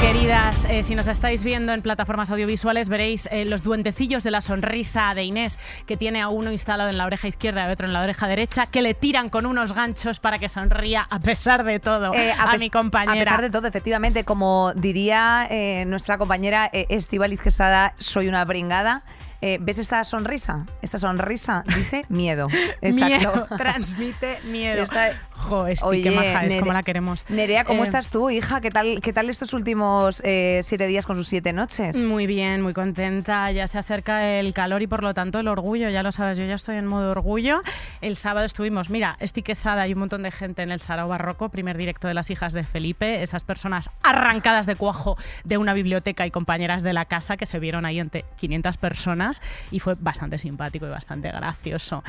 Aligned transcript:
Queridas, 0.00 0.64
eh, 0.70 0.84
si 0.84 0.94
nos 0.94 1.08
estáis 1.08 1.42
viendo 1.42 1.72
en 1.72 1.82
plataformas 1.82 2.30
audiovisuales 2.30 2.88
veréis 2.88 3.28
eh, 3.32 3.44
los 3.44 3.64
duendecillos 3.64 4.22
de 4.22 4.30
la 4.30 4.40
sonrisa 4.40 5.12
de 5.14 5.24
Inés, 5.24 5.58
que 5.86 5.96
tiene 5.96 6.22
a 6.22 6.28
uno 6.28 6.52
instalado 6.52 6.88
en 6.88 6.96
la 6.96 7.04
oreja 7.04 7.26
izquierda 7.26 7.68
y 7.68 7.72
otro 7.72 7.86
en 7.88 7.92
la 7.92 8.02
oreja 8.02 8.28
derecha, 8.28 8.66
que 8.66 8.80
le 8.80 8.94
tiran 8.94 9.28
con 9.28 9.44
unos 9.44 9.74
ganchos 9.74 10.20
para 10.20 10.38
que 10.38 10.48
sonría 10.48 11.06
a 11.10 11.18
pesar 11.18 11.64
de 11.64 11.80
todo 11.80 12.14
Eh, 12.14 12.32
a, 12.32 12.56
mi 12.56 12.70
compañera. 12.70 13.12
A 13.12 13.18
pesar 13.18 13.42
de 13.42 13.50
todo, 13.50 13.66
efectivamente, 13.66 14.22
como 14.24 14.72
diría 14.74 15.48
nuestra 15.86 16.16
compañera 16.16 16.70
Estíbaliz 16.72 17.40
Quesada, 17.40 17.92
soy 17.98 18.28
una 18.28 18.44
bringada. 18.44 19.02
Eh, 19.40 19.58
¿Ves 19.60 19.78
esta 19.78 20.02
sonrisa? 20.02 20.66
Esta 20.82 20.98
sonrisa 20.98 21.62
dice 21.76 22.04
miedo. 22.08 22.48
Miedo, 22.82 23.46
transmite 23.56 24.40
miedo. 24.42 24.82
Esta- 24.82 25.12
Jo, 25.38 25.66
Esti, 25.66 26.02
qué 26.02 26.10
maja 26.10 26.44
es, 26.44 26.52
Nere- 26.54 26.60
como 26.60 26.72
la 26.72 26.82
queremos. 26.82 27.24
Nerea, 27.28 27.64
¿cómo 27.64 27.82
Eh, 27.82 27.86
estás 27.86 28.10
tú, 28.10 28.28
hija? 28.28 28.60
¿Qué 28.60 28.70
tal, 28.70 29.00
qué 29.00 29.12
tal 29.12 29.30
estos 29.30 29.52
últimos 29.54 30.20
eh, 30.24 30.60
siete 30.64 30.86
días 30.86 31.06
con 31.06 31.16
sus 31.16 31.28
siete 31.28 31.52
noches? 31.52 31.96
Muy 31.96 32.26
bien, 32.26 32.60
muy 32.60 32.74
contenta. 32.74 33.50
Ya 33.52 33.66
se 33.68 33.78
acerca 33.78 34.26
el 34.38 34.52
calor 34.52 34.82
y 34.82 34.86
por 34.86 35.02
lo 35.02 35.14
tanto 35.14 35.38
el 35.40 35.48
orgullo. 35.48 35.88
Ya 35.90 36.02
lo 36.02 36.12
sabes, 36.12 36.36
yo 36.38 36.44
ya 36.44 36.54
estoy 36.54 36.76
en 36.76 36.86
modo 36.86 37.10
orgullo. 37.12 37.62
El 38.00 38.16
sábado 38.16 38.44
estuvimos, 38.46 38.90
mira, 38.90 39.16
Esti 39.20 39.42
Quesada 39.42 39.86
y 39.86 39.92
un 39.92 40.00
montón 40.00 40.22
de 40.22 40.30
gente 40.30 40.62
en 40.62 40.70
el 40.70 40.80
Sarao 40.80 41.08
Barroco, 41.08 41.48
primer 41.48 41.76
directo 41.78 42.08
de 42.08 42.14
las 42.14 42.30
hijas 42.30 42.52
de 42.52 42.64
Felipe. 42.64 43.22
Esas 43.22 43.42
personas 43.44 43.90
arrancadas 44.02 44.66
de 44.66 44.76
cuajo 44.76 45.16
de 45.44 45.56
una 45.56 45.72
biblioteca 45.72 46.26
y 46.26 46.30
compañeras 46.30 46.82
de 46.82 46.92
la 46.92 47.04
casa 47.04 47.36
que 47.36 47.46
se 47.46 47.58
vieron 47.58 47.84
ahí 47.86 48.00
entre 48.00 48.24
500 48.36 48.76
personas 48.76 49.40
y 49.70 49.78
fue 49.80 49.94
bastante 49.98 50.38
simpático 50.38 50.86
y 50.86 50.90
bastante 50.90 51.30
gracioso. 51.30 52.02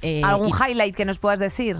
Eh, 0.00 0.22
¿Algún 0.24 0.48
y- 0.48 0.52
highlight 0.70 0.94
que 0.94 1.04
nos 1.04 1.18
puedas 1.18 1.40
decir? 1.40 1.76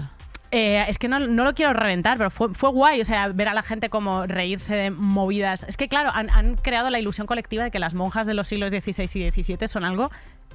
Eh, 0.51 0.85
es 0.87 0.97
que 0.97 1.07
no, 1.07 1.19
no 1.19 1.43
lo 1.43 1.53
quiero 1.53 1.73
reventar, 1.73 2.17
pero 2.17 2.29
fue, 2.29 2.53
fue 2.53 2.69
guay, 2.69 3.01
o 3.01 3.05
sea, 3.05 3.27
ver 3.29 3.47
a 3.47 3.53
la 3.53 3.63
gente 3.63 3.89
como 3.89 4.25
reírse 4.25 4.75
de 4.75 4.91
movidas. 4.91 5.65
Es 5.67 5.77
que, 5.77 5.87
claro, 5.87 6.09
han, 6.13 6.29
han 6.29 6.55
creado 6.55 6.89
la 6.89 6.99
ilusión 6.99 7.27
colectiva 7.27 7.63
de 7.63 7.71
que 7.71 7.79
las 7.79 7.93
monjas 7.93 8.25
de 8.25 8.33
los 8.33 8.47
siglos 8.47 8.71
XVI 8.71 9.03
y 9.03 9.29
XVII 9.31 9.67
son 9.67 9.83
algo 9.83 10.09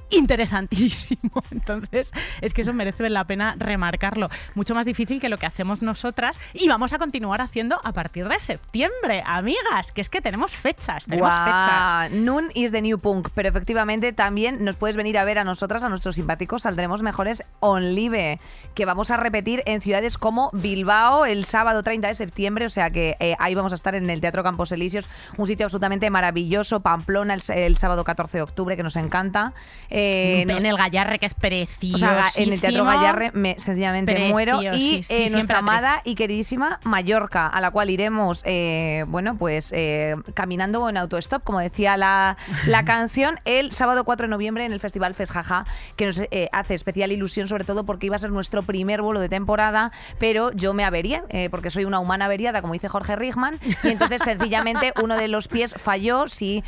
interesantísimo. 0.09 1.43
Entonces, 1.51 2.11
es 2.41 2.53
que 2.53 2.61
eso 2.61 2.73
merece 2.73 3.09
la 3.09 3.25
pena 3.25 3.55
remarcarlo. 3.57 4.29
Mucho 4.53 4.75
más 4.75 4.85
difícil 4.85 5.19
que 5.19 5.29
lo 5.29 5.37
que 5.37 5.45
hacemos 5.45 5.81
nosotras 5.81 6.39
y 6.53 6.67
vamos 6.67 6.93
a 6.93 6.97
continuar 6.97 7.41
haciendo 7.41 7.79
a 7.83 7.91
partir 7.93 8.27
de 8.27 8.39
septiembre, 8.39 9.23
amigas, 9.25 9.91
que 9.93 10.01
es 10.01 10.09
que 10.09 10.21
tenemos 10.21 10.55
fechas, 10.55 11.05
tenemos 11.05 11.31
fechas. 11.31 12.09
Guau, 12.09 12.21
Noon 12.21 12.51
is 12.53 12.71
the 12.71 12.81
new 12.81 12.99
punk, 12.99 13.29
pero 13.33 13.49
efectivamente 13.49 14.13
también 14.13 14.63
nos 14.63 14.75
puedes 14.75 14.95
venir 14.95 15.17
a 15.17 15.25
ver 15.25 15.39
a 15.39 15.43
nosotras, 15.43 15.83
a 15.83 15.89
nuestros 15.89 16.15
simpáticos, 16.15 16.63
saldremos 16.63 17.01
mejores 17.01 17.43
on 17.59 17.95
live, 17.95 18.39
que 18.73 18.85
vamos 18.85 19.11
a 19.11 19.17
repetir 19.17 19.63
en 19.65 19.81
ciudades 19.81 20.17
como 20.17 20.49
Bilbao 20.53 21.25
el 21.25 21.45
sábado 21.45 21.83
30 21.83 22.07
de 22.07 22.15
septiembre, 22.15 22.65
o 22.65 22.69
sea 22.69 22.89
que 22.89 23.17
eh, 23.19 23.35
ahí 23.39 23.55
vamos 23.55 23.71
a 23.71 23.75
estar 23.75 23.95
en 23.95 24.09
el 24.09 24.21
Teatro 24.21 24.43
Campos 24.43 24.71
Elíseos, 24.71 25.09
un 25.37 25.47
sitio 25.47 25.65
absolutamente 25.65 26.09
maravilloso, 26.09 26.79
Pamplona 26.79 27.33
el, 27.33 27.41
el 27.49 27.77
sábado 27.77 28.03
14 28.03 28.37
de 28.37 28.41
octubre, 28.41 28.77
que 28.77 28.83
nos 28.83 28.95
encanta. 28.95 29.53
Eh, 29.97 30.43
no- 30.45 30.57
en 30.57 30.65
el 30.65 30.75
Gallarre, 30.77 31.19
que 31.19 31.25
es 31.25 31.33
precioso. 31.33 31.95
o 31.95 31.99
sea, 31.99 32.23
en 32.35 32.51
el 32.51 32.59
Teatro 32.59 32.83
Gallarre 32.83 33.31
me 33.33 33.55
sencillamente 33.57 34.27
muero. 34.29 34.61
Y 34.61 35.01
eh, 35.09 35.29
nuestra 35.29 35.59
amada 35.59 36.01
y 36.03 36.15
queridísima 36.15 36.79
Mallorca, 36.83 37.47
a 37.47 37.61
la 37.61 37.71
cual 37.71 37.89
iremos, 37.89 38.41
eh, 38.45 39.05
bueno, 39.07 39.37
pues 39.37 39.71
eh, 39.73 40.15
caminando 40.33 40.83
o 40.83 40.89
en 40.89 40.97
autostop, 40.97 41.43
como 41.43 41.59
decía 41.59 41.95
la, 41.95 42.35
la 42.65 42.83
canción, 42.85 43.39
el 43.45 43.71
sábado 43.71 44.03
4 44.03 44.25
de 44.27 44.31
noviembre 44.31 44.65
en 44.65 44.73
el 44.73 44.79
Festival 44.81 45.13
Fesjaja, 45.13 45.63
que 45.95 46.05
nos 46.07 46.21
hace 46.51 46.73
especial 46.75 47.11
ilusión, 47.13 47.47
sobre 47.47 47.63
todo 47.63 47.85
porque 47.85 48.07
iba 48.07 48.17
a 48.17 48.19
ser 48.19 48.31
nuestro 48.31 48.63
primer 48.63 49.01
vuelo 49.01 49.19
de 49.21 49.29
temporada, 49.29 49.91
pero 50.19 50.51
yo 50.51 50.73
me 50.73 50.83
averié, 50.83 51.21
porque 51.51 51.71
soy 51.71 51.85
una 51.85 51.99
humana 51.99 52.25
averiada, 52.25 52.61
como 52.61 52.73
dice 52.73 52.89
Jorge 52.89 53.15
Rigman, 53.15 53.59
y 53.83 53.87
entonces 53.89 54.21
sencillamente 54.25 54.91
uno 55.01 55.15
de 55.15 55.27
los 55.29 55.47
pies 55.47 55.73
falló. 55.77 56.27
Si 56.27 56.63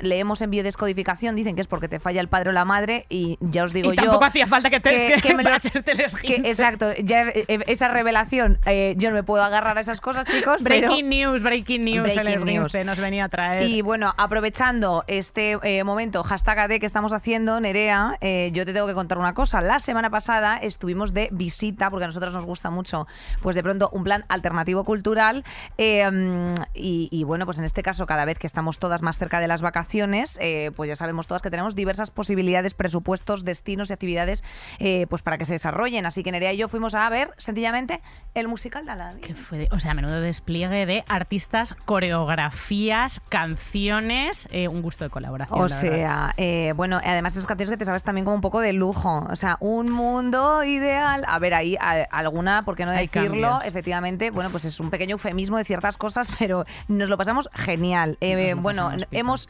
leemos 0.00 0.42
en 0.42 0.50
biodescodificación, 0.50 1.34
dicen 1.36 1.54
que 1.54 1.62
es 1.62 1.66
porque 1.66 1.88
te 1.88 1.98
falla 1.98 2.17
el 2.20 2.28
padre 2.28 2.50
o 2.50 2.52
la 2.52 2.64
madre, 2.64 3.06
y 3.08 3.36
ya 3.40 3.64
os 3.64 3.72
digo 3.72 3.92
y 3.92 3.96
yo. 3.96 4.02
tampoco 4.02 4.24
hacía 4.24 4.46
falta 4.46 4.70
que 4.70 4.80
te 4.80 5.14
que- 5.14 5.22
que 5.22 5.34
me 5.34 5.42
lo- 5.42 5.50
Que, 6.22 6.36
exacto, 6.44 6.92
ya 7.02 7.22
eh, 7.28 7.58
esa 7.66 7.88
revelación, 7.88 8.58
eh, 8.66 8.94
yo 8.98 9.10
no 9.10 9.14
me 9.16 9.22
puedo 9.22 9.42
agarrar 9.42 9.78
a 9.78 9.80
esas 9.80 10.00
cosas, 10.00 10.26
chicos. 10.26 10.60
pero- 10.64 10.88
Breaking 10.88 11.08
news, 11.08 11.42
breaking 11.42 11.84
news, 11.84 12.02
Breaking 12.14 12.26
el 12.26 12.44
news. 12.44 12.74
nos 12.84 12.98
venía 13.00 13.24
a 13.24 13.28
traer. 13.28 13.64
Y 13.68 13.82
bueno, 13.82 14.12
aprovechando 14.16 15.04
este 15.06 15.58
eh, 15.62 15.84
momento, 15.84 16.22
hashtag 16.22 16.58
AD 16.60 16.78
que 16.80 16.86
estamos 16.86 17.12
haciendo, 17.12 17.60
Nerea, 17.60 18.16
yo 18.52 18.64
te 18.64 18.72
tengo 18.72 18.86
que 18.86 18.94
contar 18.94 19.18
una 19.18 19.34
cosa. 19.34 19.60
La 19.60 19.80
semana 19.80 20.10
pasada 20.10 20.56
estuvimos 20.58 21.12
de 21.12 21.28
visita, 21.32 21.90
porque 21.90 22.04
a 22.04 22.08
nosotros 22.08 22.32
nos 22.34 22.44
gusta 22.46 22.70
mucho, 22.70 23.06
pues 23.42 23.56
de 23.56 23.62
pronto 23.62 23.88
un 23.92 24.04
plan 24.04 24.24
alternativo 24.28 24.84
cultural. 24.84 25.44
mm, 25.78 26.54
y, 26.74 27.08
y 27.10 27.24
bueno, 27.24 27.44
pues 27.46 27.58
en 27.58 27.64
este 27.64 27.82
caso, 27.82 28.06
cada 28.06 28.24
vez 28.24 28.38
que 28.38 28.46
estamos 28.46 28.78
todas 28.78 29.02
más 29.02 29.18
cerca 29.18 29.40
de 29.40 29.48
las 29.48 29.62
vacaciones, 29.62 30.38
pues 30.76 30.88
ya 30.88 30.96
sabemos 30.96 31.26
todas 31.26 31.42
que 31.42 31.50
tenemos 31.50 31.74
diversas 31.74 32.07
posibilidades, 32.10 32.74
presupuestos, 32.74 33.44
destinos 33.44 33.90
y 33.90 33.92
actividades 33.92 34.42
eh, 34.78 35.06
pues 35.10 35.22
para 35.22 35.38
que 35.38 35.44
se 35.44 35.52
desarrollen. 35.54 36.06
Así 36.06 36.22
que 36.22 36.32
Nerea 36.32 36.52
y 36.52 36.56
yo 36.56 36.68
fuimos 36.68 36.94
a 36.94 37.08
ver 37.08 37.32
sencillamente 37.38 38.00
el 38.34 38.48
musical 38.48 38.84
de 38.86 38.92
Aladdin. 38.92 39.20
que 39.20 39.34
fue 39.34 39.58
de- 39.58 39.68
o 39.70 39.80
sea, 39.80 39.94
menudo 39.94 40.20
despliegue 40.20 40.86
de 40.86 41.04
artistas, 41.08 41.74
coreografías, 41.84 43.20
canciones, 43.28 44.48
eh, 44.52 44.68
un 44.68 44.82
gusto 44.82 45.04
de 45.04 45.10
colaboración. 45.10 45.60
O 45.60 45.68
sea, 45.68 46.34
eh, 46.36 46.72
bueno, 46.76 47.00
además 47.04 47.32
esas 47.34 47.46
canciones 47.46 47.70
que 47.70 47.76
te 47.76 47.84
sabes 47.84 48.02
también 48.02 48.24
como 48.24 48.34
un 48.36 48.40
poco 48.40 48.60
de 48.60 48.72
lujo. 48.72 49.26
O 49.30 49.36
sea, 49.36 49.56
un 49.60 49.90
mundo 49.92 50.62
ideal. 50.64 51.24
A 51.26 51.38
ver, 51.38 51.54
ahí 51.54 51.76
a- 51.80 52.06
alguna, 52.10 52.64
¿por 52.64 52.76
qué 52.76 52.84
no 52.84 52.92
decirlo? 52.92 53.60
Efectivamente, 53.64 54.30
bueno, 54.30 54.50
pues 54.50 54.64
es 54.64 54.78
un 54.80 54.90
pequeño 54.90 55.12
eufemismo 55.12 55.56
de 55.58 55.64
ciertas 55.64 55.96
cosas, 55.96 56.30
pero 56.38 56.64
nos 56.88 57.08
lo 57.08 57.16
pasamos 57.16 57.48
genial. 57.54 58.16
Eh, 58.20 58.54
bueno, 58.54 58.90
hemos 59.10 59.48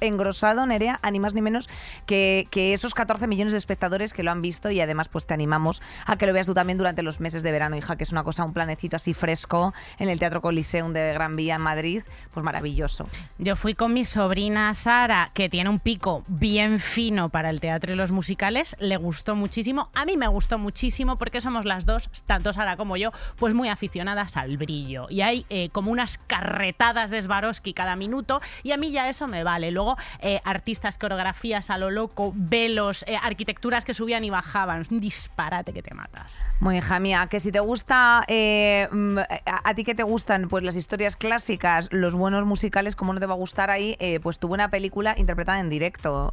engrosado, 0.00 0.66
Nerea, 0.66 0.98
a 1.02 1.10
ni 1.10 1.20
más 1.20 1.34
ni 1.34 1.42
menos 1.42 1.68
que, 2.06 2.46
que 2.50 2.74
esos 2.74 2.94
14 2.94 3.26
millones 3.26 3.52
de 3.52 3.58
espectadores 3.58 4.12
que 4.12 4.22
lo 4.22 4.30
han 4.30 4.42
visto 4.42 4.70
y 4.70 4.80
además 4.80 5.08
pues 5.08 5.26
te 5.26 5.34
animamos 5.34 5.82
a 6.06 6.16
que 6.16 6.26
lo 6.26 6.32
veas 6.32 6.46
tú 6.46 6.54
también 6.54 6.78
durante 6.78 7.02
los 7.02 7.20
meses 7.20 7.42
de 7.42 7.52
verano, 7.52 7.76
hija, 7.76 7.96
que 7.96 8.04
es 8.04 8.12
una 8.12 8.24
cosa, 8.24 8.44
un 8.44 8.52
planecito 8.52 8.96
así 8.96 9.14
fresco 9.14 9.74
en 9.98 10.08
el 10.08 10.18
Teatro 10.18 10.40
Coliseum 10.40 10.92
de 10.92 11.12
Gran 11.12 11.36
Vía 11.36 11.56
en 11.56 11.62
Madrid, 11.62 12.02
pues 12.32 12.44
maravilloso. 12.44 13.08
Yo 13.38 13.56
fui 13.56 13.74
con 13.74 13.92
mi 13.92 14.04
sobrina 14.04 14.72
Sara, 14.74 15.30
que 15.34 15.48
tiene 15.48 15.70
un 15.70 15.78
pico 15.78 16.24
bien 16.26 16.80
fino 16.80 17.28
para 17.28 17.50
el 17.50 17.60
teatro 17.60 17.92
y 17.92 17.96
los 17.96 18.10
musicales. 18.12 18.76
Le 18.78 18.96
gustó 18.96 19.34
muchísimo. 19.36 19.90
A 19.94 20.04
mí 20.04 20.16
me 20.16 20.28
gustó 20.28 20.58
muchísimo 20.58 21.16
porque 21.16 21.40
somos 21.40 21.64
las 21.64 21.86
dos, 21.86 22.10
tanto 22.26 22.52
Sara 22.52 22.76
como 22.76 22.96
yo, 22.96 23.10
pues 23.36 23.54
muy 23.54 23.68
aficionadas 23.68 24.36
al 24.36 24.56
brillo. 24.56 25.06
Y 25.10 25.20
hay 25.22 25.46
eh, 25.50 25.70
como 25.70 25.90
unas 25.90 26.18
carretadas 26.18 27.10
de 27.10 27.22
Swarovski 27.22 27.72
cada 27.72 27.96
minuto 27.96 28.40
y 28.62 28.72
a 28.72 28.76
mí 28.76 28.90
ya 28.90 29.08
eso 29.08 29.26
me 29.26 29.44
vale. 29.44 29.59
Luego, 29.70 29.96
eh, 30.20 30.40
artistas, 30.44 30.96
coreografías 30.98 31.70
a 31.70 31.78
lo 31.78 31.90
loco, 31.90 32.32
velos, 32.34 33.04
eh, 33.06 33.16
arquitecturas 33.20 33.84
que 33.84 33.94
subían 33.94 34.24
y 34.24 34.30
bajaban. 34.30 34.86
Un 34.90 35.00
disparate 35.00 35.72
que 35.72 35.82
te 35.82 35.94
matas. 35.94 36.44
Muy 36.60 36.78
hija 36.78 37.00
mía, 37.00 37.26
que 37.30 37.40
si 37.40 37.52
te 37.52 37.60
gusta, 37.60 38.24
eh, 38.28 38.88
mm, 38.90 39.18
a, 39.18 39.68
a 39.68 39.74
ti 39.74 39.84
que 39.84 39.94
te 39.94 40.02
gustan 40.02 40.48
pues 40.48 40.62
las 40.62 40.76
historias 40.76 41.16
clásicas, 41.16 41.88
los 41.90 42.14
buenos 42.14 42.46
musicales, 42.46 42.96
¿cómo 42.96 43.12
no 43.12 43.20
te 43.20 43.26
va 43.26 43.34
a 43.34 43.38
gustar 43.38 43.70
ahí? 43.70 43.96
Pues 44.22 44.38
tuvo 44.38 44.54
una 44.54 44.70
película 44.70 45.14
interpretada 45.16 45.60
en 45.60 45.68
directo, 45.68 46.32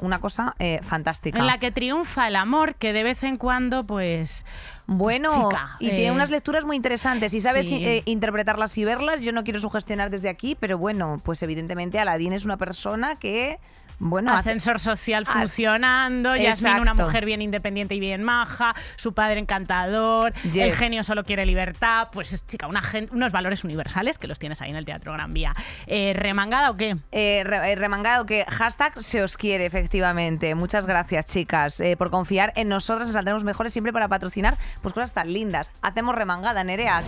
una 0.00 0.18
cosa 0.18 0.54
fantástica. 0.82 1.38
En 1.38 1.46
la 1.46 1.58
que 1.58 1.70
triunfa 1.70 2.28
el 2.28 2.36
amor, 2.36 2.74
que 2.74 2.92
de 2.92 3.02
vez 3.02 3.22
en 3.22 3.36
cuando, 3.36 3.84
pues... 3.84 4.44
Bueno, 4.86 5.48
chica, 5.48 5.76
y 5.80 5.88
eh, 5.88 5.96
tiene 5.96 6.12
unas 6.12 6.30
lecturas 6.30 6.64
muy 6.64 6.76
interesantes. 6.76 7.34
Y 7.34 7.40
sabes 7.40 7.68
sí. 7.68 7.84
eh, 7.84 8.02
interpretarlas 8.04 8.76
y 8.78 8.84
verlas. 8.84 9.22
Yo 9.22 9.32
no 9.32 9.42
quiero 9.42 9.60
sugestionar 9.60 10.10
desde 10.10 10.28
aquí, 10.28 10.56
pero 10.58 10.78
bueno, 10.78 11.20
pues 11.24 11.42
evidentemente 11.42 11.98
Aladín 11.98 12.32
es 12.32 12.44
una 12.44 12.56
persona 12.56 13.16
que, 13.16 13.58
bueno, 13.98 14.32
ascensor 14.32 14.78
social 14.78 15.24
As- 15.26 15.32
funcionando, 15.34 16.36
Yasmin 16.36 16.80
una 16.80 16.94
mujer 16.94 17.24
bien 17.24 17.42
independiente 17.42 17.94
y 17.94 18.00
bien 18.00 18.22
maja, 18.22 18.74
su 18.96 19.12
padre 19.14 19.40
encantador, 19.40 20.32
el 20.54 20.72
genio 20.74 21.02
solo 21.02 21.24
quiere 21.24 21.46
libertad, 21.46 22.08
pues 22.12 22.32
es, 22.32 22.46
chica, 22.46 22.66
una 22.66 22.82
gen- 22.82 23.08
unos 23.12 23.32
valores 23.32 23.64
universales 23.64 24.18
que 24.18 24.26
los 24.26 24.38
tienes 24.38 24.60
ahí 24.60 24.70
en 24.70 24.76
el 24.76 24.84
Teatro 24.84 25.12
Gran 25.12 25.32
Vía. 25.32 25.54
Eh, 25.86 26.12
¿Remangada 26.14 26.70
o 26.70 26.76
qué? 26.76 26.96
Eh, 27.12 27.42
re- 27.44 27.72
eh, 27.72 27.74
remangado 27.76 28.26
que 28.26 28.44
hashtag 28.48 29.02
se 29.02 29.22
os 29.22 29.36
quiere, 29.36 29.66
efectivamente. 29.66 30.54
Muchas 30.54 30.86
gracias, 30.86 31.26
chicas, 31.26 31.80
eh, 31.80 31.96
por 31.96 32.10
confiar 32.10 32.52
en 32.56 32.68
nosotras. 32.68 33.10
Saldremos 33.12 33.44
mejores 33.44 33.72
siempre 33.72 33.92
para 33.92 34.08
patrocinar 34.08 34.56
pues 34.82 34.92
cosas 34.94 35.12
tan 35.14 35.32
lindas. 35.32 35.72
Hacemos 35.82 36.14
remangada, 36.14 36.62
Nerea. 36.64 37.02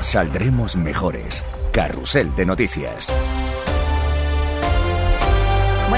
Saldremos 0.00 0.76
mejores. 0.76 1.44
Carrusel 1.72 2.34
de 2.36 2.46
noticias. 2.46 3.08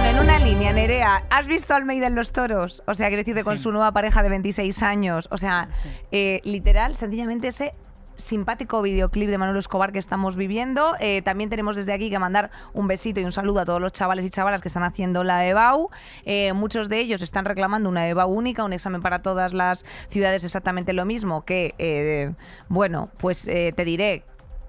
Bueno, 0.01 0.17
en 0.17 0.25
una 0.25 0.39
línea, 0.39 0.73
Nerea, 0.73 1.25
¿has 1.29 1.49
visto 1.49 1.75
a 1.75 1.77
Almeida 1.77 2.07
en 2.07 2.15
los 2.15 2.31
toros? 2.31 2.85
O 2.87 2.95
sea, 2.95 3.09
quiero 3.09 3.23
decirte, 3.23 3.43
con 3.43 3.57
Sí. 3.57 3.65
su 3.65 3.73
nueva 3.73 3.91
pareja 3.91 4.23
de 4.23 4.29
26 4.29 4.81
años. 4.85 5.27
O 5.33 5.39
sea, 5.39 5.71
Sí. 5.83 5.89
eh, 6.13 6.41
literal, 6.45 6.95
sencillamente 6.95 7.51
se 7.51 7.75
simpático 8.17 8.81
videoclip 8.81 9.29
de 9.29 9.39
Manuel 9.39 9.59
Escobar 9.59 9.91
que 9.91 9.99
estamos 9.99 10.37
viviendo. 10.37 10.95
Eh, 11.01 11.23
también 11.23 11.51
tenemos 11.51 11.75
desde 11.75 11.93
aquí 11.93 12.11
que 12.11 12.19
mandar 12.21 12.51
un 12.75 12.87
besito 12.87 13.19
y 13.19 13.25
un 13.25 13.33
saludo 13.33 13.59
a 13.61 13.65
todos 13.65 13.81
los 13.83 13.93
chavales 13.93 14.25
y 14.25 14.31
chavalas 14.31 14.63
que 14.63 14.69
están 14.69 14.85
haciendo 14.85 15.25
la 15.25 15.45
EBAU. 15.49 15.89
Eh, 16.25 16.53
muchos 16.53 16.89
de 16.89 17.01
ellos 17.01 17.21
están 17.21 17.45
reclamando 17.45 17.89
una 17.89 18.07
EBAU 18.09 18.31
única, 18.31 18.63
un 18.63 18.73
examen 18.73 19.03
para 19.03 19.21
todas 19.23 19.53
las 19.53 19.85
ciudades 20.11 20.45
exactamente 20.45 20.93
lo 20.93 21.07
mismo 21.07 21.45
que, 21.45 21.75
eh, 21.79 22.33
bueno, 22.69 23.11
pues 23.19 23.43
te 23.45 23.85
diré 23.85 24.23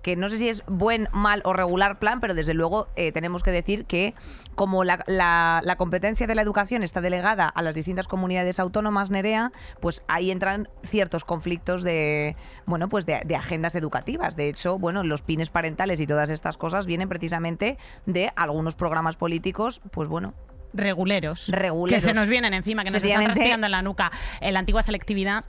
que 0.09 0.15
no 0.15 0.27
sé 0.29 0.37
si 0.37 0.49
es 0.49 0.63
buen, 0.65 1.07
mal 1.11 1.41
o 1.45 1.53
regular 1.53 1.99
plan, 1.99 2.19
pero 2.19 2.33
desde 2.33 2.55
luego 2.55 2.87
eh, 2.95 3.11
tenemos 3.11 3.43
que 3.43 3.51
decir 3.51 3.85
que 3.85 4.15
como 4.55 4.83
la, 4.83 5.03
la, 5.05 5.75
competencia 5.77 6.25
de 6.25 6.33
la 6.33 6.41
educación 6.41 6.81
está 6.81 6.99
delegada 6.99 7.47
a 7.47 7.61
las 7.61 7.75
distintas 7.75 8.07
comunidades 8.07 8.59
autónomas, 8.59 9.11
Nerea, 9.11 9.51
pues 9.79 10.03
ahí 10.07 10.31
entran 10.31 10.67
ciertos 10.83 11.25
conflictos 11.25 11.83
de, 11.83 12.35
bueno, 12.65 12.89
pues 12.89 13.05
de, 13.05 13.35
agendas 13.35 13.75
educativas. 13.75 14.35
De 14.35 14.49
hecho, 14.49 14.79
bueno, 14.79 15.03
los 15.03 15.21
pines 15.21 15.51
parentales 15.51 16.01
y 16.01 16.07
todas 16.07 16.31
estas 16.31 16.57
cosas 16.57 16.87
vienen 16.87 17.07
precisamente 17.07 17.77
de 18.07 18.31
algunos 18.35 18.75
programas 18.75 19.15
políticos, 19.15 19.79
pues 19.91 20.09
bueno, 20.09 20.33
reguleros, 20.73 21.49
reguleros. 21.49 22.03
que 22.03 22.09
se 22.09 22.15
nos 22.15 22.27
vienen 22.27 22.55
encima, 22.55 22.83
que 22.83 22.89
nos 22.89 23.03
están 23.03 23.27
respirando 23.27 23.67
en 23.67 23.71
la 23.71 23.83
nuca. 23.83 24.11
En 24.41 24.53
la 24.53 24.59
antigua 24.59 24.81
selectividad 24.81 25.45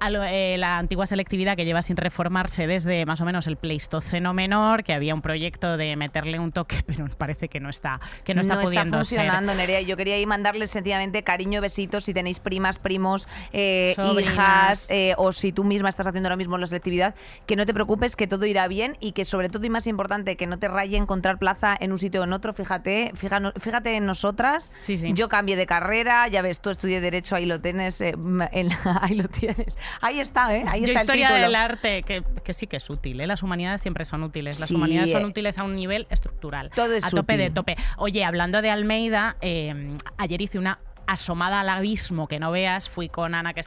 a 0.00 0.10
eh, 0.10 0.56
la 0.58 0.78
antigua 0.78 1.06
selectividad 1.06 1.56
que 1.56 1.64
lleva 1.64 1.82
sin 1.82 1.96
reformarse 1.96 2.66
desde 2.66 3.06
más 3.06 3.20
o 3.20 3.24
menos 3.24 3.46
el 3.46 3.56
Pleistoceno 3.56 4.34
menor, 4.34 4.84
que 4.84 4.92
había 4.92 5.14
un 5.14 5.22
proyecto 5.22 5.76
de 5.76 5.96
meterle 5.96 6.38
un 6.38 6.52
toque, 6.52 6.82
pero 6.86 7.06
parece 7.16 7.48
que 7.48 7.60
no 7.60 7.70
está, 7.70 8.00
que 8.24 8.34
no 8.34 8.40
está 8.40 8.54
no 8.54 8.62
pudiendo 8.62 9.00
está 9.00 9.16
funcionando, 9.16 9.54
Nerea. 9.54 9.80
Yo 9.80 9.96
quería 9.96 10.18
ir 10.18 10.26
mandarles 10.26 10.70
sencillamente 10.70 11.22
cariño, 11.24 11.60
besitos, 11.60 12.04
si 12.04 12.14
tenéis 12.14 12.38
primas, 12.38 12.78
primos, 12.78 13.26
eh, 13.52 13.96
hijas, 14.20 14.86
eh, 14.90 15.14
o 15.16 15.32
si 15.32 15.52
tú 15.52 15.64
misma 15.64 15.88
estás 15.88 16.06
haciendo 16.06 16.28
ahora 16.28 16.36
mismo 16.36 16.58
la 16.58 16.66
selectividad, 16.66 17.14
que 17.46 17.56
no 17.56 17.66
te 17.66 17.74
preocupes, 17.74 18.14
que 18.14 18.26
todo 18.26 18.44
irá 18.46 18.68
bien 18.68 18.96
y 19.00 19.12
que 19.12 19.24
sobre 19.24 19.48
todo 19.48 19.64
y 19.64 19.70
más 19.70 19.86
importante, 19.86 20.36
que 20.36 20.46
no 20.46 20.58
te 20.58 20.68
raye 20.68 20.96
encontrar 20.96 21.38
plaza 21.38 21.76
en 21.78 21.92
un 21.92 21.98
sitio 21.98 22.20
o 22.20 22.24
en 22.24 22.32
otro. 22.32 22.52
Fíjate, 22.52 23.12
fíjate, 23.14 23.96
en 23.96 24.06
nosotras. 24.06 24.70
Yo 25.14 25.28
cambié 25.28 25.56
de 25.56 25.66
carrera, 25.66 26.28
ya 26.28 26.42
ves, 26.42 26.60
tú 26.60 26.70
estudié 26.70 27.00
Derecho, 27.00 27.34
ahí 27.36 27.46
lo 27.46 27.60
tienes, 27.60 28.00
ahí 29.00 29.14
lo 29.14 29.28
tienes. 29.28 29.77
Ahí 30.00 30.20
está, 30.20 30.54
¿eh? 30.54 30.64
Ahí 30.66 30.84
está 30.84 31.00
historia 31.00 31.36
el 31.36 31.42
del 31.42 31.54
arte, 31.54 32.02
que, 32.02 32.52
sí 32.52 32.66
que 32.66 32.76
es 32.76 32.90
útil, 32.90 33.20
¿eh? 33.20 33.26
Las 33.26 33.42
humanidades 33.42 33.82
siempre 33.82 34.04
son 34.04 34.22
útiles. 34.22 34.60
Las 34.60 34.70
humanidades 34.70 35.10
son 35.10 35.24
útiles 35.24 35.58
a 35.58 35.64
un 35.64 35.76
nivel 35.76 36.06
estructural. 36.10 36.70
Todo 36.74 36.94
es 36.94 37.04
A 37.04 37.10
tope 37.10 37.36
de 37.36 37.50
tope. 37.50 37.76
Oye, 37.96 38.24
hablando 38.24 38.62
de 38.62 38.70
Almeida, 38.70 39.36
eh, 39.40 39.96
ayer 40.16 40.40
hice 40.40 40.58
una 40.58 40.78
asomada 41.08 41.60
al 41.60 41.68
abismo 41.70 42.28
que 42.28 42.38
no 42.38 42.50
veas, 42.50 42.88
fui 42.90 43.08
con 43.08 43.34
Ana 43.34 43.54
que 43.54 43.62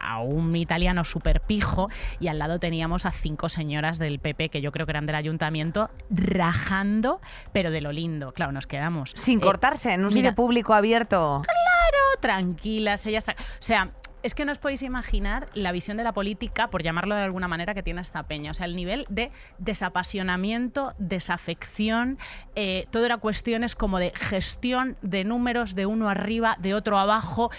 a 0.00 0.18
un 0.20 0.54
italiano 0.54 1.04
súper 1.04 1.40
pijo 1.40 1.88
y 2.20 2.28
al 2.28 2.38
lado 2.38 2.58
teníamos 2.58 3.06
a 3.06 3.10
cinco 3.10 3.48
señoras 3.48 3.98
del 3.98 4.18
PP 4.18 4.50
que 4.50 4.60
yo 4.60 4.70
creo 4.70 4.84
que 4.84 4.92
eran 4.92 5.06
del 5.06 5.16
ayuntamiento 5.16 5.90
rajando, 6.10 7.20
pero 7.52 7.70
de 7.70 7.80
lo 7.80 7.90
lindo. 7.92 8.32
Claro, 8.32 8.52
nos 8.52 8.66
quedamos. 8.66 9.12
Sin 9.16 9.38
eh, 9.38 9.42
cortarse, 9.42 9.92
en 9.92 10.04
un 10.04 10.12
sitio 10.12 10.34
público 10.34 10.74
abierto. 10.74 11.42
Claro, 11.44 12.20
tranquilas, 12.20 13.06
ellas. 13.06 13.24
O 13.28 13.34
sea, 13.60 13.90
es 14.24 14.34
que 14.34 14.46
no 14.46 14.52
os 14.52 14.58
podéis 14.58 14.80
imaginar 14.80 15.48
la 15.52 15.70
visión 15.70 15.98
de 15.98 16.02
la 16.02 16.12
política, 16.12 16.70
por 16.70 16.82
llamarlo 16.82 17.14
de 17.14 17.20
alguna 17.20 17.46
manera, 17.46 17.74
que 17.74 17.82
tiene 17.82 18.00
esta 18.00 18.22
peña. 18.22 18.52
O 18.52 18.54
sea, 18.54 18.64
el 18.64 18.74
nivel 18.74 19.04
de 19.10 19.30
desapasionamiento, 19.58 20.94
desafección, 20.98 22.18
eh, 22.54 22.86
todo 22.90 23.04
era 23.04 23.18
cuestiones 23.18 23.74
como 23.74 23.98
de 23.98 24.12
gestión 24.14 24.96
de 25.02 25.24
números 25.24 25.74
de 25.74 25.84
uno 25.84 26.08
arriba, 26.08 26.56
de 26.58 26.72
otro 26.72 26.96
abajo 26.96 27.50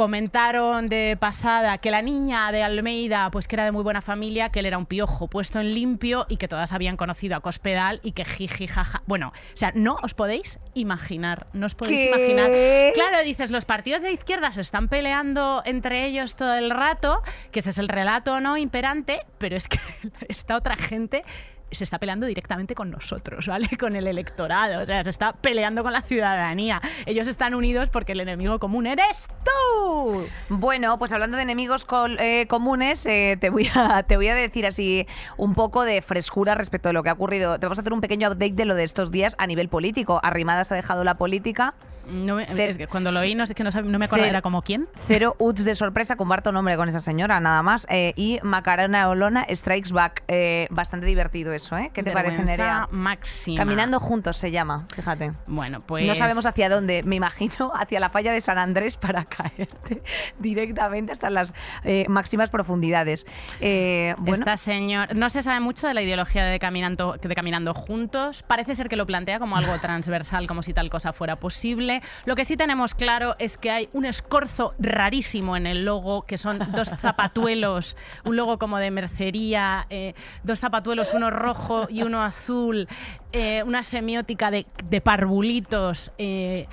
comentaron 0.00 0.88
de 0.88 1.18
pasada 1.20 1.76
que 1.76 1.90
la 1.90 2.00
niña 2.00 2.50
de 2.52 2.62
Almeida, 2.62 3.30
pues 3.30 3.46
que 3.46 3.56
era 3.56 3.66
de 3.66 3.70
muy 3.70 3.82
buena 3.82 4.00
familia, 4.00 4.48
que 4.48 4.60
él 4.60 4.64
era 4.64 4.78
un 4.78 4.86
piojo 4.86 5.28
puesto 5.28 5.60
en 5.60 5.74
limpio 5.74 6.24
y 6.30 6.38
que 6.38 6.48
todas 6.48 6.72
habían 6.72 6.96
conocido 6.96 7.36
a 7.36 7.40
Cospedal 7.40 8.00
y 8.02 8.12
que 8.12 8.24
jiji 8.24 8.66
jaja. 8.66 9.02
Bueno, 9.04 9.28
o 9.28 9.56
sea, 9.58 9.72
no 9.74 9.98
os 10.02 10.14
podéis 10.14 10.58
imaginar, 10.72 11.48
no 11.52 11.66
os 11.66 11.74
podéis 11.74 12.06
imaginar. 12.06 12.50
Claro, 12.94 13.22
dices, 13.26 13.50
los 13.50 13.66
partidos 13.66 14.00
de 14.00 14.12
izquierda 14.12 14.50
se 14.52 14.62
están 14.62 14.88
peleando 14.88 15.60
entre 15.66 16.06
ellos 16.06 16.34
todo 16.34 16.54
el 16.54 16.70
rato, 16.70 17.20
que 17.52 17.58
ese 17.58 17.68
es 17.68 17.78
el 17.78 17.88
relato 17.88 18.40
no 18.40 18.56
imperante, 18.56 19.26
pero 19.36 19.54
es 19.54 19.68
que 19.68 19.78
esta 20.30 20.56
otra 20.56 20.76
gente 20.76 21.24
se 21.70 21.84
está 21.84 21.98
peleando 21.98 22.26
directamente 22.26 22.74
con 22.74 22.90
nosotros, 22.90 23.46
¿vale? 23.46 23.68
Con 23.80 23.96
el 23.96 24.06
electorado, 24.06 24.82
o 24.82 24.86
sea, 24.86 25.02
se 25.04 25.10
está 25.10 25.32
peleando 25.32 25.82
con 25.82 25.92
la 25.92 26.02
ciudadanía. 26.02 26.80
Ellos 27.06 27.26
están 27.26 27.54
unidos 27.54 27.88
porque 27.88 28.12
el 28.12 28.20
enemigo 28.20 28.58
común 28.58 28.86
eres 28.86 29.28
tú. 29.44 30.26
Bueno, 30.48 30.98
pues 30.98 31.12
hablando 31.12 31.36
de 31.36 31.44
enemigos 31.44 31.86
eh, 32.18 32.46
comunes, 32.48 33.06
eh, 33.06 33.38
te, 33.40 33.50
voy 33.50 33.70
a, 33.74 34.02
te 34.06 34.16
voy 34.16 34.28
a 34.28 34.34
decir 34.34 34.66
así 34.66 35.06
un 35.36 35.54
poco 35.54 35.84
de 35.84 36.02
frescura 36.02 36.54
respecto 36.54 36.88
de 36.88 36.92
lo 36.92 37.02
que 37.02 37.10
ha 37.10 37.14
ocurrido. 37.14 37.58
Te 37.58 37.66
vamos 37.66 37.78
a 37.78 37.82
hacer 37.82 37.92
un 37.92 38.00
pequeño 38.00 38.28
update 38.28 38.52
de 38.52 38.64
lo 38.64 38.74
de 38.74 38.84
estos 38.84 39.10
días 39.10 39.34
a 39.38 39.46
nivel 39.46 39.68
político. 39.68 40.20
Arrimadas 40.22 40.72
ha 40.72 40.74
dejado 40.74 41.04
la 41.04 41.14
política. 41.14 41.74
No 42.10 42.38
es 42.40 42.78
que 42.78 42.86
cuando 42.86 43.12
lo 43.12 43.20
oí 43.20 43.34
no, 43.34 43.46
sé 43.46 43.54
que 43.54 43.64
no, 43.64 43.70
no 43.70 43.98
me 43.98 44.04
acuerdo, 44.04 44.24
era 44.24 44.42
como 44.42 44.62
quién. 44.62 44.88
Cero 45.06 45.36
UTS 45.38 45.64
de 45.64 45.74
sorpresa, 45.74 46.16
comparto 46.16 46.52
nombre 46.52 46.76
con 46.76 46.88
esa 46.88 47.00
señora, 47.00 47.40
nada 47.40 47.62
más. 47.62 47.86
Eh, 47.90 48.12
y 48.16 48.38
Macarena 48.42 49.08
Olona 49.08 49.46
Strikes 49.50 49.92
Back. 49.92 50.24
bastante 50.70 51.06
divertido 51.06 51.52
eso, 51.52 51.76
¿eh? 51.76 51.90
¿Qué 51.92 52.02
te 52.02 52.12
parece, 52.12 52.42
Nerea? 52.42 52.88
máxima. 52.90 53.58
Caminando 53.58 54.00
juntos 54.00 54.36
se 54.36 54.50
llama, 54.50 54.86
fíjate. 54.94 55.32
Bueno, 55.46 55.80
pues... 55.80 56.06
No 56.06 56.14
sabemos 56.14 56.46
hacia 56.46 56.68
dónde, 56.68 57.02
me 57.02 57.16
imagino, 57.16 57.72
hacia 57.74 58.00
la 58.00 58.10
falla 58.10 58.32
de 58.32 58.40
San 58.40 58.58
Andrés 58.58 58.96
para 58.96 59.24
caerte 59.26 60.02
directamente 60.38 61.12
hasta 61.12 61.30
las 61.30 61.52
eh, 61.84 62.06
máximas 62.08 62.50
profundidades. 62.50 63.26
Eh, 63.60 64.14
Esta 64.26 64.56
señora... 64.56 65.12
No 65.14 65.30
se 65.30 65.42
sabe 65.42 65.60
mucho 65.60 65.86
de 65.86 65.94
la 65.94 66.02
ideología 66.02 66.44
de 66.44 66.58
caminando, 66.58 67.16
de 67.20 67.34
caminando 67.34 67.74
juntos. 67.74 68.42
Parece 68.42 68.74
ser 68.74 68.88
que 68.88 68.96
lo 68.96 69.06
plantea 69.06 69.38
como 69.38 69.56
algo 69.56 69.78
transversal, 69.80 70.46
como 70.46 70.62
si 70.62 70.72
tal 70.72 70.90
cosa 70.90 71.12
fuera 71.12 71.36
posible. 71.36 71.99
Lo 72.24 72.36
que 72.36 72.44
sí 72.44 72.56
tenemos 72.56 72.94
claro 72.94 73.36
es 73.38 73.56
que 73.56 73.70
hay 73.70 73.88
un 73.92 74.04
escorzo 74.04 74.74
rarísimo 74.78 75.56
en 75.56 75.66
el 75.66 75.84
logo, 75.84 76.22
que 76.22 76.38
son 76.38 76.58
dos 76.74 76.88
zapatuelos, 77.00 77.96
un 78.24 78.36
logo 78.36 78.58
como 78.58 78.78
de 78.78 78.90
mercería, 78.90 79.86
eh, 79.90 80.14
dos 80.42 80.60
zapatuelos, 80.60 81.12
uno 81.14 81.30
rojo 81.30 81.86
y 81.88 82.02
uno 82.02 82.22
azul, 82.22 82.88
eh, 83.32 83.62
una 83.64 83.84
semiótica 83.84 84.50
de, 84.50 84.66
parvulitos. 85.00 86.12
Eh, 86.18 86.66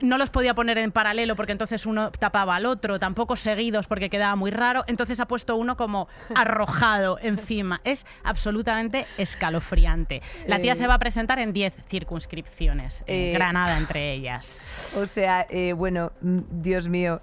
no 0.00 0.16
los 0.16 0.30
podía 0.30 0.54
poner 0.54 0.78
en 0.78 0.92
paralelo 0.92 1.34
porque 1.34 1.52
entonces 1.52 1.86
uno 1.86 2.12
tapaba 2.12 2.54
al 2.54 2.66
otro, 2.66 3.00
tampoco 3.00 3.34
seguidos 3.34 3.88
porque 3.88 4.08
quedaba 4.08 4.36
muy 4.36 4.52
raro. 4.52 4.84
Entonces 4.86 5.18
ha 5.18 5.26
puesto 5.26 5.56
uno 5.56 5.76
como 5.76 6.08
arrojado 6.34 7.18
encima. 7.20 7.80
Es 7.82 8.06
absolutamente 8.22 9.06
escalofriante. 9.18 10.22
La 10.46 10.60
tía 10.60 10.76
se 10.76 10.86
va 10.86 10.94
a 10.94 10.98
presentar 10.98 11.40
en 11.40 11.52
10 11.52 11.74
circunscripciones, 11.88 13.04
Granada 13.06 13.76
entre 13.76 14.12
ellas. 14.12 14.60
O 14.96 15.06
sea, 15.06 15.46
bueno, 15.74 16.12
mm, 16.20 16.38
Dios 16.62 16.88
mío. 16.88 17.20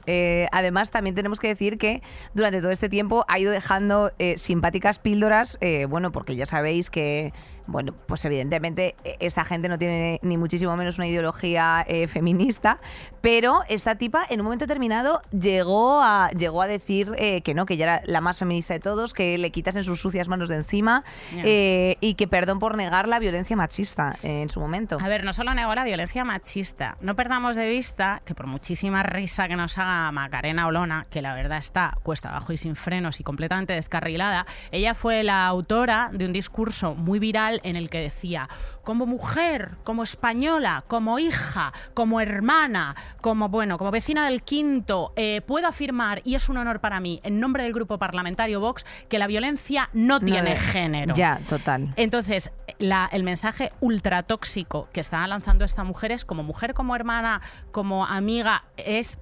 además, 0.52 0.92
también 0.92 1.16
tenemos 1.16 1.40
que 1.40 1.48
decir 1.48 1.78
que 1.78 2.02
durante 2.34 2.60
todo 2.60 2.72
este 2.72 2.90
tiempo 2.90 3.24
ha 3.30 3.40
ido 3.40 3.52
dejando 3.52 4.12
simpáticas 4.36 5.00
píldoras, 5.00 5.58
bueno, 5.88 6.12
porque 6.12 6.36
ya 6.36 6.46
sabéis 6.46 6.90
que 6.90 7.32
bueno, 7.68 7.94
pues 8.08 8.24
evidentemente 8.26 8.96
e, 9.04 9.18
esta 9.20 9.46
gente 9.46 9.70
no 9.70 9.78
tiene 9.78 10.20
ni 10.22 10.38
muchísimo 10.38 10.76
menos 10.76 10.98
una 10.98 11.08
ideología 11.08 11.86
eh, 11.88 12.08
feminista, 12.08 12.80
pero 13.22 13.62
esta 13.68 13.96
tipa 13.96 14.26
en 14.30 14.42
un 14.42 14.46
momento 14.46 14.66
determinado 14.66 15.22
llegó 15.32 16.02
a, 16.02 16.30
llegó 16.32 16.62
a 16.62 16.68
decir 16.68 17.12
eh, 17.18 17.42
que 17.42 17.54
no, 17.54 17.66
que 17.66 17.78
ya 17.78 17.86
era 17.86 18.02
la 18.06 18.22
más 18.22 18.40
feminista 18.40 18.74
de 18.74 18.80
todos, 18.80 19.14
que 19.14 19.38
le 19.38 19.52
quitasen 19.52 19.84
sus 19.84 20.02
sucias 20.02 20.28
manos 20.28 20.50
de 20.50 20.56
encima 20.56 21.04
eh, 21.32 21.98
y 22.00 22.16
que 22.16 22.28
perdón 22.28 22.60
por 22.60 22.76
negar 22.78 23.08
la 23.08 23.20
violencia 23.20 23.56
machista 23.56 24.18
en 24.24 24.50
su 24.50 24.60
momento. 24.60 24.98
A 25.02 25.08
ver, 25.08 25.24
no 25.24 25.34
solo 25.34 25.54
negó 25.54 25.74
la 25.76 25.84
violencia 25.84 26.24
machista, 26.26 26.98
no 27.02 27.16
perdamos 27.16 27.56
de 27.56 27.70
vista 27.70 28.22
que 28.26 28.36
por 28.36 28.48
muchísima 28.48 29.04
risa 29.04 29.48
que 29.48 29.56
nos 29.56 29.78
haga 29.78 30.12
Macarena 30.12 30.68
Olona, 30.68 31.06
que 31.10 31.22
la 31.22 31.36
verdad 31.36 31.58
está 31.58 31.98
cuesta 32.04 32.30
abajo 32.30 32.54
y 32.54 32.58
sin 32.58 32.76
frenos 32.76 33.20
y 33.20 33.24
completamente 33.24 33.74
descarrilada, 33.74 34.46
ella 34.72 34.94
fue 34.94 35.24
la 35.24 35.46
autora 35.46 36.10
de 36.14 36.26
un 36.26 36.34
discurso 36.34 36.96
muy 36.96 37.20
viral 37.20 37.51
en 37.64 37.76
el 37.76 37.90
que 37.90 38.00
decía, 38.00 38.48
como 38.84 39.06
mujer, 39.06 39.72
como 39.84 40.04
española, 40.04 40.84
como 40.88 41.20
hija, 41.20 41.74
como 41.94 42.22
hermana, 42.22 42.96
como 43.22 43.50
bueno, 43.50 43.78
como 43.78 43.92
vecina 43.92 44.26
del 44.26 44.44
quinto, 44.44 45.14
eh, 45.16 45.42
puedo 45.42 45.68
afirmar, 45.68 46.22
y 46.24 46.36
es 46.36 46.48
un 46.50 46.58
honor 46.58 46.80
para 46.80 47.00
mí, 47.00 47.20
en 47.24 47.40
nombre 47.40 47.64
del 47.64 47.74
grupo 47.74 47.98
parlamentario 47.98 48.60
Vox, 48.60 48.86
que 49.10 49.20
la 49.20 49.28
violencia 49.28 49.90
no 49.94 50.20
tiene 50.20 50.56
género. 50.56 51.14
Ya, 51.16 51.42
total. 51.50 51.94
Entonces, 51.96 52.52
el 52.80 53.24
mensaje 53.24 53.72
ultra 53.82 54.24
tóxico 54.24 54.88
que 54.94 55.00
está 55.00 55.26
lanzando 55.28 55.66
esta 55.66 55.84
mujer 55.84 56.12
es 56.12 56.26
como 56.26 56.44
mujer, 56.44 56.74
como 56.74 56.96
hermana, 56.96 57.42
como 57.72 58.06
amiga, 58.06 58.64
es 58.78 59.18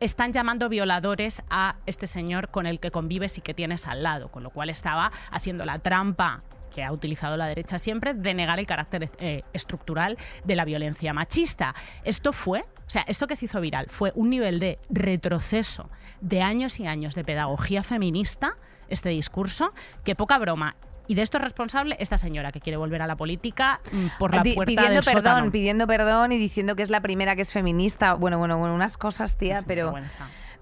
están 0.00 0.32
llamando 0.32 0.68
violadores 0.68 1.42
a 1.50 1.76
este 1.86 2.06
señor 2.06 2.50
con 2.50 2.66
el 2.66 2.78
que 2.80 2.90
convives 2.90 3.38
y 3.38 3.40
que 3.40 3.54
tienes 3.54 3.86
al 3.86 4.02
lado, 4.02 4.28
con 4.28 4.42
lo 4.42 4.50
cual 4.50 4.70
estaba 4.70 5.10
haciendo 5.30 5.64
la 5.64 5.80
trampa 5.80 6.42
que 6.78 6.84
ha 6.84 6.92
utilizado 6.92 7.36
la 7.36 7.48
derecha 7.48 7.80
siempre, 7.80 8.14
de 8.14 8.34
negar 8.34 8.60
el 8.60 8.66
carácter 8.66 9.10
eh, 9.18 9.42
estructural 9.52 10.16
de 10.44 10.54
la 10.54 10.64
violencia 10.64 11.12
machista. 11.12 11.74
Esto 12.04 12.32
fue, 12.32 12.60
o 12.60 12.90
sea, 12.90 13.02
esto 13.08 13.26
que 13.26 13.34
se 13.34 13.46
hizo 13.46 13.60
viral 13.60 13.86
fue 13.90 14.12
un 14.14 14.30
nivel 14.30 14.60
de 14.60 14.78
retroceso 14.88 15.90
de 16.20 16.40
años 16.40 16.78
y 16.78 16.86
años 16.86 17.16
de 17.16 17.24
pedagogía 17.24 17.82
feminista 17.82 18.58
este 18.88 19.08
discurso, 19.08 19.72
que 20.04 20.14
poca 20.14 20.38
broma. 20.38 20.76
Y 21.08 21.16
de 21.16 21.22
esto 21.22 21.38
es 21.38 21.42
responsable 21.42 21.96
esta 21.98 22.16
señora 22.16 22.52
que 22.52 22.60
quiere 22.60 22.76
volver 22.76 23.02
a 23.02 23.08
la 23.08 23.16
política 23.16 23.80
mm, 23.90 24.06
por 24.20 24.32
la 24.32 24.44
puerta 24.44 24.64
pidiendo 24.64 24.94
del 24.94 25.04
perdón, 25.04 25.24
sótano. 25.24 25.50
pidiendo 25.50 25.86
perdón 25.88 26.30
y 26.30 26.38
diciendo 26.38 26.76
que 26.76 26.84
es 26.84 26.90
la 26.90 27.00
primera 27.00 27.34
que 27.34 27.42
es 27.42 27.52
feminista. 27.52 28.14
Bueno, 28.14 28.38
bueno, 28.38 28.56
bueno, 28.56 28.72
unas 28.72 28.96
cosas, 28.96 29.36
tía, 29.36 29.62
pero... 29.66 29.94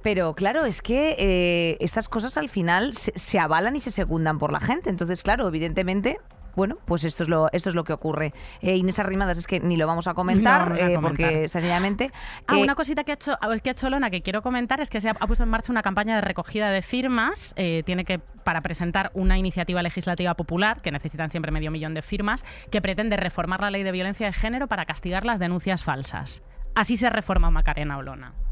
Pero 0.06 0.36
claro, 0.36 0.66
es 0.66 0.82
que 0.82 1.16
eh, 1.18 1.78
estas 1.80 2.08
cosas 2.08 2.36
al 2.36 2.48
final 2.48 2.94
se, 2.94 3.10
se 3.16 3.40
avalan 3.40 3.74
y 3.74 3.80
se 3.80 3.90
secundan 3.90 4.38
por 4.38 4.52
la 4.52 4.60
gente. 4.60 4.88
Entonces, 4.88 5.24
claro, 5.24 5.48
evidentemente, 5.48 6.18
bueno, 6.54 6.78
pues 6.84 7.02
esto 7.02 7.24
es 7.24 7.28
lo, 7.28 7.48
esto 7.50 7.70
es 7.70 7.74
lo 7.74 7.82
que 7.82 7.92
ocurre. 7.92 8.32
Eh, 8.60 8.76
Inés 8.76 9.00
Arrimadas 9.00 9.36
es 9.36 9.48
que 9.48 9.58
ni 9.58 9.76
lo 9.76 9.84
vamos 9.88 10.06
a 10.06 10.14
comentar, 10.14 10.60
vamos 10.60 10.80
a 10.80 10.90
eh, 10.92 10.94
comentar. 10.94 11.26
porque 11.32 11.48
sencillamente... 11.48 12.12
Ah, 12.46 12.58
una 12.58 12.76
cosita 12.76 13.02
que 13.02 13.10
ha, 13.10 13.14
hecho, 13.16 13.36
que 13.64 13.68
ha 13.68 13.72
hecho 13.72 13.90
Lona 13.90 14.08
que 14.08 14.22
quiero 14.22 14.42
comentar 14.42 14.78
es 14.78 14.90
que 14.90 15.00
se 15.00 15.08
ha, 15.08 15.16
ha 15.18 15.26
puesto 15.26 15.42
en 15.42 15.50
marcha 15.50 15.72
una 15.72 15.82
campaña 15.82 16.14
de 16.14 16.20
recogida 16.20 16.70
de 16.70 16.82
firmas. 16.82 17.52
eh, 17.56 17.82
tiene 17.84 18.04
que 18.04 18.20
para 18.20 18.60
presentar 18.60 19.10
una 19.12 19.36
iniciativa 19.38 19.82
legislativa 19.82 20.34
popular 20.34 20.82
que 20.82 20.92
necesitan 20.92 21.32
siempre 21.32 21.50
medio 21.50 21.72
millón 21.72 21.94
de 21.94 22.02
firmas 22.02 22.44
que 22.70 22.80
pretende 22.80 23.16
reformar 23.16 23.60
la 23.60 23.72
ley 23.72 23.82
de 23.82 23.90
violencia 23.90 24.28
de 24.28 24.32
género 24.34 24.68
para 24.68 24.84
castigar 24.84 25.24
las 25.24 25.40
denuncias 25.40 25.82
falsas. 25.82 26.44
Así 26.76 26.96
se 26.96 27.10
reforma 27.10 27.50
Macarena 27.50 27.98
Olona. 27.98 28.45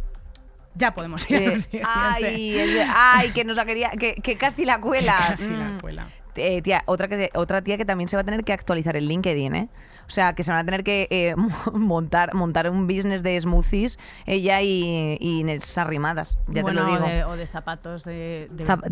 Ya 0.75 0.93
podemos 0.95 1.29
ir. 1.31 1.37
eh, 1.73 1.83
ay, 1.85 2.59
el- 2.59 2.87
ay, 2.95 3.31
que 3.33 3.45
nos 3.45 3.57
la 3.57 3.65
quería, 3.65 3.91
que, 3.91 4.15
que 4.17 4.37
casi 4.37 4.65
la 4.65 4.81
cuela. 4.81 5.17
Casi 5.31 5.53
la 5.55 5.69
Mm. 5.71 5.81
cuela. 5.81 6.09
Eh, 6.37 6.63
tía, 6.63 6.83
otra, 6.87 7.07
que 7.07 7.31
otra 7.35 7.63
tía 7.63 7.77
que 7.77 7.85
también 7.85 8.09
se 8.09 8.17
va 8.17 8.23
a 8.23 8.25
tener 8.25 8.43
que 8.43 8.53
actualizar 8.53 8.97
el 8.97 9.07
LinkedIn, 9.07 9.55
¿eh? 9.55 9.69
O 10.07 10.11
sea, 10.11 10.35
que 10.35 10.43
se 10.43 10.51
van 10.51 10.61
a 10.61 10.65
tener 10.65 10.85
que 10.85 11.09
eh, 11.11 11.35
montar, 11.73 12.35
montar 12.35 12.69
un 12.71 12.87
business 12.87 13.23
de 13.23 13.41
smoothies 13.41 13.99
ella 14.27 14.61
y, 14.63 15.17
y 15.21 15.41
Inés 15.41 15.77
Arrimadas, 15.79 16.39
ya 16.49 16.63
bueno, 16.63 16.85
te 16.85 16.87
lo 16.91 16.93
digo. 16.95 17.07
O, 17.07 17.09
de, 17.09 17.25
o 17.25 17.37
de 17.37 17.47
zapatos 17.47 18.05
de, 18.05 18.49
de, 18.51 18.65
Zap- 18.67 18.83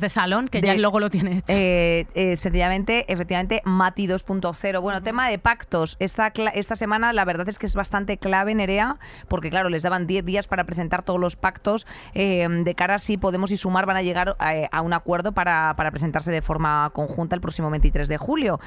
de 0.00 0.08
salón, 0.08 0.48
que 0.48 0.60
ya 0.60 0.72
el 0.72 0.82
logo 0.82 1.00
lo 1.00 1.10
tiene 1.10 1.38
hecho. 1.38 1.44
Eh, 1.48 2.06
eh, 2.14 2.36
sencillamente, 2.36 3.10
efectivamente, 3.12 3.62
Mati 3.64 4.06
2.0. 4.06 4.80
Bueno, 4.80 5.02
tema 5.02 5.28
de 5.28 5.38
pactos. 5.38 5.96
Esta, 6.00 6.32
esta 6.54 6.76
semana 6.76 7.12
la 7.12 7.24
verdad 7.24 7.48
es 7.48 7.58
que 7.58 7.66
es 7.66 7.74
bastante 7.74 8.18
clave, 8.18 8.54
Nerea, 8.54 8.96
porque 9.28 9.50
claro, 9.50 9.68
les 9.68 9.82
daban 9.82 10.06
10 10.06 10.24
días 10.24 10.46
para 10.46 10.64
presentar 10.64 11.02
todos 11.02 11.20
los 11.20 11.36
pactos. 11.36 11.86
de 12.14 12.74
cara 12.76 12.94
a 12.94 12.98
si 12.98 13.16
Podemos 13.16 13.50
y 13.50 13.56
Sumar 13.56 13.86
van 13.86 13.96
a 13.96 14.02
llegar 14.02 14.36
eh, 14.50 14.68
a 14.70 14.80
un 14.82 14.92
acuerdo 14.92 15.32
para, 15.32 15.74
para 15.76 15.90
presentarse 15.90 16.32
de 16.32 16.42
forma 16.42 16.90
conjunta 16.94 17.34
el 17.34 17.40
próximo 17.40 17.70
23 17.70 18.08
de 18.08 18.16
julio. 18.16 18.60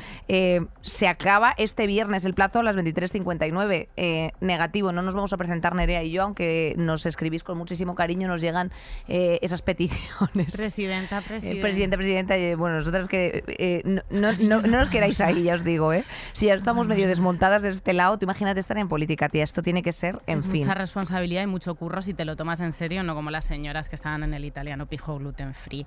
Se 0.82 1.08
acaba 1.08 1.54
este 1.58 1.87
viernes 1.88 2.24
el 2.26 2.36
plazo 2.36 2.60
a 2.60 2.64
las 2.64 2.76
23.59. 2.76 3.88
Eh, 3.98 4.32
negativo, 4.42 4.92
no 4.92 5.02
nos 5.02 5.16
vamos 5.16 5.34
a 5.34 5.38
presentar 5.38 5.74
Nerea 5.74 6.04
y 6.04 6.12
yo, 6.12 6.22
aunque 6.24 6.76
nos 6.78 7.06
escribís 7.08 7.44
con 7.44 7.58
muchísimo 7.58 7.96
cariño, 7.96 8.28
nos 8.28 8.42
llegan 8.42 8.72
eh, 9.08 9.40
esas 9.42 9.62
peticiones. 9.64 10.56
Presidenta, 10.56 11.20
Eh, 11.20 11.24
presidenta. 11.28 11.62
presidenta, 11.62 11.98
presidenta, 11.98 12.38
eh, 12.38 12.56
bueno, 12.56 12.78
nosotras 12.78 13.08
que 13.08 13.84
no, 13.86 14.02
no, 14.10 14.34
no- 14.34 14.62
no 14.62 14.78
nos 14.78 14.90
queráis 14.90 15.20
ahí, 15.22 15.40
ya 15.40 15.56
os 15.56 15.64
digo, 15.64 15.94
¿eh? 15.94 16.04
Si 16.34 16.46
ya 16.48 16.54
estamos 16.54 16.88
medio 16.88 17.08
desmontadas 17.08 17.62
de 17.64 17.70
este 17.70 17.94
lado, 17.94 18.18
tú 18.20 18.26
imagínate 18.26 18.60
estar 18.60 18.78
en 18.78 18.88
política, 18.90 19.30
tía, 19.30 19.44
esto 19.44 19.64
tiene 19.64 19.82
que 19.82 19.94
ser, 19.94 20.20
en 20.28 20.38
es 20.40 20.44
fin. 20.48 20.58
mucha 20.60 20.74
responsabilidad 20.74 21.42
y 21.44 21.48
mucho 21.48 21.74
curro 21.76 22.02
si 22.02 22.14
te 22.14 22.26
lo 22.26 22.36
tomas 22.36 22.60
en 22.62 22.74
serio, 22.74 23.04
no 23.04 23.16
como 23.16 23.32
las 23.32 23.46
señoras 23.46 23.90
que 23.90 23.96
estaban 23.96 24.24
en 24.24 24.34
el 24.34 24.44
italiano 24.46 24.86
pijo 24.88 25.18
gluten 25.18 25.54
free. 25.54 25.86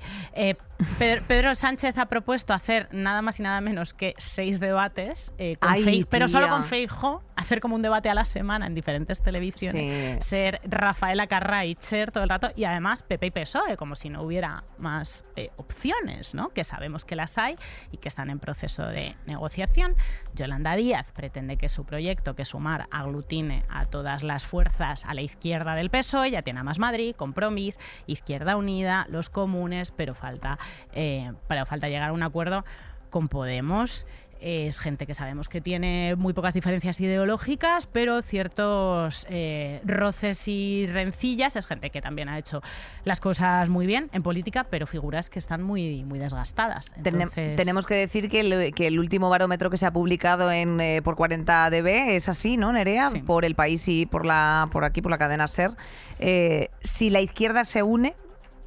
Pedro, 0.98 1.22
Pedro 1.28 1.54
Sánchez 1.54 1.98
ha 1.98 2.06
propuesto 2.06 2.52
hacer 2.54 2.88
nada 2.92 3.20
más 3.22 3.38
y 3.40 3.42
nada 3.42 3.60
menos 3.60 3.92
que 3.94 4.14
seis 4.16 4.60
debates, 4.60 5.34
eh, 5.38 5.56
con 5.60 5.70
Ay, 5.70 5.82
Pero 6.08 6.28
solo 6.28 6.48
con 6.48 6.64
Feijo, 6.64 7.22
hacer 7.36 7.60
como 7.60 7.74
un 7.74 7.82
debate 7.82 8.08
a 8.08 8.14
la 8.14 8.24
semana 8.24 8.66
en 8.66 8.74
diferentes 8.74 9.20
televisiones, 9.20 10.20
Sí. 10.24 10.28
ser 10.28 10.60
Rafaela 10.64 11.26
Carrá 11.26 11.64
y 11.64 11.74
Cher 11.74 12.12
todo 12.12 12.22
el 12.24 12.28
rato, 12.30 12.50
y 12.54 12.64
además 12.64 13.02
PP 13.02 13.26
y 13.26 13.30
PSOE, 13.30 13.76
como 13.76 13.94
si 13.94 14.08
no 14.10 14.22
hubiera 14.22 14.64
más 14.78 15.24
eh, 15.36 15.50
opciones, 15.56 16.34
¿no? 16.34 16.50
que 16.50 16.64
sabemos 16.64 17.04
que 17.04 17.16
las 17.16 17.38
hay 17.38 17.56
y 17.92 17.96
que 17.96 18.08
están 18.08 18.30
en 18.30 18.38
proceso 18.38 18.86
de 18.86 19.16
negociación. 19.26 19.94
Yolanda 20.34 20.76
Díaz 20.76 21.10
pretende 21.12 21.56
que 21.56 21.68
su 21.68 21.84
proyecto, 21.84 22.34
que 22.34 22.44
Sumar, 22.44 22.86
aglutine 22.90 23.64
a 23.68 23.86
todas 23.86 24.22
las 24.22 24.46
fuerzas 24.46 25.04
a 25.04 25.14
la 25.14 25.22
izquierda 25.22 25.74
del 25.74 25.90
PSOE, 25.90 26.30
ya 26.30 26.42
tiene 26.42 26.60
a 26.60 26.64
Más 26.64 26.78
Madrid, 26.78 27.14
Compromís, 27.16 27.78
Izquierda 28.06 28.56
Unida, 28.56 29.06
los 29.08 29.30
comunes, 29.30 29.90
pero 29.90 30.14
falta, 30.14 30.58
eh, 30.92 31.32
pero 31.48 31.66
falta 31.66 31.88
llegar 31.88 32.10
a 32.10 32.12
un 32.12 32.22
acuerdo 32.22 32.64
con 33.10 33.28
Podemos. 33.28 34.06
Es 34.40 34.78
gente 34.78 35.06
que 35.06 35.14
sabemos 35.14 35.48
que 35.48 35.60
tiene 35.60 36.14
muy 36.16 36.32
pocas 36.32 36.54
diferencias 36.54 36.98
ideológicas, 37.00 37.86
pero 37.86 38.22
ciertos 38.22 39.26
eh, 39.28 39.80
roces 39.84 40.48
y 40.48 40.86
rencillas. 40.86 41.56
Es 41.56 41.66
gente 41.66 41.90
que 41.90 42.00
también 42.00 42.28
ha 42.28 42.38
hecho 42.38 42.62
las 43.04 43.20
cosas 43.20 43.68
muy 43.68 43.86
bien 43.86 44.08
en 44.12 44.22
política, 44.22 44.66
pero 44.70 44.86
figuras 44.86 45.30
que 45.30 45.38
están 45.38 45.62
muy, 45.62 46.04
muy 46.04 46.18
desgastadas. 46.18 46.92
Entonces, 46.96 47.56
Tenemos 47.56 47.86
que 47.86 47.94
decir 47.94 48.28
que 48.28 48.40
el, 48.40 48.74
que 48.74 48.86
el 48.86 48.98
último 48.98 49.28
barómetro 49.28 49.70
que 49.70 49.76
se 49.76 49.86
ha 49.86 49.92
publicado 49.92 50.50
en 50.50 50.80
eh, 50.80 51.02
por 51.02 51.16
40 51.16 51.70
dB 51.70 52.16
es 52.16 52.28
así, 52.28 52.56
¿no, 52.56 52.72
Nerea? 52.72 53.08
Sí. 53.08 53.20
Por 53.20 53.44
el 53.44 53.54
país 53.54 53.86
y 53.88 54.06
por 54.06 54.26
la 54.26 54.68
por 54.72 54.84
aquí, 54.84 55.02
por 55.02 55.10
la 55.10 55.18
cadena 55.18 55.46
SER. 55.48 55.72
Eh, 56.18 56.68
si 56.82 57.10
la 57.10 57.20
izquierda 57.20 57.64
se 57.64 57.82
une, 57.82 58.14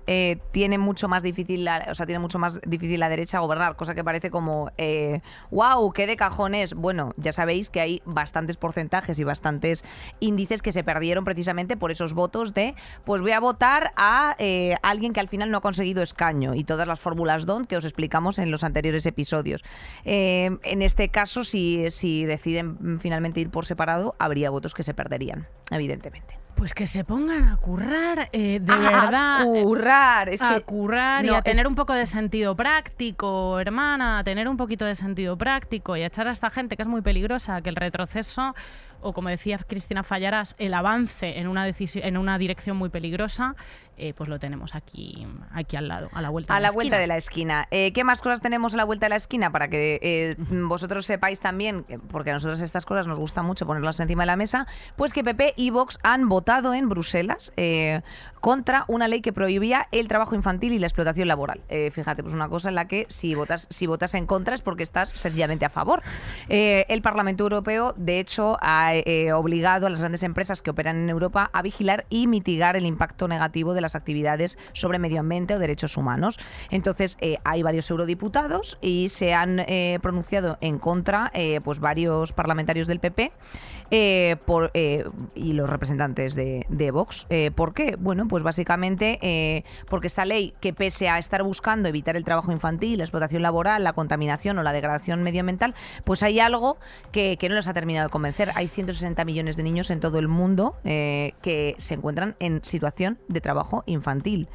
eh, 0.07 0.37
tiene 0.51 0.77
mucho 0.77 1.07
más 1.07 1.23
difícil, 1.23 1.65
la, 1.65 1.87
o 1.89 1.95
sea, 1.95 2.05
tiene 2.05 2.19
mucho 2.19 2.39
más 2.39 2.59
difícil 2.61 2.99
la 2.99 3.09
derecha 3.09 3.39
gobernar, 3.39 3.75
cosa 3.75 3.95
que 3.95 4.03
parece 4.03 4.29
como, 4.29 4.71
eh, 4.77 5.21
wow, 5.51 5.91
qué 5.93 6.07
de 6.07 6.17
cajones. 6.17 6.73
Bueno, 6.73 7.13
ya 7.17 7.33
sabéis 7.33 7.69
que 7.69 7.81
hay 7.81 8.01
bastantes 8.05 8.57
porcentajes 8.57 9.19
y 9.19 9.23
bastantes 9.23 9.83
índices 10.19 10.61
que 10.61 10.71
se 10.71 10.83
perdieron 10.83 11.23
precisamente 11.23 11.77
por 11.77 11.91
esos 11.91 12.13
votos 12.13 12.53
de, 12.53 12.75
pues 13.05 13.21
voy 13.21 13.31
a 13.31 13.39
votar 13.39 13.91
a 13.95 14.35
eh, 14.39 14.75
alguien 14.81 15.13
que 15.13 15.19
al 15.19 15.29
final 15.29 15.51
no 15.51 15.57
ha 15.57 15.61
conseguido 15.61 16.03
escaño 16.03 16.55
y 16.55 16.63
todas 16.63 16.87
las 16.87 16.99
fórmulas 16.99 17.45
DONT 17.45 17.67
que 17.67 17.77
os 17.77 17.85
explicamos 17.85 18.39
en 18.39 18.51
los 18.51 18.63
anteriores 18.63 19.05
episodios. 19.05 19.63
Eh, 20.05 20.57
en 20.63 20.81
este 20.81 21.09
caso, 21.09 21.43
si, 21.43 21.89
si 21.91 22.25
deciden 22.25 22.99
finalmente 22.99 23.39
ir 23.39 23.49
por 23.49 23.65
separado, 23.65 24.15
habría 24.19 24.49
votos 24.49 24.73
que 24.73 24.83
se 24.83 24.93
perderían, 24.93 25.47
evidentemente. 25.71 26.42
Pues 26.63 26.73
que 26.73 26.87
se 26.87 27.03
pongan 27.03 27.43
a 27.49 27.57
currar, 27.57 28.29
eh, 28.31 28.61
de 28.61 28.71
A 28.71 28.77
verdad. 28.77 29.43
currar, 29.43 30.29
es 30.29 30.41
a 30.41 30.55
que 30.55 30.61
currar 30.61 31.25
y 31.25 31.27
a 31.27 31.39
es- 31.39 31.43
tener 31.43 31.67
un 31.67 31.75
poco 31.75 31.91
de 31.91 32.05
sentido 32.07 32.55
práctico, 32.55 33.59
hermana, 33.59 34.19
a 34.19 34.23
tener 34.23 34.47
un 34.47 34.55
poquito 34.55 34.85
de 34.85 34.95
sentido 34.95 35.37
práctico 35.37 35.97
y 35.97 36.03
a 36.03 36.05
echar 36.05 36.29
a 36.29 36.31
esta 36.31 36.49
gente 36.49 36.77
que 36.77 36.83
es 36.83 36.87
muy 36.87 37.01
peligrosa, 37.01 37.59
que 37.59 37.67
el 37.69 37.75
retroceso 37.75 38.55
o 39.03 39.13
como 39.13 39.29
decía 39.29 39.57
Cristina 39.67 40.03
Fallarás, 40.03 40.55
el 40.57 40.73
avance 40.73 41.39
en 41.39 41.47
una 41.47 41.65
decisión, 41.65 42.05
en 42.05 42.17
una 42.17 42.37
dirección 42.37 42.77
muy 42.77 42.89
peligrosa, 42.89 43.55
eh, 43.95 44.13
pues 44.15 44.27
lo 44.27 44.39
tenemos 44.39 44.73
aquí, 44.73 45.27
aquí 45.51 45.75
al 45.75 45.87
lado, 45.87 46.09
a 46.13 46.21
la 46.21 46.29
vuelta. 46.29 46.53
A 46.53 46.57
de 46.57 46.61
la 46.63 46.69
la 46.69 46.73
vuelta 46.73 46.95
esquina. 46.95 47.01
de 47.01 47.07
la 47.07 47.17
esquina. 47.17 47.67
Eh, 47.69 47.91
¿Qué 47.93 48.03
más 48.03 48.21
cosas 48.21 48.41
tenemos 48.41 48.73
a 48.73 48.77
la 48.77 48.85
vuelta 48.85 49.05
de 49.05 49.11
la 49.11 49.15
esquina? 49.17 49.51
Para 49.51 49.67
que 49.67 49.99
eh, 50.01 50.35
vosotros 50.49 51.05
sepáis 51.05 51.39
también, 51.39 51.83
que- 51.83 51.99
porque 51.99 52.31
a 52.31 52.33
nosotros 52.33 52.59
estas 52.61 52.85
cosas 52.85 53.05
nos 53.05 53.19
gusta 53.19 53.43
mucho 53.43 53.67
ponerlas 53.67 53.99
encima 53.99 54.23
de 54.23 54.27
la 54.27 54.35
mesa, 54.35 54.65
pues 54.95 55.13
que 55.13 55.23
PP 55.23 55.53
y 55.57 55.69
Vox 55.69 55.99
han 56.01 56.27
votado 56.27 56.73
en 56.73 56.89
Bruselas 56.89 57.51
contra 58.41 58.83
una 58.87 59.07
ley 59.07 59.21
que 59.21 59.31
prohibía 59.31 59.87
el 59.91 60.07
trabajo 60.07 60.35
infantil 60.35 60.73
y 60.73 60.79
la 60.79 60.87
explotación 60.87 61.27
laboral. 61.27 61.61
Fíjate, 61.91 62.23
pues 62.23 62.33
una 62.35 62.49
cosa 62.49 62.69
en 62.69 62.75
la 62.75 62.87
que 62.87 63.05
si 63.09 63.35
votas, 63.35 63.67
si 63.69 63.87
votas 63.87 64.13
en 64.15 64.25
contra 64.25 64.55
es 64.55 64.61
porque 64.61 64.83
estás 64.83 65.09
sencillamente 65.11 65.65
a 65.65 65.69
favor. 65.69 66.01
El 66.49 67.01
Parlamento 67.01 67.43
Europeo, 67.43 67.93
de 67.95 68.19
hecho, 68.19 68.57
ha 68.61 68.92
eh, 69.05 69.33
obligado 69.33 69.87
a 69.87 69.89
las 69.89 69.99
grandes 69.99 70.23
empresas 70.23 70.61
que 70.61 70.69
operan 70.69 70.97
en 70.97 71.09
Europa 71.09 71.49
a 71.53 71.61
vigilar 71.61 72.05
y 72.09 72.27
mitigar 72.27 72.75
el 72.75 72.85
impacto 72.85 73.27
negativo 73.27 73.73
de 73.73 73.81
las 73.81 73.95
actividades 73.95 74.57
sobre 74.73 74.99
medio 74.99 75.19
ambiente 75.19 75.55
o 75.55 75.59
derechos 75.59 75.97
humanos. 75.97 76.39
Entonces, 76.69 77.17
eh, 77.21 77.37
hay 77.43 77.63
varios 77.63 77.89
eurodiputados 77.89 78.77
y 78.81 79.09
se 79.09 79.33
han 79.33 79.59
eh, 79.59 79.99
pronunciado 80.01 80.57
en 80.61 80.79
contra 80.79 81.31
eh, 81.33 81.61
pues 81.63 81.79
varios 81.79 82.33
parlamentarios 82.33 82.87
del 82.87 82.99
PP 82.99 83.31
eh, 83.91 84.37
por, 84.45 84.71
eh, 84.73 85.05
y 85.35 85.53
los 85.53 85.69
representantes 85.69 86.35
de, 86.35 86.91
Vox. 86.91 87.25
Eh, 87.29 87.51
¿Por 87.51 87.73
qué? 87.73 87.95
Bueno, 87.97 88.27
pues 88.27 88.43
básicamente 88.43 89.19
eh, 89.21 89.63
porque 89.89 90.07
esta 90.07 90.25
ley, 90.25 90.53
que 90.59 90.73
pese 90.73 91.09
a 91.09 91.17
estar 91.17 91.43
buscando 91.43 91.89
evitar 91.89 92.15
el 92.15 92.23
trabajo 92.23 92.51
infantil, 92.51 92.97
la 92.97 93.03
explotación 93.05 93.41
laboral, 93.41 93.83
la 93.83 93.93
contaminación 93.93 94.57
o 94.57 94.63
la 94.63 94.73
degradación 94.73 95.23
medioambiental, 95.23 95.73
pues 96.03 96.23
hay 96.23 96.39
algo 96.39 96.77
que, 97.11 97.37
que 97.37 97.49
no 97.49 97.55
les 97.55 97.67
ha 97.67 97.73
terminado 97.73 98.07
de 98.07 98.11
convencer. 98.11 98.51
Hay 98.55 98.67
160 98.67 99.23
millones 99.25 99.57
de 99.57 99.63
niños 99.63 99.89
en 99.89 99.99
todo 99.99 100.19
el 100.19 100.27
mundo 100.27 100.75
eh, 100.83 101.33
que 101.41 101.75
se 101.77 101.93
encuentran 101.93 102.35
en 102.39 102.63
situación 102.63 103.17
de 103.27 103.41
trabajo 103.41 103.83
infantil. 103.85 104.47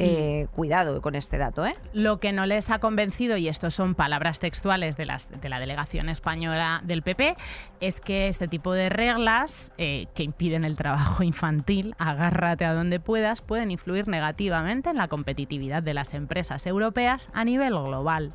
Eh, 0.00 0.46
Cuidado 0.54 1.02
con 1.02 1.14
este 1.14 1.36
dato, 1.36 1.66
¿eh? 1.66 1.74
Lo 1.92 2.20
que 2.20 2.32
no 2.32 2.46
les 2.46 2.70
ha 2.70 2.78
convencido, 2.78 3.36
y 3.36 3.48
esto 3.48 3.70
son 3.70 3.94
palabras 3.94 4.38
textuales 4.38 4.96
de, 4.96 5.04
la 5.04 5.60
delegación 5.60 6.08
española 6.08 6.80
del 6.84 7.02
PP, 7.02 7.36
es 7.80 8.00
que 8.00 8.28
este 8.28 8.48
tipo 8.48 8.72
de 8.72 8.88
reglas 8.88 9.72
eh, 9.78 10.06
que 10.14 10.22
impiden 10.22 10.64
el 10.64 10.76
trabajo 10.76 11.22
infantil, 11.22 11.94
agárrate 11.98 12.64
a 12.64 12.72
donde 12.72 13.00
puedas, 13.00 13.42
pueden 13.42 13.70
influir 13.70 14.08
negativamente 14.08 14.90
en 14.90 14.96
la 14.96 15.08
competitividad 15.08 15.82
de 15.82 15.94
las 15.94 16.14
empresas 16.14 16.66
europeas 16.66 17.28
a 17.32 17.44
nivel 17.44 17.74
global. 17.74 18.32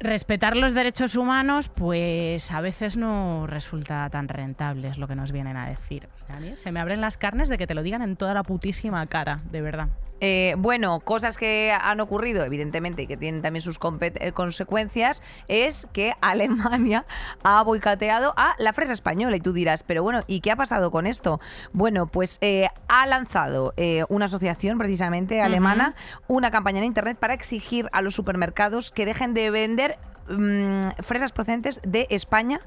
respetar 0.00 0.56
los 0.56 0.74
derechos 0.74 1.16
humanos, 1.16 1.68
pues 1.68 2.50
a 2.50 2.60
veces 2.60 2.96
no 2.96 3.46
resulta 3.46 4.08
tan 4.10 4.28
rentable, 4.28 4.88
es 4.88 4.98
lo 4.98 5.08
que 5.08 5.14
nos 5.14 5.32
vienen 5.32 5.56
a 5.56 5.68
decir. 5.68 6.08
Se 6.54 6.72
me 6.72 6.80
abren 6.80 7.00
las 7.00 7.16
carnes 7.16 7.48
de 7.48 7.58
que 7.58 7.66
te 7.66 7.74
lo 7.74 7.82
digan 7.82 8.02
en 8.02 8.16
toda 8.16 8.34
la 8.34 8.42
putísima 8.42 9.06
cara, 9.06 9.40
de 9.50 9.60
verdad. 9.60 9.88
Eh, 10.20 10.54
bueno, 10.58 11.00
cosas 11.00 11.36
que 11.36 11.76
han 11.78 12.00
ocurrido, 12.00 12.44
evidentemente, 12.44 13.02
y 13.02 13.06
que 13.06 13.16
tienen 13.16 13.42
también 13.42 13.62
sus 13.62 13.78
eh, 14.00 14.32
consecuencias, 14.32 15.22
es 15.48 15.86
que 15.92 16.14
Alemania 16.20 17.04
ha 17.42 17.62
boicoteado 17.62 18.32
a 18.36 18.54
la 18.58 18.72
fresa 18.72 18.92
española. 18.92 19.36
Y 19.36 19.40
tú 19.40 19.52
dirás, 19.52 19.82
pero 19.82 20.02
bueno, 20.02 20.22
¿y 20.26 20.40
qué 20.40 20.50
ha 20.50 20.56
pasado 20.56 20.90
con 20.90 21.06
esto? 21.06 21.40
Bueno, 21.72 22.06
pues 22.06 22.38
eh, 22.40 22.68
ha 22.88 23.06
lanzado 23.06 23.74
una 24.08 24.26
asociación 24.26 24.78
precisamente 24.78 25.40
alemana 25.42 25.94
una 26.28 26.50
campaña 26.50 26.78
en 26.78 26.84
Internet 26.84 27.18
para 27.18 27.34
exigir 27.34 27.88
a 27.92 28.00
los 28.02 28.14
supermercados 28.14 28.90
que 28.90 29.04
dejen 29.04 29.34
de 29.34 29.50
vender 29.50 29.98
mm, 30.28 31.02
fresas 31.02 31.32
procedentes 31.32 31.80
de 31.84 32.06
España 32.10 32.60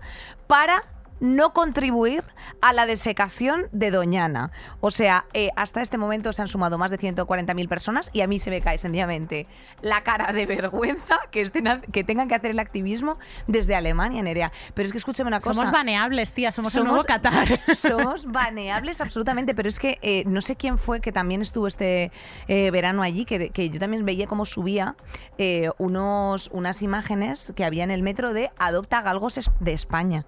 para 0.47 0.83
no 1.19 1.53
contribuir 1.53 2.23
a 2.61 2.73
la 2.73 2.85
desecación 2.85 3.67
de 3.71 3.91
Doñana. 3.91 4.51
O 4.81 4.91
sea, 4.91 5.25
eh, 5.33 5.49
hasta 5.55 5.81
este 5.81 5.97
momento 5.97 6.33
se 6.33 6.41
han 6.41 6.47
sumado 6.47 6.77
más 6.77 6.91
de 6.91 6.97
140.000 6.97 7.67
personas 7.67 8.09
y 8.13 8.21
a 8.21 8.27
mí 8.27 8.39
se 8.39 8.49
me 8.49 8.61
cae 8.61 8.77
sencillamente 8.77 9.47
la 9.81 10.03
cara 10.03 10.33
de 10.33 10.45
vergüenza 10.45 11.19
que, 11.31 11.41
estén, 11.41 11.81
que 11.91 12.03
tengan 12.03 12.27
que 12.27 12.35
hacer 12.35 12.51
el 12.51 12.59
activismo 12.59 13.17
desde 13.47 13.75
Alemania, 13.75 14.21
Nerea. 14.21 14.51
Pero 14.73 14.85
es 14.85 14.91
que 14.91 14.97
escúcheme 14.97 15.27
una 15.27 15.39
cosa. 15.39 15.53
Somos 15.53 15.71
baneables, 15.71 16.33
tía, 16.33 16.51
somos, 16.51 16.73
somos 16.73 16.85
el 16.85 16.91
nuevo 16.93 17.03
Qatar. 17.05 17.59
Somos 17.75 18.25
baneables 18.25 19.01
absolutamente, 19.01 19.55
pero 19.55 19.69
es 19.69 19.79
que 19.79 19.99
eh, 20.01 20.23
no 20.25 20.41
sé 20.41 20.55
quién 20.55 20.77
fue 20.77 21.01
que 21.01 21.11
también 21.11 21.41
estuvo 21.41 21.67
este 21.67 22.11
eh, 22.47 22.71
verano 22.71 23.03
allí, 23.03 23.25
que, 23.25 23.49
que, 23.49 23.69
yo 23.69 23.79
también 23.79 24.05
veía 24.05 24.27
cómo 24.27 24.45
subía 24.45 24.95
unos, 25.77 26.49
unas 26.51 26.81
imágenes 26.81 27.53
que 27.55 27.63
había 27.63 27.83
en 27.83 27.91
el 27.91 28.03
metro 28.03 28.33
de 28.33 28.51
Adopta 28.57 29.01
Galgos 29.01 29.49
de 29.59 29.73
España 29.73 30.25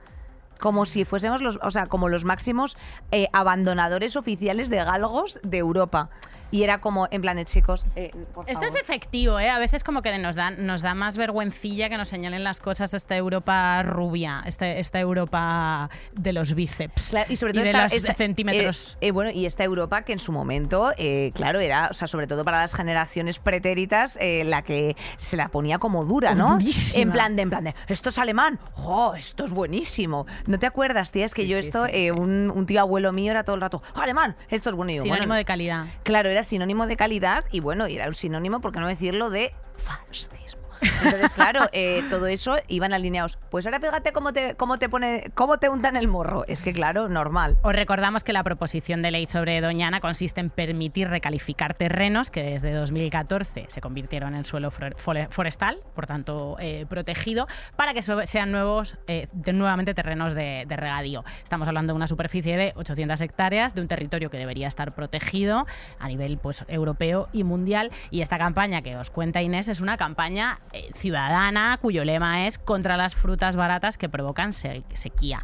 como 0.61 0.85
si 0.85 1.03
fuésemos 1.03 1.41
los, 1.41 1.59
o 1.61 1.71
sea, 1.71 1.87
como 1.87 2.07
los 2.07 2.23
máximos 2.23 2.77
eh, 3.11 3.27
abandonadores 3.33 4.15
oficiales 4.15 4.69
de 4.69 4.77
galgos 4.77 5.39
de 5.43 5.57
Europa. 5.57 6.09
Y 6.51 6.63
era 6.63 6.79
como, 6.81 7.07
en 7.11 7.21
plan 7.21 7.37
de 7.37 7.45
chicos. 7.45 7.85
Eh, 7.95 8.11
Esto 8.45 8.65
es 8.65 8.75
efectivo, 8.75 9.39
¿eh? 9.39 9.49
A 9.49 9.57
veces 9.57 9.85
como 9.85 10.01
que 10.01 10.17
nos 10.19 10.35
da, 10.35 10.51
nos 10.51 10.81
da 10.81 10.93
más 10.93 11.15
vergüencilla 11.15 11.89
que 11.89 11.97
nos 11.97 12.09
señalen 12.09 12.43
las 12.43 12.59
cosas 12.59 12.93
esta 12.93 13.15
Europa 13.15 13.81
rubia, 13.83 14.43
esta, 14.45 14.67
esta 14.67 14.99
Europa 14.99 15.89
de 16.11 16.33
los 16.33 16.53
bíceps. 16.53 17.15
y 17.29 17.37
sobre 17.37 17.53
todo 17.53 17.63
de 17.63 17.73
los 17.73 17.91
centímetros. 18.17 18.97
Eh, 18.99 19.07
eh, 19.07 19.11
bueno, 19.11 19.31
y 19.31 19.45
esta 19.45 19.63
Europa 19.63 20.01
que 20.01 20.11
en 20.11 20.19
su 20.19 20.33
momento, 20.33 20.91
claro, 21.33 21.61
era, 21.61 21.87
o 21.89 21.93
sea, 21.93 22.07
sobre 22.07 22.27
todo 22.27 22.43
para 22.43 22.59
las 22.59 22.75
generaciones 22.75 23.39
pretéritas, 23.39 24.19
la 24.21 24.61
que 24.63 24.97
se 25.17 25.37
la 25.37 25.47
ponía 25.47 25.79
como 25.79 26.03
dura, 26.03 26.35
¿no? 26.35 26.59
En 26.95 27.11
plan 27.11 27.35
de, 27.35 27.43
en 27.43 27.49
plan 27.49 27.63
de, 27.63 27.75
esto 27.87 28.09
es 28.09 28.17
alemán, 28.17 28.59
¡oh, 28.75 29.13
esto 29.15 29.45
es 29.45 29.51
buenísimo! 29.51 30.25
¿No 30.47 30.59
te 30.59 30.65
acuerdas, 30.65 31.11
tía? 31.13 31.25
Es 31.25 31.33
que 31.33 31.47
yo 31.47 31.57
esto, 31.57 31.85
un, 32.17 32.51
un, 32.53 32.65
tío 32.65 32.81
abuelo 32.81 33.13
mío 33.13 33.31
era 33.31 33.43
todo 33.43 33.55
el 33.55 33.61
rato, 33.61 33.81
¡Oh, 33.95 33.99
alemán, 34.01 34.35
esto 34.49 34.69
es 34.69 34.75
buenísimo. 34.75 35.05
Sinónimo 35.13 35.33
de 35.33 35.45
calidad. 35.45 35.85
Claro, 36.03 36.29
era 36.29 36.40
sinónimo 36.45 36.87
de 36.87 36.97
calidad 36.97 37.45
y 37.51 37.59
bueno, 37.59 37.85
era 37.85 38.07
un 38.07 38.13
sinónimo, 38.13 38.61
por 38.61 38.71
qué 38.71 38.79
no 38.79 38.87
decirlo, 38.87 39.29
de 39.29 39.53
fascismo. 39.77 40.60
Entonces, 40.81 41.33
claro, 41.33 41.61
eh, 41.71 42.03
todo 42.09 42.27
eso 42.27 42.55
iban 42.67 42.93
alineados. 42.93 43.37
Pues 43.49 43.65
ahora 43.65 43.79
fíjate 43.79 44.11
cómo 44.11 44.33
te, 44.33 44.55
cómo 44.55 44.77
te 44.79 44.89
pone, 44.89 45.31
cómo 45.35 45.57
te 45.57 45.69
untan 45.69 45.95
el 45.95 46.07
morro. 46.07 46.43
Es 46.47 46.63
que 46.63 46.73
claro, 46.73 47.09
normal. 47.09 47.57
Os 47.61 47.73
recordamos 47.73 48.23
que 48.23 48.33
la 48.33 48.43
proposición 48.43 49.01
de 49.01 49.11
ley 49.11 49.25
sobre 49.27 49.61
Doñana 49.61 49.99
consiste 49.99 50.39
en 50.39 50.49
permitir 50.49 51.09
recalificar 51.09 51.73
terrenos 51.73 52.31
que 52.31 52.43
desde 52.43 52.73
2014 52.73 53.65
se 53.67 53.81
convirtieron 53.81 54.35
en 54.35 54.45
suelo 54.45 54.71
forestal, 54.71 55.79
por 55.95 56.07
tanto 56.07 56.57
eh, 56.59 56.85
protegido, 56.89 57.47
para 57.75 57.93
que 57.93 58.01
sean 58.01 58.51
nuevos, 58.51 58.97
eh, 59.07 59.27
nuevamente 59.53 59.93
terrenos 59.93 60.33
de, 60.33 60.65
de 60.67 60.75
regadío. 60.75 61.23
Estamos 61.43 61.67
hablando 61.67 61.93
de 61.93 61.97
una 61.97 62.07
superficie 62.07 62.57
de 62.57 62.73
800 62.75 63.21
hectáreas, 63.21 63.75
de 63.75 63.81
un 63.81 63.87
territorio 63.87 64.29
que 64.29 64.37
debería 64.37 64.67
estar 64.67 64.93
protegido 64.93 65.65
a 65.99 66.07
nivel 66.07 66.37
pues, 66.37 66.63
europeo 66.67 67.29
y 67.33 67.43
mundial. 67.43 67.91
Y 68.09 68.21
esta 68.21 68.37
campaña 68.37 68.81
que 68.81 68.95
os 68.97 69.09
cuenta 69.09 69.41
Inés 69.41 69.67
es 69.67 69.81
una 69.81 69.97
campaña 69.97 70.59
eh, 70.73 70.89
ciudadana 70.95 71.77
cuyo 71.81 72.03
lema 72.03 72.47
es 72.47 72.57
contra 72.57 72.97
las 72.97 73.15
frutas 73.15 73.55
baratas 73.55 73.97
que 73.97 74.09
provocan 74.09 74.53
sequía. 74.53 75.43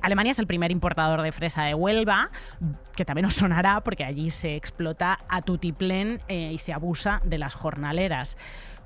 Alemania 0.00 0.32
es 0.32 0.38
el 0.38 0.46
primer 0.46 0.70
importador 0.70 1.22
de 1.22 1.32
fresa 1.32 1.64
de 1.64 1.74
Huelva, 1.74 2.30
que 2.94 3.04
también 3.04 3.26
os 3.26 3.34
sonará 3.34 3.80
porque 3.80 4.04
allí 4.04 4.30
se 4.30 4.56
explota 4.56 5.18
a 5.28 5.42
tutiplén 5.42 6.20
eh, 6.28 6.52
y 6.52 6.58
se 6.58 6.72
abusa 6.72 7.20
de 7.24 7.38
las 7.38 7.54
jornaleras. 7.54 8.36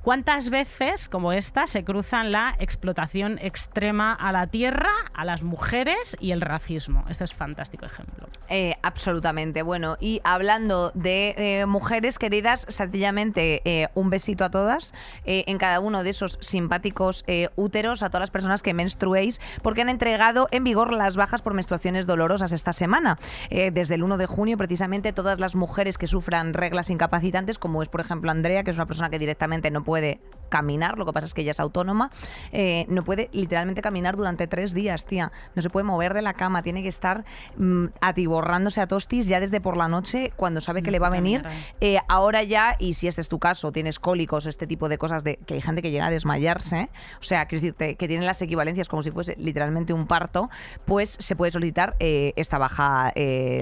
¿Cuántas 0.02 0.48
veces 0.48 1.10
como 1.10 1.34
esta 1.34 1.66
se 1.66 1.84
cruzan 1.84 2.32
la 2.32 2.56
explotación 2.58 3.38
extrema 3.38 4.14
a 4.14 4.32
la 4.32 4.46
tierra, 4.46 4.88
a 5.12 5.26
las 5.26 5.42
mujeres 5.42 6.16
y 6.18 6.30
el 6.30 6.40
racismo? 6.40 7.04
Este 7.10 7.24
es 7.24 7.34
fantástico 7.34 7.84
ejemplo. 7.84 8.26
Eh, 8.48 8.76
absolutamente. 8.82 9.60
Bueno, 9.60 9.98
y 10.00 10.22
hablando 10.24 10.90
de 10.94 11.34
eh, 11.36 11.66
mujeres 11.66 12.18
queridas, 12.18 12.64
sencillamente 12.70 13.60
eh, 13.66 13.88
un 13.94 14.08
besito 14.08 14.42
a 14.42 14.50
todas 14.50 14.94
en 15.26 15.58
cada 15.58 15.80
uno 15.80 16.02
de 16.02 16.10
esos 16.10 16.38
simpáticos 16.40 17.24
úteros, 17.56 18.02
a 18.02 18.08
todas 18.08 18.22
las 18.22 18.30
personas 18.30 18.62
que 18.62 18.72
menstruéis, 18.72 19.38
porque 19.62 19.82
han 19.82 19.90
entregado 19.90 20.48
en 20.50 20.64
vigor 20.64 20.94
las 20.94 21.14
bajas 21.14 21.42
por 21.42 21.52
menstruaciones 21.52 22.06
dolorosas 22.06 22.52
esta 22.52 22.72
semana. 22.72 23.18
desde 23.50 23.96
el 23.96 24.02
1 24.02 24.16
de 24.16 24.26
junio, 24.26 24.56
precisamente, 24.56 25.12
todas 25.12 25.38
las 25.38 25.54
mujeres 25.54 25.98
que 25.98 26.06
sufran 26.06 26.54
reglas 26.54 26.90
incapacitantes, 26.90 27.58
como 27.58 27.82
es 27.82 27.88
por 27.88 28.00
ejemplo 28.00 28.30
Andrea, 28.30 28.64
que 28.64 28.70
es 28.70 28.76
una 28.76 28.86
persona 28.86 29.10
que 29.10 29.18
directamente 29.18 29.70
no 29.70 29.84
puede 29.84 29.89
puede 29.90 30.20
caminar, 30.50 30.98
lo 30.98 31.06
que 31.06 31.12
pasa 31.12 31.26
es 31.26 31.34
que 31.34 31.40
ella 31.40 31.52
es 31.52 31.60
autónoma, 31.60 32.10
eh, 32.52 32.84
no 32.88 33.02
puede 33.02 33.28
literalmente 33.32 33.82
caminar 33.82 34.16
durante 34.16 34.46
tres 34.46 34.72
días, 34.72 35.06
tía. 35.06 35.32
No 35.54 35.62
se 35.62 35.70
puede 35.70 35.84
mover 35.84 36.12
de 36.12 36.22
la 36.22 36.34
cama, 36.34 36.62
tiene 36.62 36.82
que 36.82 36.88
estar 36.88 37.24
mm, 37.56 37.86
atiborrándose 38.00 38.80
a 38.80 38.86
tostis 38.86 39.26
ya 39.26 39.40
desde 39.40 39.60
por 39.60 39.76
la 39.76 39.88
noche 39.88 40.32
cuando 40.36 40.60
sabe 40.60 40.82
que 40.82 40.92
le 40.92 40.98
va 41.00 41.08
a 41.08 41.10
venir. 41.10 41.42
Eh, 41.80 41.98
ahora 42.08 42.44
ya, 42.44 42.76
y 42.78 42.92
si 42.92 43.08
este 43.08 43.20
es 43.22 43.28
tu 43.28 43.38
caso, 43.40 43.72
tienes 43.72 43.98
cólicos, 43.98 44.46
este 44.46 44.66
tipo 44.68 44.88
de 44.88 44.98
cosas, 44.98 45.24
de 45.24 45.38
que 45.46 45.54
hay 45.54 45.62
gente 45.62 45.82
que 45.82 45.90
llega 45.90 46.06
a 46.06 46.10
desmayarse, 46.10 46.88
o 47.18 47.22
sea, 47.22 47.46
quiero 47.46 47.62
decirte, 47.62 47.94
que 47.96 48.06
tiene 48.06 48.24
las 48.26 48.40
equivalencias 48.42 48.88
como 48.88 49.02
si 49.02 49.10
fuese 49.10 49.34
literalmente 49.38 49.92
un 49.92 50.06
parto, 50.06 50.50
pues 50.84 51.16
se 51.18 51.34
puede 51.34 51.50
solicitar 51.50 51.96
eh, 51.98 52.32
esta 52.36 52.58
baja 52.58 53.12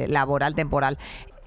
laboral 0.08 0.54
temporal 0.54 0.98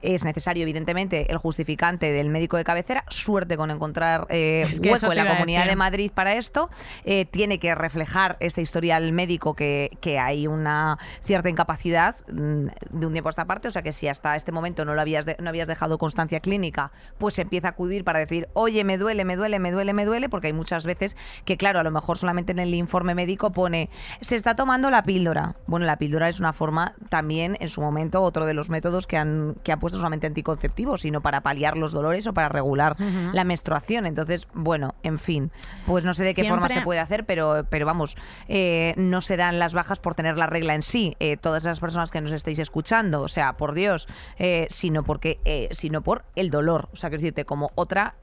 es 0.02 0.24
necesario, 0.24 0.64
evidentemente, 0.64 1.32
el 1.32 1.38
justificante 1.38 2.12
del 2.12 2.30
médico 2.30 2.58
de 2.58 2.64
cabecera. 2.64 3.04
Suerte 3.10 3.58
con 3.58 3.72
encontrar 3.72 4.28
eh, 4.30 4.68
hueco 4.84 5.12
en 5.12 5.18
la 5.18 5.34
Comunidad 5.34 5.66
de 5.66 5.76
Madrid 5.76 6.12
para 6.14 6.36
esto. 6.36 6.70
Eh, 7.06 7.26
tiene 7.26 7.60
que 7.60 7.74
reflejar 7.76 8.38
este 8.40 8.62
historial 8.62 9.12
médico 9.14 9.56
que, 9.56 9.98
que 10.02 10.20
hay 10.20 10.48
una 10.48 10.98
cierta 11.24 11.50
incapacidad 11.50 12.16
mm, 12.32 12.68
de 12.92 13.06
un 13.06 13.14
tiempo 13.14 13.30
a 13.30 13.32
esta 13.32 13.46
parte. 13.46 13.68
O 13.68 13.72
sea 13.72 13.82
que 13.82 13.92
si 13.92 14.08
hasta 14.08 14.36
este 14.36 14.52
momento 14.52 14.86
no, 14.86 14.94
lo 14.94 15.02
habías 15.02 15.26
no 15.40 15.50
habías 15.50 15.68
dejado 15.68 15.98
constancia 15.98 16.40
clínica, 16.40 16.92
pues 17.18 17.36
se 17.36 17.44
empieza 17.44 17.68
a 17.68 17.72
acudir 17.72 18.04
para 18.04 18.20
decir, 18.20 18.48
oye, 18.54 18.84
me 18.84 18.98
duele, 18.98 19.26
me 19.26 19.36
duele, 19.36 19.60
me 19.60 19.72
duele, 19.72 19.94
me 19.94 20.06
duele, 20.06 20.30
porque 20.30 20.48
hay 20.48 20.54
muchas 20.54 20.86
veces 20.86 21.16
que, 21.46 21.58
claro, 21.58 21.80
a 21.80 21.84
lo 21.84 21.92
mejor 21.92 22.18
solamente 22.18 22.52
en 22.52 22.60
el 22.60 22.74
informe 22.74 23.16
médico 23.16 23.52
pone, 23.52 23.90
se 24.22 24.36
está 24.36 24.56
tomando 24.56 24.90
la 24.90 25.04
píldora. 25.04 25.56
Bueno, 25.68 25.86
la 25.86 25.98
píldora 25.98 26.30
es 26.30 26.40
una 26.40 26.54
forma 26.54 26.96
también, 27.10 27.58
en 27.60 27.70
su 27.70 27.82
momento, 27.82 28.22
otro 28.22 28.46
de 28.46 28.54
los 28.54 28.70
métodos 28.70 29.08
que, 29.08 29.18
han, 29.18 29.56
que 29.64 29.72
ha 29.72 29.78
puesto 29.78 29.91
solamente 29.98 30.28
anticonceptivos, 30.28 31.02
sino 31.02 31.22
para 31.22 31.42
paliar 31.42 31.78
los 31.78 31.92
dolores 31.92 32.28
o 32.28 32.34
para 32.34 32.50
regular 32.50 32.96
la 33.34 33.44
menstruación. 33.44 34.06
Entonces, 34.06 34.48
bueno, 34.54 34.96
en 35.04 35.20
fin, 35.20 35.52
pues 35.86 36.06
no 36.06 36.14
sé 36.14 36.24
de 36.24 36.34
qué 36.34 36.46
forma 36.46 36.70
se 36.70 36.82
puede 36.82 37.00
hacer, 37.00 37.26
pero, 37.26 37.66
pero 37.70 37.86
vamos, 37.86 38.16
eh, 38.48 38.94
no 38.98 39.22
serán 39.22 39.60
las 39.60 39.74
bajas 39.74 40.00
por 40.00 40.16
tener 40.16 40.38
la 40.38 40.48
regla 40.48 40.76
en 40.76 40.82
sí. 40.82 41.16
Eh, 41.20 41.38
todas 41.38 41.64
las 41.64 41.80
personas 41.80 42.12
que 42.12 42.22
nos 42.22 42.32
estéis 42.32 42.60
escuchando, 42.60 43.22
o 43.22 43.28
sea, 43.28 43.58
por 43.58 43.74
Dios, 43.74 44.08
eh, 44.38 44.68
sino 44.70 45.04
porque, 45.04 45.70
sino 45.72 46.02
por 46.02 46.24
el 46.36 46.50
dolor. 46.50 46.90
O 46.94 46.96
sea, 46.96 47.10
que 47.10 47.18
decirte, 47.18 47.46
como 47.46 47.72
otra, 47.76 48.16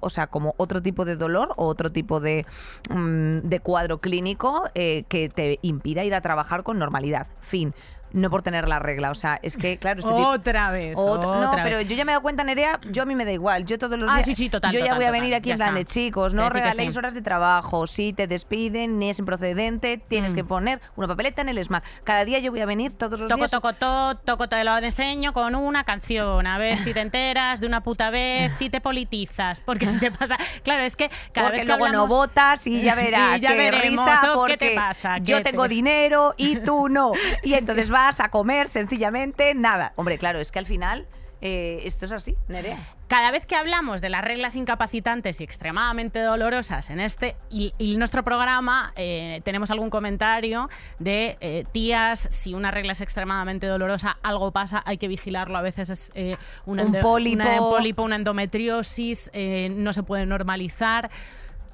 o, 0.00 0.10
sea, 0.10 0.28
como 0.28 0.54
otro 0.56 0.82
tipo 0.82 1.04
de 1.04 1.16
dolor 1.16 1.54
o 1.56 1.66
otro 1.66 1.90
tipo 1.90 2.20
de, 2.20 2.46
mm, 2.90 3.48
de 3.48 3.60
cuadro 3.60 3.98
clínico 4.00 4.64
que 4.74 5.30
te 5.34 5.58
impida 5.62 6.04
ir 6.04 6.14
a 6.14 6.20
trabajar 6.20 6.62
con 6.62 6.78
normalidad. 6.78 7.26
Fin 7.40 7.74
no 8.12 8.30
por 8.30 8.42
tener 8.42 8.68
la 8.68 8.78
regla. 8.78 9.10
O 9.10 9.14
sea, 9.14 9.38
es 9.42 9.56
que, 9.56 9.78
claro. 9.78 10.00
Este 10.00 10.10
otra 10.10 10.70
vez. 10.70 10.96
no, 10.96 11.52
pero 11.62 11.80
yo 11.80 11.96
ya 11.96 12.04
me 12.04 12.12
he 12.12 12.14
dado 12.14 12.22
cuenta, 12.22 12.44
Nerea, 12.44 12.80
yo 12.90 13.02
a 13.02 13.06
mí 13.06 13.14
me 13.14 13.24
da 13.24 13.32
igual. 13.32 13.64
Yo 13.64 13.78
todos 13.78 13.98
los 13.98 14.10
ah, 14.10 14.16
días. 14.16 14.26
Sí, 14.26 14.34
sí, 14.34 14.48
total, 14.48 14.72
yo 14.72 14.84
ya 14.84 14.94
voy 14.94 15.04
a 15.04 15.10
venir 15.10 15.34
aquí 15.34 15.50
en 15.50 15.56
plan 15.56 15.74
de 15.74 15.84
chicos, 15.84 16.34
no 16.34 16.48
regaléis 16.48 16.96
horas 16.96 17.14
de 17.14 17.22
trabajo. 17.22 17.86
Si 17.86 18.12
te 18.12 18.26
despiden, 18.26 18.98
ni 18.98 19.10
es 19.10 19.18
improcedente, 19.18 19.98
tienes 20.08 20.34
que 20.34 20.42
mm. 20.42 20.48
poner 20.48 20.80
una 20.96 21.08
papeleta 21.08 21.42
en 21.42 21.48
el 21.48 21.64
SMAC. 21.64 21.84
Cada 22.04 22.24
día 22.24 22.38
yo 22.38 22.50
voy 22.50 22.60
a 22.60 22.66
venir 22.66 22.92
todos 22.92 23.18
los 23.18 23.28
toco, 23.28 23.38
días. 23.38 23.50
Toco, 23.50 23.72
toco, 23.74 24.20
toco, 24.24 24.48
te 24.48 24.62
lo 24.64 24.76
enseño 24.78 25.32
con 25.32 25.54
una 25.54 25.84
canción. 25.84 26.46
A 26.46 26.58
ver 26.58 26.78
si 26.78 26.92
te 26.92 27.00
enteras 27.00 27.60
de 27.60 27.66
una 27.66 27.82
puta 27.82 28.10
vez, 28.10 28.52
si 28.58 28.70
te 28.70 28.80
politizas. 28.80 29.60
Porque 29.60 29.88
si 29.88 29.98
te 29.98 30.10
pasa. 30.10 30.36
Claro, 30.62 30.82
es 30.82 30.96
que 30.96 31.10
cada 31.32 31.48
porque 31.48 31.64
vez 31.64 31.66
que 31.66 31.76
luego 31.76 31.88
no 31.92 32.06
votas 32.06 32.66
y 32.66 32.82
ya 32.82 32.94
verás. 32.94 33.38
y 33.38 33.40
ya 33.40 33.52
veremos. 33.52 34.04
Risa 34.04 34.32
porque 34.34 34.58
¿Qué 34.58 34.68
te 34.70 34.74
pasa? 34.74 35.18
Yo 35.18 35.42
tengo 35.42 35.68
dinero 35.68 36.34
y 36.36 36.56
tú 36.56 36.88
no. 36.88 37.12
Y 37.42 37.54
entonces 37.68 37.90
vas 38.06 38.20
a 38.20 38.28
comer 38.30 38.68
sencillamente 38.68 39.54
nada. 39.54 39.92
Hombre, 39.96 40.18
claro, 40.18 40.40
es 40.40 40.50
que 40.52 40.58
al 40.58 40.66
final 40.66 41.06
Eh, 41.40 41.82
esto 41.84 42.06
es 42.06 42.10
así, 42.10 42.34
Nerea. 42.48 42.78
Cada 43.06 43.30
vez 43.30 43.46
que 43.46 43.54
hablamos 43.54 44.00
de 44.00 44.08
las 44.08 44.24
reglas 44.24 44.56
incapacitantes 44.56 45.40
y 45.40 45.44
extremadamente 45.44 46.18
dolorosas 46.20 46.90
en 46.90 46.98
este 46.98 47.36
y, 47.48 47.74
y 47.78 47.96
nuestro 47.96 48.24
programa, 48.24 48.92
eh, 48.96 49.40
tenemos 49.44 49.70
algún 49.70 49.88
comentario 49.88 50.68
de 50.98 51.38
eh, 51.40 51.64
tías, 51.70 52.26
si 52.32 52.54
una 52.54 52.72
regla 52.72 52.90
es 52.90 53.00
extremadamente 53.00 53.68
dolorosa, 53.68 54.18
algo 54.24 54.50
pasa, 54.50 54.82
hay 54.84 54.98
que 54.98 55.06
vigilarlo. 55.06 55.56
A 55.56 55.62
veces 55.62 55.90
es 55.90 56.12
eh, 56.16 56.36
una, 56.66 56.82
Un 56.82 56.92
pólipo. 57.00 57.40
una 57.40 57.58
pólipo, 57.58 58.02
una 58.02 58.16
endometriosis, 58.16 59.30
no 59.70 59.92
se 59.92 60.02
puede 60.02 60.26
normalizar. 60.26 61.08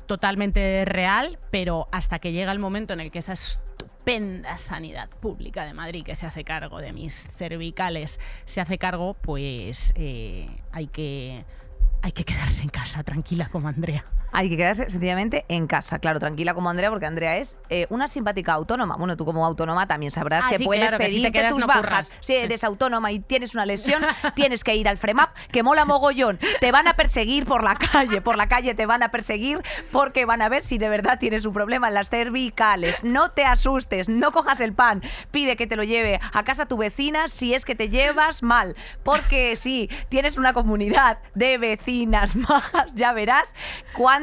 Totalmente 0.05 0.85
real, 0.85 1.39
pero 1.51 1.89
hasta 1.91 2.19
que 2.19 2.33
llega 2.33 2.53
el 2.53 2.59
momento 2.59 2.93
en 2.93 3.01
el 3.01 3.11
que 3.11 3.21
esa 3.21 3.33
estupenda 4.05 4.59
sanidad 4.59 5.09
pública 5.09 5.65
de 5.65 5.73
Madrid 5.73 6.05
que 6.05 6.15
se 6.15 6.27
hace 6.27 6.45
cargo 6.45 6.79
de 6.83 6.93
mis 6.93 7.27
cervicales 7.39 8.21
se 8.45 8.61
hace 8.61 8.77
cargo, 8.77 9.15
pues 9.15 9.95
eh, 9.97 10.47
hay 10.73 10.89
que 10.89 11.47
hay 12.03 12.13
que 12.13 12.25
quedarse 12.25 12.63
en 12.63 12.69
casa 12.69 13.03
tranquila 13.03 13.49
como 13.49 13.69
Andrea. 13.69 14.05
Hay 14.37 14.51
que 14.51 14.57
quedarse 14.57 14.91
sencillamente 14.91 15.45
en 15.49 15.69
casa, 15.69 16.01
claro, 16.01 16.19
tranquila 16.19 16.55
como 16.55 16.69
Andrea, 16.69 16.91
porque 16.91 17.07
Andrea 17.07 17.37
es 17.37 17.57
eh, 17.71 17.87
una 17.89 18.09
simpática 18.09 18.53
autónoma. 18.53 18.97
Bueno, 18.97 19.17
tú 19.17 19.25
como 19.25 19.47
autónoma 19.47 19.87
también 19.87 20.11
sabrás 20.11 20.45
Ah, 20.47 20.51
que 20.51 20.59
sí, 20.59 20.65
puedes 20.65 20.83
claro, 20.89 20.99
que 20.99 21.05
si 21.05 21.11
pedirte 21.13 21.33
quedas 21.39 21.51
tus 21.53 21.61
no 21.61 21.67
bajas. 21.69 21.85
curras. 21.85 22.17
Si 22.21 22.35
eres 22.35 22.65
autónoma 22.65 23.13
y 23.13 23.21
tienes 23.21 23.55
una 23.55 23.65
lesión, 23.65 24.05
tienes 24.35 24.65
que 24.65 24.75
ir 24.75 24.89
al 24.89 24.99
FREMAP, 24.99 25.35
que 25.53 25.63
mola 25.63 25.85
mogollón. 25.85 26.39
Te 26.61 26.73
van 26.73 26.89
a 26.89 26.95
perseguir 26.97 27.47
por 27.47 27.63
la 27.63 27.77
calle, 27.77 28.21
por 28.21 28.37
la 28.37 28.49
calle 28.49 28.75
te 28.75 28.87
van 28.87 29.05
a 29.05 29.11
perseguir 29.11 29.63
porque 29.93 30.25
van 30.25 30.43
a 30.43 30.49
ver 30.49 30.65
si 30.65 30.79
de 30.79 30.89
verdad 30.89 31.19
tienes 31.21 31.47
un 31.47 31.53
problema 31.55 31.87
en 31.87 31.95
las 31.95 32.11
cervicales. 32.11 33.05
No 33.05 33.31
te 33.31 33.45
asustes, 33.45 34.09
no 34.09 34.33
cojas 34.33 34.61
el 34.61 34.73
pan, 34.75 35.03
pide 35.31 35.57
que 35.57 35.69
te 35.69 35.77
lo 35.77 35.85
lleve 35.85 36.19
a 36.33 36.43
casa 36.43 36.67
tu 36.67 36.77
vecina 36.77 37.29
si 37.29 37.55
es 37.55 37.65
que 37.65 37.77
te 37.77 37.89
llevas 37.89 38.43
mal. 38.43 38.75
Porque 39.05 39.55
si 39.55 39.89
tienes 40.09 40.37
una 40.37 40.53
comunidad 40.53 41.19
de 41.35 41.57
vecinas 41.59 42.35
majas, 42.49 42.93
ya 42.95 43.13
verás 43.13 43.55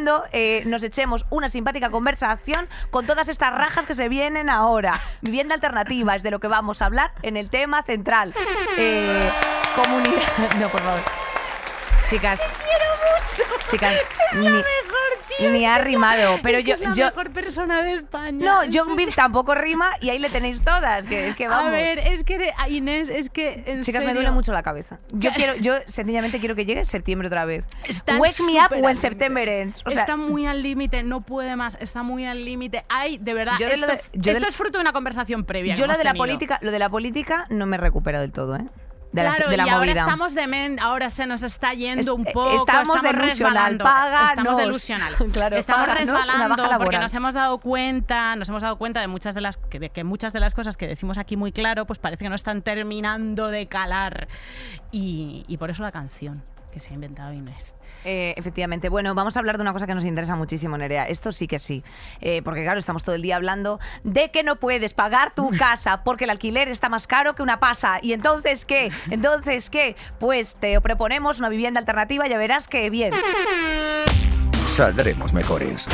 cuando 0.01 0.25
eh, 0.31 0.63
nos 0.65 0.81
echemos 0.81 1.27
una 1.29 1.47
simpática 1.47 1.91
conversación 1.91 2.67
con 2.89 3.05
todas 3.05 3.29
estas 3.29 3.53
rajas 3.53 3.85
que 3.85 3.93
se 3.93 4.09
vienen 4.09 4.49
ahora. 4.49 4.99
Vivienda 5.21 5.53
alternativa 5.53 6.15
es 6.15 6.23
de 6.23 6.31
lo 6.31 6.39
que 6.39 6.47
vamos 6.47 6.81
a 6.81 6.87
hablar 6.87 7.11
en 7.21 7.37
el 7.37 7.51
tema 7.51 7.83
central. 7.83 8.33
Eh, 8.79 9.29
comunidad. 9.75 10.21
No, 10.59 10.69
por 10.69 10.81
favor. 10.81 11.01
Chicas. 12.09 12.41
Chicas, 13.69 13.93
ni, 14.33 14.47
ni 15.51 15.65
ha 15.65 15.77
rimado. 15.79 16.39
Pero 16.43 16.57
Es 16.59 16.63
que 16.63 16.69
yo. 16.71 16.75
es 16.75 16.81
la 16.81 16.93
yo 16.93 17.05
mejor 17.05 17.31
persona 17.31 17.81
de 17.83 17.93
España. 17.95 18.45
no, 18.45 18.63
en 18.63 18.69
John. 18.73 18.95
Beef 18.95 19.15
tampoco 19.15 19.55
rima 19.55 19.89
y 20.01 20.09
ahí 20.09 20.19
le 20.19 20.29
tenéis 20.29 20.61
todas. 20.63 21.07
Que 21.07 21.27
es 21.27 21.35
que 21.35 21.47
vamos. 21.47 21.67
A 21.67 21.69
ver, 21.69 21.99
es 21.99 22.23
que 22.23 22.37
de- 22.37 22.53
a 22.57 22.69
Inés, 22.69 23.09
es 23.09 23.29
que 23.29 23.63
en 23.65 23.81
Chicas, 23.81 24.03
me 24.03 24.13
duele 24.13 24.31
mucho 24.31 24.51
la 24.53 24.63
cabeza. 24.63 24.99
Yo 25.11 25.31
quiero, 25.35 25.55
yo 25.55 25.75
sencillamente 25.87 26.39
quiero 26.39 26.55
que 26.55 26.65
llegue 26.65 26.85
septiembre 26.85 27.27
otra 27.27 27.45
vez. 27.45 27.65
Está 27.85 28.17
Wake 28.17 28.41
me 28.43 28.53
up 28.59 28.83
when 28.83 28.97
September 28.97 29.47
ends. 29.47 29.81
O 29.85 29.89
sea, 29.91 30.01
está 30.01 30.15
muy 30.17 30.45
al 30.47 30.61
límite, 30.63 31.03
no 31.03 31.21
puede 31.21 31.55
más, 31.55 31.77
está 31.81 32.03
muy 32.03 32.25
al 32.25 32.43
límite. 32.45 32.83
Hay, 32.89 33.17
de 33.17 33.33
verdad, 33.33 33.53
Yo 33.59 33.67
esto, 33.67 33.87
de- 33.87 34.01
yo 34.13 34.31
de 34.31 34.39
esto 34.39 34.47
es 34.47 34.55
fruto 34.55 34.77
de 34.77 34.81
una 34.81 34.93
conversación 34.93 35.43
previa. 35.45 35.75
yo 35.75 35.87
lo 35.87 35.93
de 35.93 36.03
la 36.03 36.11
tenido. 36.11 36.23
política, 36.23 36.59
lo 36.61 36.71
de 36.71 36.79
la 36.79 36.89
política 36.89 37.45
no 37.49 37.65
me 37.65 37.77
recupera 37.77 38.19
del 38.21 38.31
todo, 38.31 38.55
¿eh? 38.55 38.65
De 39.11 39.23
la, 39.23 39.31
claro, 39.31 39.49
de 39.51 39.57
la 39.57 39.65
y 39.65 39.69
ahora 39.69 39.91
estamos 39.91 40.33
de 40.35 40.47
men, 40.47 40.79
ahora 40.79 41.09
se 41.09 41.27
nos 41.27 41.43
está 41.43 41.73
yendo 41.73 42.01
Es- 42.01 42.07
un 42.07 42.23
poco, 42.23 42.55
estamos 42.55 43.01
delusional, 43.01 43.29
resbalando, 43.29 43.83
páganos. 43.83 44.29
estamos 44.29 44.57
delusional, 44.57 45.15
Claro, 45.33 45.57
estamos 45.57 45.87
resbalando 45.87 46.63
porque 46.77 46.97
nos 46.97 47.13
hemos 47.13 47.33
dado 47.33 47.57
cuenta, 47.57 48.35
nos 48.37 48.47
hemos 48.47 48.61
dado 48.61 48.77
cuenta 48.77 49.01
de 49.01 49.07
muchas 49.07 49.35
de 49.35 49.41
las 49.41 49.57
que, 49.57 49.79
de 49.79 49.89
que 49.89 50.03
muchas 50.05 50.31
de 50.31 50.39
las 50.39 50.53
cosas 50.53 50.77
que 50.77 50.87
decimos 50.87 51.17
aquí 51.17 51.35
muy 51.35 51.51
claro, 51.51 51.85
pues 51.85 51.99
parece 51.99 52.23
que 52.23 52.29
no 52.29 52.35
están 52.35 52.61
terminando 52.61 53.47
de 53.49 53.67
calar. 53.67 54.29
Y, 54.91 55.43
y 55.47 55.57
por 55.57 55.69
eso 55.69 55.83
la 55.83 55.91
canción 55.91 56.43
que 56.71 56.79
se 56.79 56.89
ha 56.89 56.93
inventado 56.93 57.33
Inés. 57.33 57.75
Eh, 58.03 58.33
efectivamente. 58.37 58.89
Bueno, 58.89 59.13
vamos 59.13 59.35
a 59.35 59.39
hablar 59.39 59.57
de 59.57 59.61
una 59.61 59.73
cosa 59.73 59.85
que 59.85 59.93
nos 59.93 60.05
interesa 60.05 60.35
muchísimo, 60.35 60.77
Nerea. 60.77 61.07
Esto 61.07 61.31
sí 61.31 61.47
que 61.47 61.59
sí. 61.59 61.83
Eh, 62.19 62.41
porque 62.43 62.63
claro, 62.63 62.79
estamos 62.79 63.03
todo 63.03 63.15
el 63.15 63.21
día 63.21 63.35
hablando 63.35 63.79
de 64.03 64.31
que 64.31 64.43
no 64.43 64.55
puedes 64.55 64.93
pagar 64.93 65.35
tu 65.35 65.49
casa 65.57 66.03
porque 66.03 66.23
el 66.23 66.29
alquiler 66.29 66.69
está 66.69 66.89
más 66.89 67.07
caro 67.07 67.35
que 67.35 67.43
una 67.43 67.59
pasa. 67.59 67.99
¿Y 68.01 68.13
entonces 68.13 68.65
qué? 68.65 68.91
Entonces 69.09 69.69
qué? 69.69 69.95
Pues 70.19 70.55
te 70.55 70.79
proponemos 70.81 71.39
una 71.39 71.49
vivienda 71.49 71.79
alternativa, 71.79 72.27
ya 72.27 72.37
verás 72.37 72.67
que 72.67 72.89
bien. 72.89 73.13
Saldremos 74.67 75.33
mejores. 75.33 75.87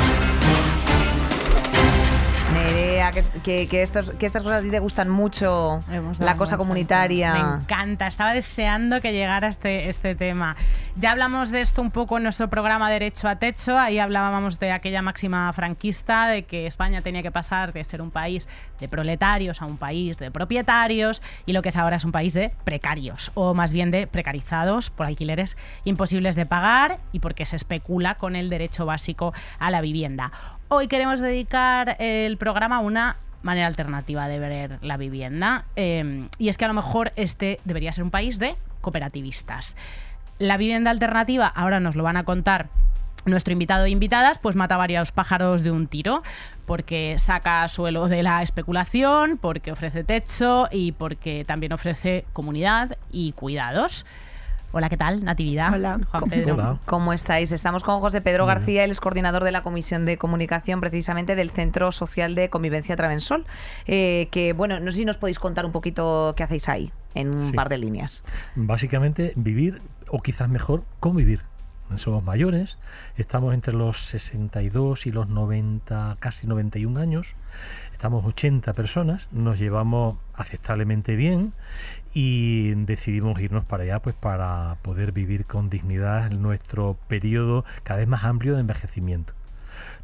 Que, 3.12 3.24
que- 3.42 3.68
que 3.68 3.82
estos, 3.82 4.10
que 4.10 4.26
estas 4.26 4.42
cosas 4.42 4.60
a 4.60 4.62
ti 4.62 4.70
te 4.70 4.78
gustan 4.78 5.08
mucho. 5.08 5.80
La 6.24 6.36
cosa 6.36 6.56
comunitaria. 6.56 7.32
Me 7.34 7.62
encanta, 7.62 8.06
estaba 8.06 8.32
deseando 8.34 9.00
que 9.00 9.12
llegara 9.12 9.48
este, 9.48 9.88
este 9.88 10.14
tema. 10.14 10.56
Ya 10.96 11.10
hablamos 11.12 11.50
de 11.50 11.60
esto 11.60 11.80
un 11.82 11.90
poco 11.90 12.16
en 12.16 12.22
nuestro 12.24 12.48
programa 12.48 12.90
Derecho 12.90 13.28
a 13.28 13.36
Techo, 13.36 13.78
ahí 13.78 13.98
hablábamos 13.98 14.58
de 14.58 14.72
aquella 14.72 15.02
máxima 15.02 15.52
franquista 15.52 16.26
de 16.28 16.42
que 16.44 16.66
España 16.66 17.00
tenía 17.02 17.22
que 17.22 17.30
pasar 17.30 17.72
de 17.72 17.84
ser 17.84 18.02
un 18.02 18.10
país 18.10 18.48
de 18.80 18.88
proletarios 18.88 19.60
a 19.62 19.66
un 19.66 19.76
país 19.76 20.18
de 20.18 20.30
propietarios 20.30 21.22
y 21.46 21.52
lo 21.52 21.62
que 21.62 21.68
es 21.70 21.76
ahora 21.76 21.96
es 21.96 22.04
un 22.04 22.12
país 22.12 22.34
de 22.34 22.52
precarios, 22.64 23.30
o 23.34 23.54
más 23.54 23.72
bien 23.72 23.90
de 23.90 24.06
precarizados 24.06 24.90
por 24.90 25.06
alquileres 25.06 25.56
imposibles 25.84 26.34
de 26.36 26.46
pagar 26.46 26.98
y 27.12 27.20
porque 27.20 27.46
se 27.46 27.56
especula 27.56 28.16
con 28.16 28.36
el 28.36 28.50
derecho 28.50 28.86
básico 28.86 29.32
a 29.58 29.70
la 29.70 29.80
vivienda. 29.80 30.32
Hoy 30.70 30.86
queremos 30.86 31.20
dedicar 31.20 31.96
el 31.98 32.36
programa 32.36 32.76
a 32.76 32.80
una 32.80 33.16
manera 33.40 33.66
alternativa 33.66 34.28
de 34.28 34.38
ver 34.38 34.78
la 34.82 34.98
vivienda. 34.98 35.64
eh, 35.76 36.28
y 36.36 36.50
es 36.50 36.58
que 36.58 36.66
a 36.66 36.68
lo 36.68 36.74
mejor 36.74 37.12
este 37.16 37.58
debería 37.64 37.90
ser 37.90 38.04
un 38.04 38.10
país 38.10 38.38
de 38.38 38.54
cooperativistas. 38.82 39.76
La 40.38 40.58
vivienda 40.58 40.90
alternativa, 40.90 41.46
ahora 41.46 41.80
nos 41.80 41.96
lo 41.96 42.02
van 42.02 42.18
a 42.18 42.24
contar 42.24 42.68
nuestro 43.24 43.54
invitado 43.54 43.86
e 43.86 43.90
invitadas, 43.90 44.38
pues 44.38 44.56
mata 44.56 44.76
varios 44.76 45.10
pájaros 45.10 45.62
de 45.62 45.70
un 45.70 45.86
tiro, 45.86 46.22
porque 46.66 47.16
saca 47.18 47.66
suelo 47.68 48.08
de 48.08 48.22
la 48.22 48.42
especulación, 48.42 49.38
porque 49.38 49.72
ofrece 49.72 50.04
techo 50.04 50.68
y 50.70 50.92
porque 50.92 51.46
también 51.46 51.72
ofrece 51.72 52.26
comunidad 52.34 52.98
y 53.10 53.32
cuidados. 53.32 54.04
Hola, 54.70 54.90
¿qué 54.90 54.98
tal? 54.98 55.24
Natividad. 55.24 55.72
Hola. 55.72 55.98
Juan 56.10 56.24
Pedro. 56.28 56.54
Hola. 56.54 56.78
¿Cómo 56.84 57.14
estáis? 57.14 57.52
Estamos 57.52 57.82
con 57.82 58.00
José 58.00 58.20
Pedro 58.20 58.44
García, 58.44 58.84
él 58.84 58.90
es 58.90 59.00
coordinador 59.00 59.42
de 59.44 59.50
la 59.50 59.62
Comisión 59.62 60.04
de 60.04 60.18
Comunicación 60.18 60.80
precisamente 60.80 61.34
del 61.36 61.50
Centro 61.50 61.90
Social 61.90 62.34
de 62.34 62.50
Convivencia 62.50 62.94
Travensol. 62.94 63.46
Eh, 63.86 64.28
que, 64.30 64.52
bueno, 64.52 64.78
no 64.78 64.90
sé 64.92 64.98
si 64.98 65.04
nos 65.06 65.16
podéis 65.16 65.38
contar 65.38 65.64
un 65.64 65.72
poquito 65.72 66.34
qué 66.36 66.42
hacéis 66.42 66.68
ahí, 66.68 66.92
en 67.14 67.34
un 67.34 67.50
Sí. 67.50 67.56
par 67.56 67.70
de 67.70 67.78
líneas. 67.78 68.22
Básicamente 68.56 69.32
vivir, 69.36 69.80
o 70.10 70.20
quizás 70.20 70.50
mejor, 70.50 70.84
convivir. 71.00 71.40
Somos 71.94 72.22
mayores, 72.22 72.76
estamos 73.16 73.54
entre 73.54 73.72
los 73.72 73.98
62 74.08 75.06
y 75.06 75.10
los 75.10 75.26
90, 75.26 76.18
casi 76.20 76.46
91 76.46 76.98
años, 76.98 77.34
estamos 77.92 78.26
80 78.26 78.74
personas, 78.74 79.26
nos 79.32 79.58
llevamos 79.58 80.18
aceptablemente 80.34 81.16
bien 81.16 81.54
y 82.14 82.74
decidimos 82.74 83.40
irnos 83.40 83.64
para 83.64 83.84
allá 83.84 84.00
pues 84.00 84.14
para 84.14 84.76
poder 84.82 85.12
vivir 85.12 85.44
con 85.44 85.70
dignidad 85.70 86.26
en 86.26 86.42
nuestro 86.42 86.96
periodo 87.08 87.64
cada 87.82 88.00
vez 88.00 88.08
más 88.08 88.24
amplio 88.24 88.54
de 88.54 88.60
envejecimiento. 88.60 89.34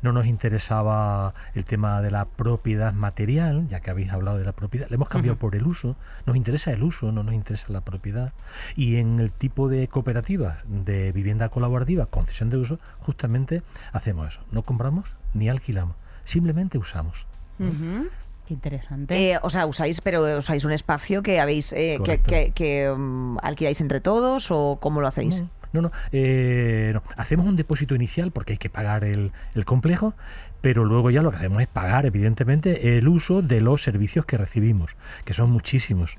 No 0.03 0.13
nos 0.13 0.27
interesaba 0.27 1.35
el 1.55 1.65
tema 1.65 2.03
de 2.03 2.11
la 2.11 2.27
propiedad 2.27 2.93
material, 2.93 3.67
ya 3.69 3.81
que 3.81 3.91
habéis 3.91 4.13
hablado 4.13 4.39
de 4.39 4.45
la 4.45 4.53
propiedad, 4.53 4.89
le 4.89 4.97
hemos 4.97 5.09
cambiado 5.09 5.39
por 5.39 5.57
el 5.57 5.67
uso, 5.67 5.97
nos 6.27 6.37
interesa 6.37 6.73
el 6.73 6.83
uso, 6.83 7.11
no 7.11 7.23
nos 7.23 7.35
interesa 7.35 7.67
la 7.71 7.81
propiedad. 7.81 8.33
Y 8.77 8.97
en 8.97 9.19
el 9.19 9.31
tipo 9.33 9.69
de 9.69 9.89
cooperativas 9.89 10.59
de 10.67 11.11
vivienda 11.13 11.49
colaborativa, 11.49 12.07
concesión 12.07 12.51
de 12.51 12.59
uso, 12.59 12.79
justamente 13.01 13.63
hacemos 13.93 14.29
eso. 14.29 14.41
No 14.53 14.63
compramos 14.63 15.09
ni 15.33 15.49
alquilamos, 15.49 15.97
simplemente 16.25 16.77
usamos. 16.77 17.27
Ujú. 17.59 18.09
Qué 18.47 18.53
interesante. 18.55 19.33
Eh, 19.33 19.39
o 19.43 19.49
sea, 19.51 19.67
usáis, 19.67 20.01
pero 20.03 20.39
usáis 20.39 20.65
un 20.65 20.73
espacio 20.73 21.23
que 21.23 21.41
habéis 21.41 21.73
eh, 21.73 21.99
que, 22.05 22.19
que- 22.19 22.53
que, 22.55 22.95
mm, 22.95 23.39
alquiláis 23.43 23.81
entre 23.81 24.01
todos 24.01 24.49
o 24.51 24.79
cómo 24.81 25.01
lo 25.01 25.07
hacéis. 25.09 25.41
No, 25.41 25.49
no, 25.73 25.81
no, 25.83 25.93
eh, 26.13 26.91
no. 26.95 27.03
Hacemos 27.17 27.47
un 27.47 27.57
depósito 27.57 27.95
inicial 27.95 28.31
porque 28.33 28.53
hay 28.53 28.59
que 28.59 28.69
pagar 28.71 29.03
el, 29.05 29.33
el 29.55 29.65
complejo, 29.65 30.15
pero 30.61 30.85
luego 30.85 31.11
ya 31.11 31.23
lo 31.23 31.31
que 31.31 31.39
hacemos 31.39 31.63
es 31.63 31.69
pagar, 31.69 32.07
evidentemente, 32.07 32.97
el 32.99 33.09
uso 33.09 33.43
de 33.43 33.61
los 33.61 33.83
servicios 33.83 34.25
que 34.27 34.37
recibimos, 34.37 34.95
que 35.25 35.33
son 35.35 35.51
muchísimos. 35.51 36.17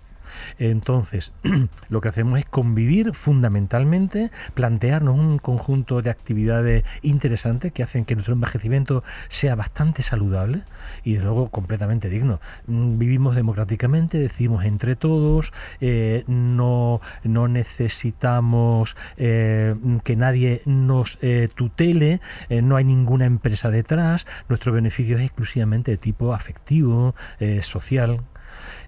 Entonces, 0.60 1.32
lo 1.90 2.02
que 2.02 2.10
hacemos 2.10 2.40
es 2.40 2.46
convivir 2.46 3.14
fundamentalmente, 3.14 4.32
plantearnos 4.54 5.18
un 5.18 5.40
conjunto 5.40 6.02
de 6.02 6.10
actividades 6.10 6.84
interesantes 7.02 7.72
que 7.72 7.84
hacen 7.84 8.06
que 8.06 8.16
nuestro 8.16 8.34
envejecimiento 8.34 9.04
sea 9.30 9.56
bastante 9.56 10.04
saludable 10.04 10.64
y 11.04 11.14
desde 11.14 11.26
luego 11.26 11.50
completamente 11.50 12.10
digno. 12.10 12.40
Mm, 12.68 12.98
Vivimos 12.98 13.36
democráticamente, 13.36 14.18
decidimos 14.18 14.66
entre 14.66 14.96
todos, 14.96 15.54
eh, 15.82 16.24
no, 16.28 17.02
no 17.24 17.48
necesitamos 17.48 18.96
eh, 19.18 19.76
que 20.04 20.16
nadie 20.16 20.62
nos 20.66 21.18
eh, 21.22 21.50
tutele, 21.54 22.22
no 22.50 22.76
hay 22.76 22.84
ninguna 22.84 23.26
empresa 23.26 23.70
detrás, 23.70 24.26
nuestro 24.50 24.72
beneficio 24.72 25.18
es 25.18 25.24
exclusivamente 25.24 25.92
de 25.92 25.98
tipo 25.98 26.34
afectivo, 26.34 27.16
social. 27.62 28.22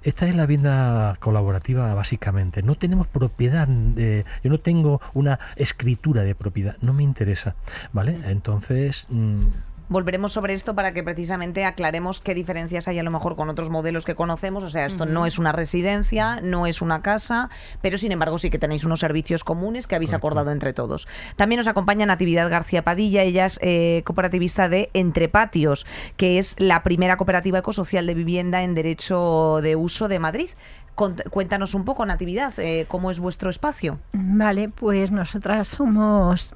Esta 0.04 0.28
es 0.28 0.36
la 0.36 0.46
vivienda 0.46 1.18
colaborativa 1.20 1.94
básicamente. 1.94 2.64
No 2.64 2.76
tenemos 2.76 3.08
propiedad, 3.08 3.68
de, 3.68 4.26
yo 4.44 4.50
no 4.50 4.60
tengo 4.60 5.02
una 5.14 5.40
escritura 5.56 6.24
de 6.24 6.36
propiedad, 6.36 6.78
no 6.82 6.94
me 6.94 7.04
interesa, 7.04 7.56
¿vale? 7.94 8.20
Entonces... 8.26 9.08
Mm, 9.10 9.48
Volveremos 9.90 10.34
sobre 10.34 10.54
esto 10.54 10.76
para 10.76 10.94
que 10.94 11.02
precisamente 11.02 11.64
aclaremos 11.64 12.20
qué 12.20 12.34
diferencias 12.34 12.90
hay 12.90 13.00
a 13.00 13.04
lo 13.04 13.12
mejor 13.12 13.38
con 13.38 13.50
otros 13.50 13.70
modelos 13.70 14.04
que 14.04 14.16
conocemos. 14.16 14.64
O 14.64 14.70
sea, 14.70 14.86
esto 14.86 15.06
no 15.06 15.26
es 15.26 15.40
una 15.40 15.54
residencia, 15.54 16.42
no 16.42 16.68
es 16.68 16.82
una 16.82 17.02
casa, 17.02 17.50
pero 17.82 17.98
sin 17.98 18.12
embargo 18.12 18.38
sí 18.38 18.50
que 18.50 18.60
tenéis 18.60 18.84
unos 18.84 19.00
servicios 19.00 19.46
comunes 19.46 19.88
que 19.88 19.96
habéis 19.96 20.14
acordado 20.14 20.52
entre 20.52 20.74
todos. 20.74 21.08
También 21.38 21.60
nos 21.60 21.68
acompaña 21.68 22.06
Natividad 22.06 22.50
García 22.50 22.84
Padilla, 22.84 23.24
ella 23.24 23.46
es 23.46 23.60
eh, 23.62 24.02
cooperativista 24.06 24.68
de 24.68 24.90
Entre 24.94 25.30
Patios, 25.30 25.86
que 26.18 26.38
es 26.38 26.56
la 26.58 26.84
primera 26.84 27.16
cooperativa 27.16 27.60
ecosocial 27.60 28.06
de 28.08 28.14
vivienda 28.14 28.64
en 28.64 28.76
derecho 28.76 29.60
de 29.62 29.78
uso 29.78 30.10
de 30.10 30.20
Madrid. 30.20 30.50
Cuéntanos 30.98 31.76
un 31.76 31.86
poco, 31.86 32.08
Natividad, 32.08 32.52
eh, 32.58 32.88
cómo 32.88 33.12
es 33.12 33.20
vuestro 33.20 33.52
espacio. 33.52 34.00
Vale, 34.14 34.70
pues 34.70 35.12
nosotras 35.12 35.68
somos 35.68 36.56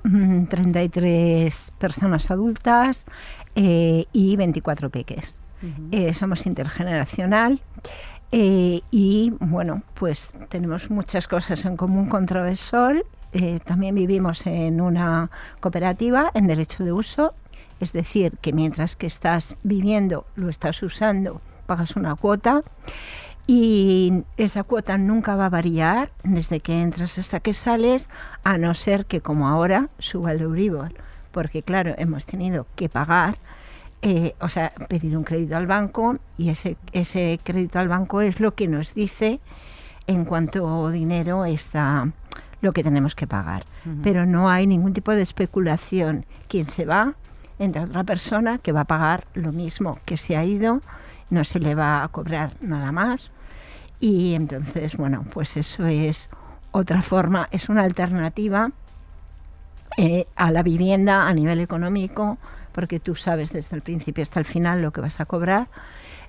33 0.49 1.71
mm, 1.71 1.77
personas 1.77 2.31
adultas 2.31 3.05
eh, 3.55 4.05
y 4.11 4.35
24 4.37 4.89
peques. 4.89 5.39
Eh, 5.91 6.11
somos 6.15 6.47
intergeneracional. 6.47 7.61
y 8.31 9.31
bueno, 9.39 9.83
pues 9.93 10.29
tenemos 10.49 10.89
muchas 10.89 11.27
cosas 11.27 11.63
en 11.65 11.77
común 11.77 12.09
con 12.09 12.25
Travesol. 12.25 13.05
también 13.63 13.93
vivimos 13.93 14.47
en 14.47 14.81
una 14.81 15.29
cooperativa 15.59 16.31
en 16.33 16.47
derecho 16.47 16.83
de 16.83 16.93
uso, 16.93 17.35
es 17.79 17.93
decir, 17.93 18.39
que 18.41 18.53
mientras 18.53 18.95
que 18.95 19.05
estás 19.05 19.55
viviendo, 19.61 20.25
lo 20.35 20.49
estás 20.49 20.81
usando, 20.81 21.41
pagas 21.67 21.95
una 21.95 22.15
cuota 22.15 22.63
y 23.47 24.23
esa 24.37 24.63
cuota 24.63 24.97
nunca 24.97 25.35
va 25.35 25.47
a 25.47 25.49
variar 25.49 26.11
desde 26.23 26.59
que 26.59 26.81
entras 26.81 27.17
hasta 27.17 27.39
que 27.39 27.53
sales, 27.53 28.09
a 28.43 28.57
no 28.57 28.73
ser 28.73 29.05
que 29.05 29.21
como 29.21 29.47
ahora 29.47 29.89
suba 29.99 30.31
el 30.31 30.41
Euribor, 30.41 30.93
porque 31.31 31.63
claro, 31.63 31.93
hemos 31.97 32.25
tenido 32.25 32.67
que 32.75 32.89
pagar, 32.89 33.37
eh, 34.01 34.35
o 34.39 34.49
sea, 34.49 34.71
pedir 34.87 35.15
un 35.17 35.23
crédito 35.23 35.57
al 35.57 35.67
banco 35.67 36.17
y 36.37 36.49
ese, 36.49 36.77
ese 36.91 37.39
crédito 37.43 37.79
al 37.79 37.87
banco 37.87 38.21
es 38.21 38.39
lo 38.39 38.55
que 38.55 38.67
nos 38.67 38.93
dice 38.93 39.39
en 40.07 40.25
cuanto 40.25 40.89
dinero 40.89 41.45
está 41.45 42.11
lo 42.61 42.73
que 42.73 42.83
tenemos 42.83 43.15
que 43.15 43.27
pagar. 43.27 43.65
Pero 44.03 44.25
no 44.25 44.49
hay 44.49 44.67
ningún 44.67 44.93
tipo 44.93 45.11
de 45.11 45.23
especulación. 45.23 46.25
Quien 46.47 46.65
se 46.65 46.85
va, 46.85 47.15
entra 47.57 47.83
otra 47.83 48.03
persona 48.03 48.59
que 48.59 48.71
va 48.71 48.81
a 48.81 48.85
pagar 48.85 49.25
lo 49.33 49.51
mismo 49.51 49.99
que 50.05 50.17
se 50.17 50.37
ha 50.37 50.45
ido 50.45 50.81
no 51.31 51.43
se 51.43 51.59
le 51.59 51.73
va 51.73 52.03
a 52.03 52.07
cobrar 52.09 52.51
nada 52.61 52.91
más. 52.91 53.31
Y 53.99 54.35
entonces, 54.35 54.95
bueno, 54.97 55.25
pues 55.33 55.57
eso 55.57 55.87
es 55.87 56.29
otra 56.71 57.01
forma, 57.01 57.47
es 57.51 57.69
una 57.69 57.83
alternativa 57.83 58.71
eh, 59.97 60.27
a 60.35 60.51
la 60.51 60.63
vivienda 60.63 61.27
a 61.27 61.33
nivel 61.33 61.59
económico, 61.59 62.37
porque 62.71 62.99
tú 62.99 63.15
sabes 63.15 63.51
desde 63.51 63.75
el 63.75 63.81
principio 63.81 64.21
hasta 64.21 64.39
el 64.39 64.45
final 64.45 64.81
lo 64.81 64.91
que 64.91 65.01
vas 65.01 65.19
a 65.19 65.25
cobrar, 65.25 65.67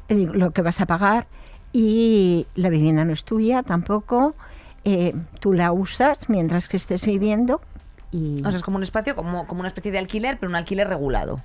eh, 0.09 0.27
lo 0.33 0.51
que 0.51 0.63
vas 0.63 0.81
a 0.81 0.87
pagar, 0.87 1.27
y 1.73 2.47
la 2.55 2.69
vivienda 2.69 3.05
no 3.05 3.13
es 3.13 3.25
tuya 3.25 3.63
tampoco. 3.63 4.35
Eh, 4.85 5.15
tú 5.41 5.53
la 5.53 5.73
usas 5.73 6.29
mientras 6.29 6.69
que 6.69 6.77
estés 6.77 7.07
viviendo. 7.07 7.61
Y... 8.11 8.43
O 8.45 8.51
sea, 8.51 8.59
es 8.59 8.63
como 8.63 8.77
un 8.77 8.83
espacio, 8.83 9.17
como, 9.17 9.47
como 9.47 9.61
una 9.61 9.69
especie 9.69 9.93
de 9.93 9.99
alquiler, 9.99 10.39
pero 10.39 10.51
un 10.51 10.57
alquiler 10.57 10.89
regulado. 10.89 11.41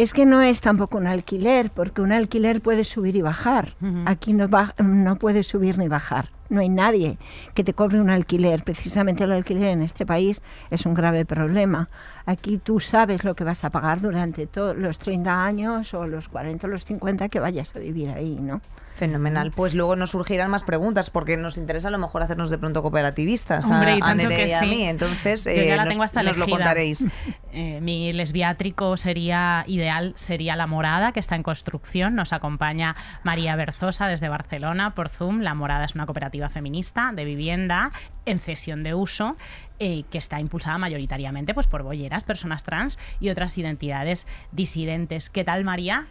Es 0.00 0.14
que 0.14 0.24
no 0.24 0.40
es 0.40 0.62
tampoco 0.62 0.96
un 0.96 1.06
alquiler, 1.06 1.68
porque 1.68 2.00
un 2.00 2.10
alquiler 2.10 2.62
puede 2.62 2.84
subir 2.84 3.16
y 3.16 3.20
bajar. 3.20 3.74
Aquí 4.06 4.32
no, 4.32 4.48
no 4.78 5.16
puede 5.16 5.42
subir 5.42 5.76
ni 5.76 5.88
bajar. 5.88 6.30
No 6.48 6.62
hay 6.62 6.70
nadie 6.70 7.18
que 7.52 7.64
te 7.64 7.74
cobre 7.74 8.00
un 8.00 8.08
alquiler. 8.08 8.64
Precisamente 8.64 9.24
el 9.24 9.32
alquiler 9.32 9.68
en 9.68 9.82
este 9.82 10.06
país 10.06 10.40
es 10.70 10.86
un 10.86 10.94
grave 10.94 11.26
problema. 11.26 11.90
Aquí 12.24 12.56
tú 12.56 12.80
sabes 12.80 13.24
lo 13.24 13.34
que 13.34 13.44
vas 13.44 13.62
a 13.62 13.68
pagar 13.68 14.00
durante 14.00 14.46
todos 14.46 14.74
los 14.74 14.98
30 14.98 15.44
años 15.44 15.92
o 15.92 16.06
los 16.06 16.30
40 16.30 16.66
o 16.66 16.70
los 16.70 16.86
50 16.86 17.28
que 17.28 17.38
vayas 17.38 17.76
a 17.76 17.78
vivir 17.78 18.08
ahí, 18.08 18.38
¿no? 18.40 18.62
Fenomenal. 19.00 19.50
Pues 19.50 19.74
luego 19.74 19.96
nos 19.96 20.10
surgirán 20.10 20.50
más 20.50 20.62
preguntas 20.62 21.08
porque 21.08 21.38
nos 21.38 21.56
interesa 21.56 21.88
a 21.88 21.90
lo 21.90 21.96
mejor 21.96 22.22
hacernos 22.22 22.50
de 22.50 22.58
pronto 22.58 22.82
cooperativistas. 22.82 23.64
Hombre, 23.64 23.96
y 23.96 24.00
tanto 24.00 24.28
que 24.28 24.54
a 24.54 24.60
mí. 24.60 24.84
Entonces, 24.84 25.44
Yo 25.44 25.52
ya 25.52 25.76
la 25.76 25.84
eh, 25.84 25.88
tengo 25.88 26.02
hasta 26.02 26.22
nos 26.22 26.36
lo 26.36 26.46
contaréis. 26.46 27.06
Eh, 27.52 27.80
mi 27.80 28.12
lesbiátrico 28.12 28.96
sería 28.96 29.64
ideal, 29.66 30.12
sería 30.14 30.54
La 30.54 30.68
Morada, 30.68 31.10
que 31.10 31.18
está 31.18 31.34
en 31.34 31.42
construcción. 31.42 32.14
Nos 32.14 32.32
acompaña 32.32 32.94
María 33.24 33.56
Berzosa 33.56 34.06
desde 34.06 34.28
Barcelona 34.28 34.94
por 34.94 35.08
Zoom. 35.08 35.40
La 35.40 35.54
Morada 35.54 35.84
es 35.84 35.96
una 35.96 36.06
cooperativa 36.06 36.48
feminista 36.48 37.10
de 37.12 37.24
vivienda 37.24 37.90
en 38.24 38.38
cesión 38.38 38.84
de 38.84 38.94
uso 38.94 39.36
eh, 39.80 40.04
que 40.10 40.18
está 40.18 40.38
impulsada 40.38 40.78
mayoritariamente 40.78 41.52
pues, 41.52 41.66
por 41.66 41.82
bolleras, 41.82 42.22
personas 42.22 42.62
trans 42.62 43.00
y 43.18 43.30
otras 43.30 43.58
identidades 43.58 44.28
disidentes. 44.52 45.28
¿Qué 45.28 45.42
tal, 45.42 45.64
María? 45.64 46.06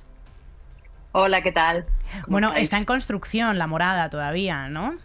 Hola, 1.11 1.41
¿qué 1.41 1.51
tal? 1.51 1.85
Bueno, 2.27 2.53
está 2.53 2.77
en 2.77 2.85
construcción 2.85 3.57
la 3.57 3.67
morada 3.67 4.09
todavía, 4.09 4.67
¿no? 4.69 4.97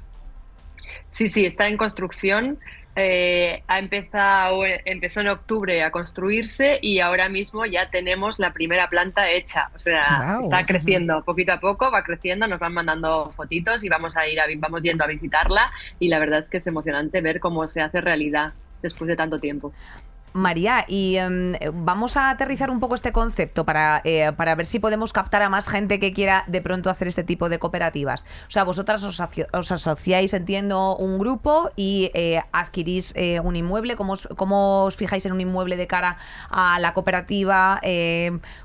Sí, 1.11 1.27
sí, 1.27 1.47
está 1.47 1.69
en 1.69 1.77
construcción. 1.77 2.59
Eh, 2.97 3.64
ha 3.67 3.81
empezado, 3.81 4.62
empezó 4.85 5.21
en 5.21 5.29
octubre 5.29 5.83
a 5.83 5.90
construirse 5.90 6.79
y 6.81 7.01
ahora 7.01 7.29
mismo 7.29 7.67
ya 7.67 7.90
tenemos 7.90 8.38
la 8.38 8.53
primera 8.53 8.88
planta 8.88 9.31
hecha. 9.31 9.71
O 9.75 9.79
sea, 9.79 10.38
está 10.40 10.64
creciendo 10.64 11.25
poquito 11.25 11.53
a 11.53 11.61
poco, 11.61 11.90
va 11.90 12.05
creciendo, 12.05 12.47
nos 12.47 12.61
van 12.61 12.75
mandando 12.75 13.33
fotitos 13.35 13.83
y 13.83 13.88
vamos 13.88 14.17
a 14.17 14.29
ir 14.29 14.38
vamos 14.59 14.83
yendo 14.83 15.03
a 15.05 15.09
visitarla 15.09 15.73
y 15.99 16.09
la 16.09 16.19
verdad 16.21 16.38
es 16.38 16.49
que 16.49 16.59
es 16.59 16.67
emocionante 16.67 17.21
ver 17.21 17.40
cómo 17.40 17.67
se 17.67 17.81
hace 17.81 18.01
realidad 18.01 18.53
después 18.83 19.09
de 19.09 19.17
tanto 19.17 19.40
tiempo. 19.40 19.73
María, 20.35 20.85
y 20.88 21.16
em, 21.16 21.53
vamos 21.73 22.16
a 22.16 22.29
aterrizar 22.29 22.68
un 22.68 22.81
poco 22.81 22.97
este 22.97 23.12
concepto 23.12 23.64
para, 23.64 24.01
eh, 24.03 24.33
para 24.37 24.57
ver 24.57 24.66
si 24.66 24.81
podemos 24.81 25.12
captar 25.12 25.42
a 25.42 25.49
más 25.49 25.68
gente 25.68 26.01
que 26.01 26.12
quiera 26.12 26.42
de 26.49 26.61
pronto 26.61 26.90
hacer 26.90 27.07
este 27.07 27.23
tipo 27.23 27.49
de 27.49 27.61
cooperativas. 27.61 28.27
O 28.49 28.51
sea, 28.51 28.64
vosotras 28.64 29.05
os, 29.05 29.20
asociáis, 29.70 30.35
entiendo, 30.35 30.97
un 30.97 31.20
grupo 31.20 31.70
y 31.77 32.11
eh, 32.14 32.42
adquirís 32.51 33.12
eh, 33.14 33.38
un 33.38 33.55
inmueble. 33.55 33.94
¿Cómo 33.94 34.14
os, 34.14 34.29
¿Cómo 34.37 34.87
os, 34.87 34.97
fijáis 34.97 35.25
en 35.25 35.33
un 35.33 35.40
inmueble 35.40 35.77
de 35.77 35.87
cara 35.87 36.18
a 36.51 36.81
la 36.81 36.94
cooperativa? 36.94 37.81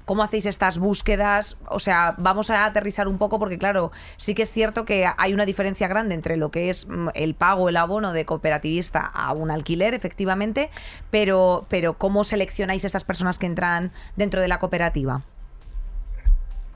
¿Cómo 0.05 0.23
hacéis 0.23 0.47
estas 0.47 0.79
búsquedas? 0.79 1.55
O 1.67 1.77
sea, 1.77 2.15
vamos 2.17 2.49
a 2.49 2.65
aterrizar 2.65 3.07
un 3.07 3.19
poco 3.19 3.37
porque, 3.37 3.59
claro, 3.59 3.91
sí 4.17 4.33
que 4.33 4.41
es 4.41 4.51
cierto 4.51 4.85
que 4.85 5.07
hay 5.17 5.35
una 5.35 5.45
diferencia 5.45 5.87
grande 5.87 6.15
entre 6.15 6.35
lo 6.35 6.49
que 6.49 6.71
es 6.71 6.87
mm, 6.87 7.09
el 7.13 7.35
pago, 7.35 7.69
el 7.69 7.77
abono 7.77 8.11
de 8.11 8.25
cooperativista 8.25 9.01
a 9.01 9.33
un 9.33 9.51
alquiler, 9.51 9.93
efectivamente, 9.93 10.71
pero 11.11 11.58
pero, 11.69 11.93
¿cómo 11.93 12.23
seleccionáis 12.23 12.85
estas 12.85 13.03
personas 13.03 13.39
que 13.39 13.45
entran 13.45 13.91
dentro 14.15 14.41
de 14.41 14.47
la 14.47 14.59
cooperativa? 14.59 15.23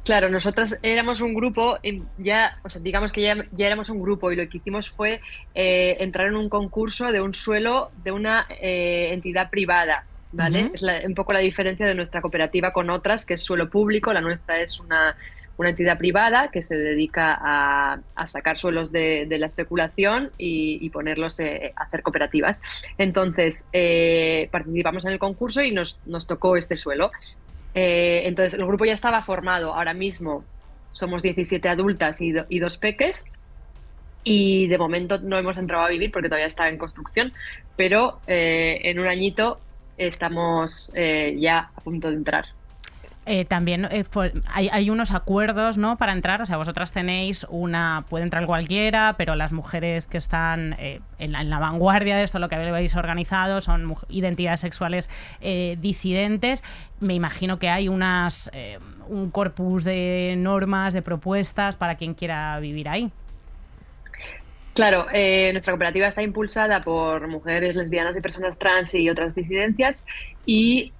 Claro, 0.03 0.29
nosotros 0.29 0.77
éramos 0.81 1.21
un 1.21 1.33
grupo, 1.33 1.77
ya, 2.17 2.59
o 2.63 2.69
sea, 2.69 2.81
digamos 2.81 3.13
que 3.13 3.21
ya, 3.21 3.37
éramos 3.57 3.87
un 3.89 4.01
grupo 4.01 4.33
y 4.33 4.35
lo 4.35 4.47
que 4.49 4.57
hicimos 4.57 4.89
fue 4.89 5.21
eh, 5.55 5.95
entrar 6.01 6.27
en 6.27 6.35
un 6.35 6.49
concurso 6.49 7.11
de 7.13 7.21
un 7.21 7.33
suelo 7.33 7.89
de 8.03 8.11
una 8.11 8.45
eh, 8.49 9.13
entidad 9.13 9.49
privada, 9.49 10.05
¿vale? 10.33 10.71
Es 10.73 10.83
un 11.05 11.15
poco 11.15 11.31
la 11.31 11.39
diferencia 11.39 11.85
de 11.85 11.95
nuestra 11.95 12.19
cooperativa 12.19 12.73
con 12.73 12.89
otras, 12.89 13.23
que 13.23 13.35
es 13.35 13.41
suelo 13.41 13.69
público, 13.69 14.11
la 14.11 14.19
nuestra 14.19 14.59
es 14.59 14.77
una 14.81 15.15
una 15.63 15.69
entidad 15.69 15.97
privada 15.97 16.49
que 16.51 16.61
se 16.61 16.75
dedica 16.75 17.39
a, 17.41 18.27
sacar 18.27 18.57
suelos 18.57 18.91
de, 18.91 19.25
la 19.29 19.47
especulación 19.47 20.31
y, 20.37 20.89
ponerlos 20.89 21.39
eh, 21.39 21.73
a 21.75 21.83
hacer 21.83 22.01
cooperativas. 22.03 22.61
Entonces, 22.97 23.65
eh, 23.71 24.49
participamos 24.51 25.05
en 25.05 25.13
el 25.13 25.19
concurso 25.19 25.61
y 25.61 25.71
nos, 25.71 25.99
tocó 26.27 26.57
este 26.57 26.75
suelo. 26.75 27.11
Eh, 27.73 28.23
entonces, 28.25 28.53
el 28.53 28.65
grupo 28.65 28.83
ya 28.83 28.93
estaba 28.93 29.21
formado. 29.21 29.73
Ahora 29.73 29.93
mismo 29.93 30.43
somos 30.89 31.23
17 31.23 31.67
adultas 31.69 32.19
y, 32.19 32.33
y 32.49 32.59
dos 32.59 32.77
peques. 32.77 33.23
Y 34.25 34.67
de 34.67 34.77
momento 34.77 35.19
no 35.21 35.37
hemos 35.37 35.57
entrado 35.57 35.85
a 35.85 35.89
vivir 35.89 36.11
porque 36.11 36.27
todavía 36.27 36.47
está 36.47 36.67
en 36.69 36.77
construcción, 36.77 37.33
pero 37.75 38.19
en 38.27 38.99
un 38.99 39.07
añito 39.07 39.59
estamos 39.97 40.91
ya 40.95 41.71
a 41.75 41.81
punto 41.81 42.09
de 42.09 42.15
entrar. 42.15 42.45
Eh, 43.25 43.45
también 43.45 43.85
eh, 43.85 44.03
hay, 44.51 44.89
unos 44.89 45.13
acuerdos 45.13 45.77
¿no? 45.77 45.97
para 45.97 46.11
entrar, 46.11 46.41
o 46.41 46.45
sea, 46.45 46.57
vosotras 46.57 46.91
tenéis 46.91 47.45
una, 47.49 48.05
puede 48.09 48.25
entrar 48.25 48.45
cualquiera, 48.45 49.15
pero 49.17 49.35
las 49.35 49.53
mujeres 49.53 50.07
que 50.07 50.17
están 50.17 50.75
eh, 50.77 50.99
en, 51.19 51.31
la, 51.31 51.59
vanguardia 51.59 52.17
de 52.17 52.23
esto, 52.23 52.39
lo 52.39 52.49
que 52.49 52.55
habéis 52.55 52.95
organizado, 52.97 53.61
son 53.61 53.95
identidades 54.09 54.59
sexuales 54.59 55.09
disidentes. 55.77 56.63
Me 56.99 57.13
imagino 57.13 57.59
que 57.59 57.69
hay 57.69 57.87
unas, 57.87 58.51
un 59.07 59.31
corpus 59.31 59.83
de 59.83 60.35
normas, 60.37 60.93
de 60.93 61.01
propuestas 61.01 61.75
para 61.75 61.95
quien 61.95 62.13
quiera 62.13 62.59
vivir 62.59 62.89
ahí. 62.89 63.11
Claro, 64.73 65.05
nuestra 65.51 65.71
cooperativa 65.71 66.07
está 66.07 66.23
impulsada 66.23 66.81
por 66.81 67.27
mujeres 67.27 67.75
lesbianas 67.75 68.17
y 68.17 68.21
personas 68.21 68.57
trans 68.57 68.93
y 68.95 69.09
otras 69.09 69.35
disidencias 69.35 70.05
y, 70.45 70.91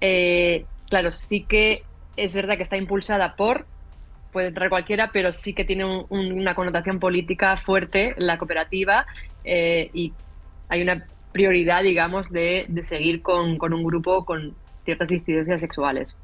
claro, 0.88 1.10
sí 1.10 1.44
que 1.44 1.82
es 2.16 2.34
verdad 2.34 2.56
que 2.56 2.62
está 2.62 2.76
impulsada 2.76 3.36
por 3.36 3.66
puede 4.34 4.48
entrar 4.48 4.68
cualquiera, 4.68 5.10
pero 5.12 5.30
sí 5.30 5.54
que 5.54 5.64
tiene 5.64 5.84
una 5.84 6.56
connotación 6.56 6.98
política 6.98 7.56
fuerte 7.56 8.14
la 8.16 8.36
cooperativa 8.36 9.06
eh, 9.44 9.90
y 9.94 10.12
hay 10.68 10.82
una 10.82 11.06
prioridad, 11.32 11.84
digamos, 11.84 12.30
de, 12.30 12.66
seguir 12.84 13.22
con, 13.22 13.58
con 13.58 13.72
un 13.72 13.84
grupo 13.84 14.24
con 14.24 14.56
ciertas 14.84 15.12
incidencias 15.12 15.60
sexuales. 15.60 16.16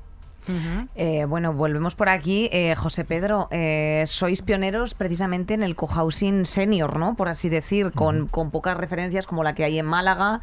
Eh, 0.94 1.24
bueno, 1.26 1.53
volvemos 1.53 1.94
por 1.94 2.09
aquí. 2.09 2.48
Eh, 2.53 2.74
José 2.74 3.05
Pedro, 3.05 3.48
eh, 3.50 4.05
sois 4.07 4.42
pioneros 4.42 4.94
precisamente 4.94 5.55
en 5.55 5.62
el 5.62 5.76
cohousing 5.76 6.44
senior, 6.44 6.98
¿no? 6.98 7.14
Por 7.14 7.29
así 7.29 7.48
decir, 7.48 7.92
con, 7.92 8.29
pocas 8.29 8.76
referencias 8.76 9.26
como 9.26 9.44
la 9.44 9.55
que 9.55 9.64
hay 9.64 9.79
en 9.79 9.87
Málaga. 9.87 10.40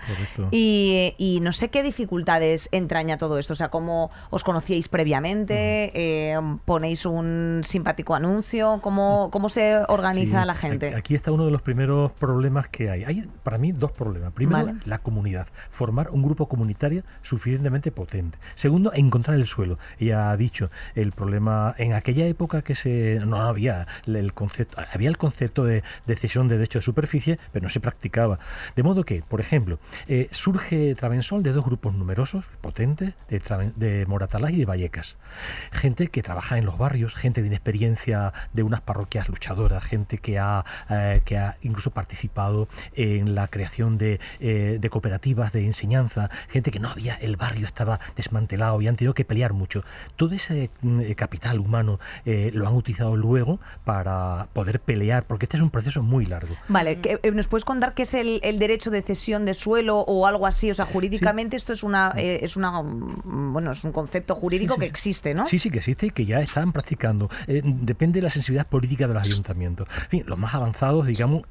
Y, 0.52 1.40
no 1.42 1.52
sé 1.52 1.70
qué 1.70 1.84
dificultades 1.84 2.68
entraña 2.72 3.18
todo 3.18 3.38
esto. 3.38 3.54
O 3.54 3.56
sea, 3.56 3.70
¿cómo 3.70 4.12
os 4.30 4.44
conocíais 4.44 4.88
previamente? 4.88 6.34
¿Ponéis 6.66 7.06
un 7.06 7.62
simpático 7.64 8.16
anuncio? 8.16 8.80
¿Cómo, 8.82 9.30
cómo 9.32 9.50
se 9.50 9.78
organiza 9.88 10.46
la 10.46 10.56
gente? 10.56 10.96
Aquí 10.96 11.16
está 11.16 11.32
uno 11.32 11.46
de 11.46 11.52
los 11.52 11.62
primeros 11.62 12.12
problemas 12.14 12.68
que 12.68 12.90
hay. 12.90 13.04
Hay 13.04 13.28
para 13.44 13.58
mí 13.58 13.72
dos 13.72 13.92
problemas. 13.92 14.34
Primero, 14.34 14.74
la 14.86 15.00
comunidad. 15.00 15.48
Formar 15.70 16.10
un 16.10 16.24
grupo 16.24 16.48
comunitario 16.48 17.04
suficientemente 17.22 17.92
potente. 17.92 18.38
Segundo, 18.56 18.92
encontrar 18.94 19.38
el 19.38 19.46
suelo 19.46 19.78
ella 20.00 20.32
ha 20.32 20.38
dicho, 20.38 20.70
el 20.96 21.12
problema 21.12 21.76
en 21.78 21.94
aquella 21.94 22.26
época 22.26 22.62
que 22.62 22.76
se 22.76 23.20
no 23.26 23.42
había 23.42 23.88
el 24.06 24.34
concepto, 24.34 24.78
había 24.94 25.10
el 25.10 25.18
concepto 25.18 25.64
de, 25.64 25.84
cesión 26.18 26.48
de 26.48 26.56
derecho 26.58 26.80
de 26.80 26.84
superficie, 26.84 27.40
pero 27.52 27.64
no 27.64 27.70
se 27.70 27.80
practicaba. 27.80 28.40
De 28.76 28.84
modo 28.84 29.04
que, 29.04 29.22
por 29.22 29.42
ejemplo, 29.42 29.80
eh, 30.08 30.30
surge 30.32 30.96
Travensol 30.96 31.44
de 31.44 31.54
dos 31.54 31.66
grupos 31.66 31.94
numerosos, 31.96 32.46
potentes, 32.62 33.14
de, 33.30 33.72
de 33.76 34.06
Moratalá 34.06 34.52
y 34.52 34.58
de 34.58 34.66
Vallecas. 34.66 35.18
Gente 35.72 36.08
que 36.08 36.22
trabaja 36.22 36.58
en 36.58 36.66
los 36.66 36.78
barrios, 36.78 37.16
gente 37.16 37.42
de 37.42 37.48
inexperiencia 37.48 38.34
de 38.54 38.64
unas 38.64 38.82
parroquias 38.82 39.30
luchadoras, 39.30 39.84
gente 39.84 40.18
que 40.18 40.40
ha, 40.40 40.66
eh, 40.90 41.22
que 41.26 41.38
ha 41.38 41.58
incluso 41.62 41.92
participado 41.92 42.68
en 42.96 43.36
la 43.36 43.48
creación 43.48 43.98
de, 43.98 44.20
eh, 44.40 44.78
de 44.80 44.90
cooperativas 44.90 45.52
de 45.52 45.66
enseñanza, 45.66 46.30
gente 46.50 46.72
que 46.72 46.80
no 46.80 46.90
había, 46.90 47.16
el 47.16 47.36
barrio 47.36 47.66
estaba 47.66 48.00
desmantelado 48.16 48.82
y 48.82 48.88
han 48.88 48.96
tenido 48.96 49.14
que 49.14 49.26
pelear 49.26 49.54
mucho 49.54 49.77
todo 50.16 50.36
ese 50.36 50.70
mm, 50.82 51.12
capital 51.14 51.60
humano 51.60 52.00
eh, 52.26 52.52
lo 52.54 52.68
han 52.68 52.76
utilizado 52.76 53.16
luego 53.16 53.60
para 53.84 54.48
poder 54.54 54.80
pelear, 54.80 55.26
porque 55.26 55.46
este 55.46 55.58
es 55.58 55.64
un 55.64 55.70
proceso 55.70 56.02
muy 56.04 56.26
largo. 56.26 56.56
Vale, 56.68 57.00
eh, 57.04 57.32
¿nos 57.32 57.48
puedes 57.48 57.66
contar 57.66 57.94
qué 57.94 58.04
es 58.04 58.14
el, 58.14 58.40
derecho 58.60 58.90
de 58.90 59.02
cesión 59.02 59.46
de 59.46 59.54
suelo 59.54 60.00
o 60.00 60.28
algo 60.28 60.48
así? 60.48 60.72
O 60.72 60.76
sea, 60.76 60.86
jurídicamente 60.86 61.56
esto 61.56 61.74
es 61.74 61.84
una, 61.84 62.14
eh, 62.18 62.40
es 62.42 62.56
una, 62.56 62.82
mm, 62.82 63.54
bueno, 63.54 63.72
es 63.72 63.84
un 63.84 63.92
concepto 63.92 64.36
jurídico 64.36 64.78
que 64.78 64.86
existe, 64.86 65.34
¿no? 65.34 65.46
Sí, 65.46 65.60
sí 65.60 65.70
que 65.70 65.80
existe 65.80 66.08
y 66.08 66.12
que 66.12 66.26
ya 66.26 66.40
están 66.40 66.72
practicando. 66.72 67.30
depende 67.48 68.20
de 68.20 68.24
la 68.24 68.30
sensibilidad 68.30 68.68
política 68.68 69.08
de 69.08 69.14
los 69.14 69.24
ayuntamientos. 69.26 69.88
En 70.04 70.10
fin, 70.10 70.24
los 70.28 70.38
más 70.38 70.54
avanzados, 70.54 71.08
digamos, 71.08 71.44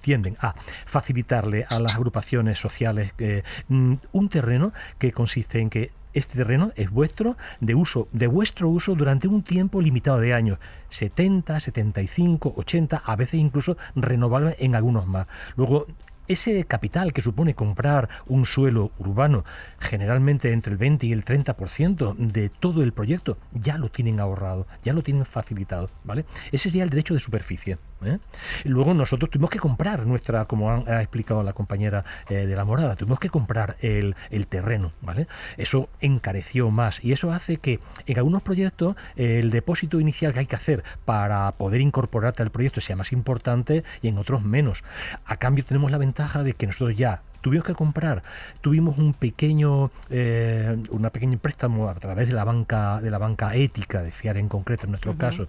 tienden 0.00 0.36
a 0.40 0.54
facilitarle 0.86 1.66
a 1.68 1.78
las 1.78 1.94
agrupaciones 1.94 2.58
sociales 2.58 3.12
mm, 3.68 3.94
un 4.12 4.28
terreno 4.28 4.72
que 4.98 5.12
consiste 5.12 5.60
en 5.60 5.70
que 5.70 5.90
este 6.14 6.38
terreno 6.38 6.72
es 6.76 6.90
vuestro, 6.90 7.36
de 7.60 7.74
uso, 7.74 8.08
de 8.12 8.26
vuestro 8.26 8.68
uso 8.68 8.94
durante 8.94 9.28
un 9.28 9.42
tiempo 9.42 9.80
limitado 9.80 10.20
de 10.20 10.34
años, 10.34 10.58
70, 10.90 11.60
75, 11.60 12.54
80, 12.56 13.02
a 13.04 13.16
veces 13.16 13.34
incluso 13.40 13.76
renovable 13.94 14.56
en 14.58 14.74
algunos 14.74 15.06
más. 15.06 15.26
Luego 15.56 15.86
ese 16.28 16.64
capital 16.64 17.12
que 17.12 17.22
supone 17.22 17.54
comprar 17.54 18.08
un 18.26 18.44
suelo 18.44 18.92
urbano, 18.98 19.44
generalmente 19.78 20.52
entre 20.52 20.72
el 20.72 20.78
20 20.78 21.06
y 21.06 21.12
el 21.12 21.24
30% 21.24 22.16
de 22.16 22.50
todo 22.50 22.82
el 22.82 22.92
proyecto, 22.92 23.38
ya 23.52 23.78
lo 23.78 23.88
tienen 23.88 24.20
ahorrado, 24.20 24.66
ya 24.82 24.92
lo 24.92 25.02
tienen 25.02 25.24
facilitado, 25.24 25.90
¿vale? 26.04 26.26
Ese 26.52 26.64
sería 26.64 26.84
el 26.84 26.90
derecho 26.90 27.14
de 27.14 27.20
superficie. 27.20 27.78
¿Eh? 28.04 28.18
Luego 28.64 28.94
nosotros 28.94 29.30
tuvimos 29.30 29.50
que 29.50 29.58
comprar 29.58 30.06
nuestra, 30.06 30.44
como 30.46 30.70
ha 30.70 31.00
explicado 31.00 31.42
la 31.42 31.52
compañera 31.52 32.04
eh, 32.28 32.46
de 32.46 32.56
la 32.56 32.64
morada, 32.64 32.96
tuvimos 32.96 33.18
que 33.18 33.28
comprar 33.28 33.76
el, 33.80 34.14
terreno, 34.48 34.92
¿vale? 35.02 35.26
Eso 35.56 35.88
encareció 36.00 36.70
más 36.70 37.04
y 37.04 37.12
eso 37.12 37.32
hace 37.32 37.58
que 37.58 37.80
en 38.06 38.16
algunos 38.16 38.42
proyectos 38.42 38.96
el 39.16 39.50
depósito 39.50 40.00
inicial 40.00 40.32
que 40.32 40.40
hay 40.40 40.46
que 40.46 40.56
hacer 40.56 40.84
para 41.04 41.52
poder 41.52 41.80
incorporarte 41.80 42.42
al 42.42 42.50
proyecto 42.50 42.80
sea 42.80 42.96
más 42.96 43.12
importante 43.12 43.84
y 44.00 44.08
en 44.08 44.18
otros 44.18 44.42
menos. 44.42 44.84
A 45.26 45.36
cambio 45.36 45.64
tenemos 45.64 45.90
la 45.90 45.98
ventaja 45.98 46.42
de 46.42 46.54
que 46.54 46.66
nosotros 46.66 46.96
ya 46.96 47.22
tuvimos 47.40 47.66
que 47.66 47.74
comprar, 47.74 48.22
tuvimos 48.60 48.98
un 48.98 49.14
pequeño, 49.14 49.90
eh, 50.10 50.76
una 50.90 51.10
pequeño 51.10 51.38
préstamo 51.38 51.88
a 51.88 51.94
través 51.94 52.28
de 52.28 52.34
la 52.34 52.44
banca, 52.44 53.00
de 53.00 53.10
la 53.10 53.18
banca 53.18 53.54
ética 53.54 54.02
de 54.02 54.12
fiar 54.12 54.36
en 54.36 54.48
concreto 54.48 54.84
en 54.84 54.90
nuestro 54.92 55.16
caso 55.16 55.48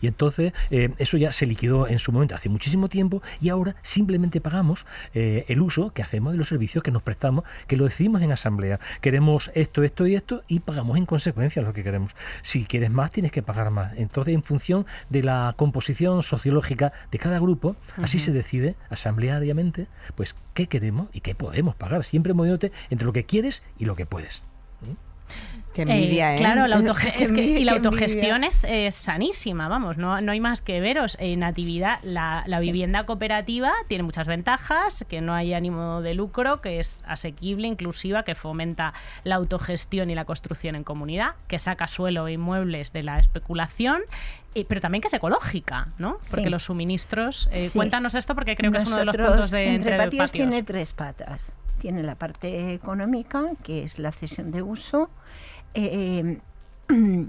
y 0.00 0.06
entonces 0.06 0.52
eh, 0.70 0.90
eso 0.98 1.16
ya 1.16 1.32
se 1.32 1.46
liquidó 1.46 1.88
en 1.88 1.98
su 1.98 2.12
momento 2.12 2.34
hace 2.34 2.48
muchísimo 2.48 2.88
tiempo 2.88 3.22
y 3.40 3.48
ahora 3.48 3.76
simplemente 3.82 4.40
pagamos 4.40 4.86
eh, 5.14 5.44
el 5.48 5.60
uso 5.60 5.92
que 5.92 6.02
hacemos 6.02 6.32
de 6.32 6.38
los 6.38 6.48
servicios 6.48 6.82
que 6.82 6.90
nos 6.90 7.02
prestamos, 7.02 7.44
que 7.66 7.76
lo 7.76 7.84
decidimos 7.84 8.22
en 8.22 8.32
asamblea. 8.32 8.80
Queremos 9.00 9.50
esto, 9.54 9.82
esto 9.82 10.06
y 10.06 10.14
esto 10.14 10.42
y 10.48 10.60
pagamos 10.60 10.96
en 10.96 11.06
consecuencia 11.06 11.62
lo 11.62 11.72
que 11.72 11.84
queremos. 11.84 12.12
Si 12.42 12.64
quieres 12.64 12.90
más, 12.90 13.10
tienes 13.10 13.32
que 13.32 13.42
pagar 13.42 13.70
más. 13.70 13.96
Entonces, 13.96 14.34
en 14.34 14.42
función 14.42 14.86
de 15.10 15.22
la 15.22 15.54
composición 15.56 16.22
sociológica 16.22 16.92
de 17.10 17.18
cada 17.18 17.38
grupo, 17.38 17.76
así 17.96 18.18
se 18.18 18.32
decide 18.32 18.76
asambleariamente, 18.90 19.86
pues 20.14 20.34
qué 20.54 20.66
queremos 20.66 21.08
y 21.12 21.20
qué 21.20 21.34
podemos 21.34 21.74
pagar, 21.74 22.04
siempre 22.04 22.34
moviéndote 22.34 22.72
entre 22.90 23.06
lo 23.06 23.12
que 23.12 23.24
quieres 23.24 23.62
y 23.78 23.84
lo 23.84 23.96
que 23.96 24.06
puedes. 24.06 24.47
Qué 25.86 25.92
envidia, 25.92 26.34
¿eh? 26.34 26.38
Claro, 26.38 26.66
la 26.66 26.78
y 27.40 27.64
la 27.64 27.72
autogestión 27.72 28.42
es, 28.42 28.94
sanísima, 28.94 29.68
vamos, 29.68 29.96
no, 29.96 30.20
no 30.20 30.32
hay 30.32 30.40
más 30.40 30.60
que 30.60 30.80
veros. 30.80 31.16
En 31.20 31.40
Natividad, 31.40 32.00
la, 32.02 32.44
vivienda 32.60 33.06
cooperativa 33.06 33.72
tiene 33.86 34.02
muchas 34.02 34.26
ventajas, 34.26 35.04
que 35.08 35.20
no 35.20 35.34
hay 35.34 35.54
ánimo 35.54 36.02
de 36.02 36.14
lucro, 36.14 36.60
que 36.60 36.80
es 36.80 37.00
asequible, 37.06 37.68
inclusiva, 37.68 38.24
que 38.24 38.34
fomenta 38.34 38.92
la 39.22 39.36
autogestión 39.36 40.10
y 40.10 40.14
la 40.14 40.24
construcción 40.24 40.74
en 40.74 40.82
comunidad, 40.82 41.34
que 41.46 41.58
saca 41.58 41.86
suelo 41.86 42.26
e 42.26 42.32
inmuebles 42.32 42.92
de 42.92 43.04
la 43.04 43.18
especulación 43.18 44.02
pero 44.64 44.80
también 44.80 45.02
que 45.02 45.06
es 45.06 45.14
ecológica, 45.14 45.88
¿no? 45.98 46.18
Porque 46.30 46.50
los 46.50 46.64
suministros. 46.64 47.48
Eh, 47.52 47.70
cuéntanos 47.72 48.16
esto 48.16 48.34
porque 48.34 48.56
creo 48.56 48.72
que 48.72 48.78
es 48.78 48.86
uno 48.86 48.96
de 48.96 49.04
los 49.04 49.16
puntos 49.16 49.52
de 49.52 49.74
entre, 49.74 49.96
patios. 49.96 50.32
tiene 50.32 50.64
tres 50.64 50.92
patas. 50.92 51.56
Tiene 51.78 52.02
la 52.02 52.16
parte 52.16 52.72
económica, 52.72 53.44
que 53.62 53.84
es 53.84 54.00
la 54.00 54.10
cesión 54.10 54.50
de 54.50 54.62
uso, 54.62 55.10
eh, 55.74 56.38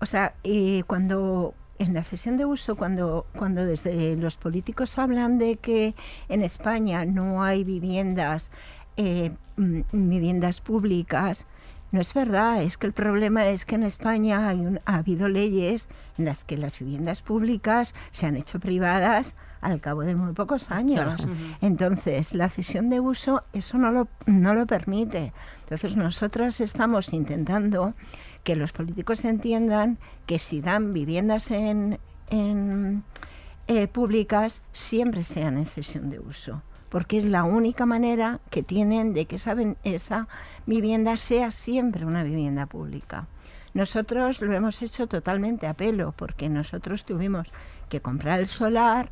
o 0.00 0.06
sea, 0.06 0.34
eh, 0.44 0.82
cuando 0.86 1.54
en 1.78 1.94
la 1.94 2.02
cesión 2.02 2.36
de 2.36 2.44
uso, 2.44 2.76
cuando, 2.76 3.26
cuando 3.36 3.64
desde 3.64 4.16
los 4.16 4.36
políticos 4.36 4.98
hablan 4.98 5.38
de 5.38 5.56
que 5.56 5.94
en 6.28 6.42
España 6.42 7.04
no 7.04 7.42
hay 7.42 7.64
viviendas, 7.64 8.50
eh, 8.96 9.30
mm, 9.56 9.82
viviendas 9.92 10.60
públicas, 10.60 11.46
no 11.90 12.00
es 12.00 12.12
verdad, 12.12 12.62
es 12.62 12.76
que 12.76 12.86
el 12.86 12.92
problema 12.92 13.48
es 13.48 13.64
que 13.64 13.76
en 13.76 13.82
España 13.82 14.48
hay 14.48 14.62
ha 14.84 14.96
habido 14.96 15.28
leyes 15.28 15.88
en 16.18 16.26
las 16.26 16.44
que 16.44 16.58
las 16.58 16.78
viviendas 16.78 17.22
públicas 17.22 17.94
se 18.10 18.26
han 18.26 18.36
hecho 18.36 18.60
privadas 18.60 19.34
al 19.60 19.80
cabo 19.80 20.02
de 20.02 20.14
muy 20.14 20.32
pocos 20.32 20.70
años. 20.70 21.26
Entonces, 21.60 22.34
la 22.34 22.48
cesión 22.48 22.90
de 22.90 23.00
uso 23.00 23.42
eso 23.52 23.78
no 23.78 23.90
lo, 23.90 24.08
no 24.26 24.54
lo 24.54 24.66
permite. 24.66 25.32
Entonces, 25.60 25.96
nosotros 25.96 26.60
estamos 26.60 27.12
intentando 27.12 27.94
que 28.44 28.56
los 28.56 28.72
políticos 28.72 29.24
entiendan 29.24 29.98
que 30.26 30.38
si 30.38 30.60
dan 30.60 30.92
viviendas 30.92 31.50
en, 31.50 31.98
en 32.30 33.04
eh, 33.66 33.88
públicas, 33.88 34.62
siempre 34.72 35.22
sean 35.22 35.58
en 35.58 35.66
cesión 35.66 36.10
de 36.10 36.20
uso 36.20 36.62
porque 36.88 37.18
es 37.18 37.24
la 37.24 37.44
única 37.44 37.86
manera 37.86 38.40
que 38.50 38.62
tienen 38.62 39.12
de 39.12 39.26
que 39.26 39.36
esa, 39.36 39.54
esa 39.84 40.26
vivienda 40.66 41.16
sea 41.16 41.50
siempre 41.50 42.06
una 42.06 42.22
vivienda 42.22 42.66
pública. 42.66 43.26
Nosotros 43.74 44.40
lo 44.40 44.52
hemos 44.54 44.80
hecho 44.82 45.06
totalmente 45.06 45.66
a 45.66 45.74
pelo, 45.74 46.12
porque 46.12 46.48
nosotros 46.48 47.04
tuvimos 47.04 47.52
que 47.88 48.00
comprar 48.00 48.40
el 48.40 48.46
solar, 48.46 49.10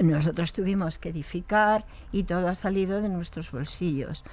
nosotros 0.00 0.52
tuvimos 0.52 0.98
que 0.98 1.10
edificar 1.10 1.84
y 2.12 2.24
todo 2.24 2.48
ha 2.48 2.54
salido 2.54 3.00
de 3.00 3.08
nuestros 3.08 3.50
bolsillos. 3.50 4.24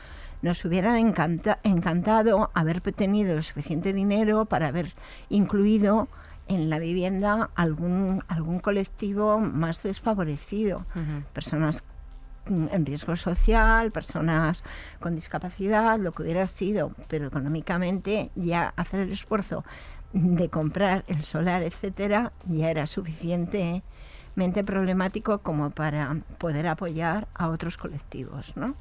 Nos 0.41 0.63
hubiera 0.65 0.99
encantado 0.99 2.51
haber 2.53 2.81
tenido 2.81 3.41
suficiente 3.41 3.93
dinero 3.93 4.45
para 4.45 4.67
haber 4.67 4.93
incluido 5.29 6.07
en 6.47 6.69
la 6.69 6.79
vivienda 6.79 7.49
algún, 7.55 8.23
algún 8.27 8.59
colectivo 8.59 9.39
más 9.39 9.83
desfavorecido, 9.83 10.85
personas 11.33 11.83
en 12.45 12.85
riesgo 12.85 13.15
social, 13.17 13.91
personas 13.91 14.63
con 14.99 15.15
discapacidad, 15.15 15.99
lo 15.99 16.13
que 16.13 16.23
hubiera 16.23 16.47
sido, 16.47 16.93
pero 17.09 17.27
económicamente 17.27 18.31
ya 18.35 18.73
hacer 18.77 19.01
el 19.01 19.11
esfuerzo 19.11 19.65
de 20.13 20.49
comprar 20.49 21.03
el 21.07 21.23
solar, 21.23 21.63
etcétera, 21.63 22.31
ya 22.45 22.71
era 22.71 22.85
suficiente 22.85 23.83
problemático 24.65 25.39
como 25.39 25.71
para 25.71 26.15
poder 26.37 26.67
apoyar 26.67 27.27
a 27.33 27.49
otros 27.49 27.75
colectivos, 27.77 28.55
¿no? 28.55 28.75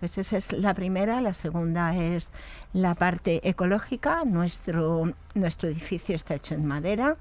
Pues 0.00 0.18
esa 0.18 0.36
es 0.36 0.52
la 0.52 0.74
primera. 0.74 1.20
La 1.20 1.32
segunda 1.32 1.94
es 1.96 2.28
la 2.72 2.94
parte 2.94 3.48
ecológica. 3.48 4.24
Nuestro, 4.24 5.12
nuestro 5.34 5.68
edificio 5.68 6.14
está 6.16 6.34
hecho 6.34 6.54
en 6.54 6.66
madera. 6.66 7.16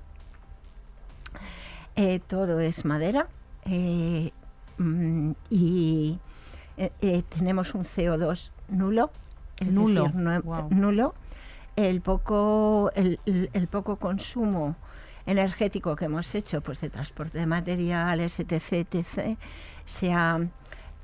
Eh, 1.95 2.19
todo 2.27 2.59
es 2.59 2.83
madera. 2.86 3.27
eh, 3.65 4.31
mm, 4.77 5.31
y 5.49 6.19
eh, 6.77 7.23
tenemos 7.29 7.73
un 7.73 7.83
CO2 7.86 8.49
nulo. 8.67 9.09
Es 9.59 9.71
Nulo, 9.71 10.03
decir, 10.05 10.19
no- 10.19 10.41
guau. 10.41 10.67
nulo. 10.71 11.13
El 11.77 12.01
poco, 12.01 12.91
el 12.95 13.67
poco 13.69 13.95
consumo 13.97 14.75
energético 15.26 15.95
que 15.95 16.05
hemos 16.05 16.34
hecho 16.36 16.61
pues 16.61 16.82
de 16.82 16.89
transporte 16.89 17.39
de 17.39 17.45
materiales, 17.45 18.39
etc., 18.39 18.73
etc., 18.91 19.38
se 19.86 20.13
ha, 20.13 20.39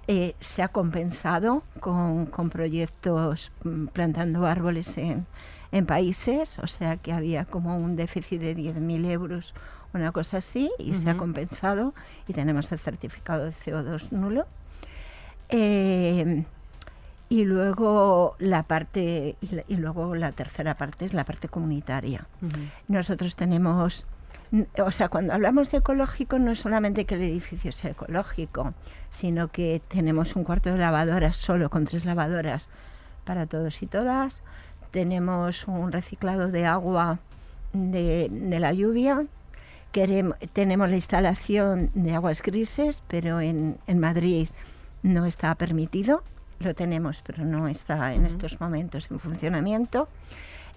eh, 0.07 0.35
se 0.39 0.63
ha 0.63 0.67
compensado 0.67 1.63
con, 1.79 2.25
con 2.27 2.49
proyectos 2.49 3.51
mm, 3.63 3.87
plantando 3.87 4.45
árboles 4.45 4.97
en, 4.97 5.25
en 5.71 5.85
países, 5.85 6.59
o 6.59 6.67
sea 6.67 6.97
que 6.97 7.13
había 7.13 7.45
como 7.45 7.77
un 7.77 7.95
déficit 7.95 8.41
de 8.41 8.55
10.000 8.55 9.09
euros, 9.09 9.53
una 9.93 10.11
cosa 10.11 10.37
así, 10.37 10.71
y 10.79 10.93
se 10.93 11.09
ha 11.09 11.17
compensado 11.17 11.93
y 12.27 12.33
tenemos 12.33 12.71
el 12.71 12.79
certificado 12.79 13.45
de 13.45 13.51
CO2 13.51 14.11
nulo. 14.11 14.45
Eh, 15.49 16.45
y 17.31 17.45
luego 17.45 18.35
la 18.39 18.63
parte 18.63 19.37
y, 19.39 19.55
la- 19.55 19.63
y 19.69 19.77
luego 19.77 20.15
la 20.15 20.33
tercera 20.33 20.75
parte 20.75 21.05
es 21.05 21.13
la 21.13 21.23
parte 21.23 21.47
comunitaria. 21.47 22.27
Nosotros 22.89 23.35
tenemos, 23.37 24.05
o 24.77 24.91
sea, 24.91 25.07
cuando 25.07 25.31
hablamos 25.33 25.71
de 25.71 25.77
ecológico 25.77 26.39
no 26.39 26.51
es 26.51 26.59
solamente 26.59 27.05
que 27.05 27.15
el 27.15 27.21
edificio 27.21 27.71
sea 27.71 27.91
ecológico, 27.91 28.73
sino 29.11 29.47
que 29.47 29.81
tenemos 29.87 30.35
un 30.35 30.43
cuarto 30.43 30.71
de 30.71 30.77
lavadoras 30.77 31.37
solo 31.37 31.69
con 31.69 31.85
tres 31.85 32.03
lavadoras 32.03 32.67
para 33.23 33.45
todos 33.45 33.81
y 33.81 33.87
todas. 33.87 34.43
Tenemos 34.91 35.67
un 35.69 35.93
reciclado 35.93 36.49
de 36.49 36.65
agua 36.65 37.19
de, 37.71 38.27
de 38.29 38.59
la 38.59 38.73
lluvia. 38.73 39.21
Querem- 39.93 40.35
tenemos 40.51 40.89
la 40.89 40.95
instalación 40.95 41.91
de 41.93 42.13
aguas 42.13 42.41
grises, 42.41 43.03
pero 43.07 43.39
en, 43.39 43.77
en 43.87 43.99
Madrid 43.99 44.49
no 45.01 45.25
está 45.25 45.55
permitido. 45.55 46.23
Lo 46.61 46.75
tenemos, 46.75 47.23
pero 47.25 47.43
no 47.43 47.67
está 47.67 48.13
en 48.13 48.25
estos 48.25 48.59
momentos 48.59 49.09
en 49.09 49.19
funcionamiento. 49.19 50.07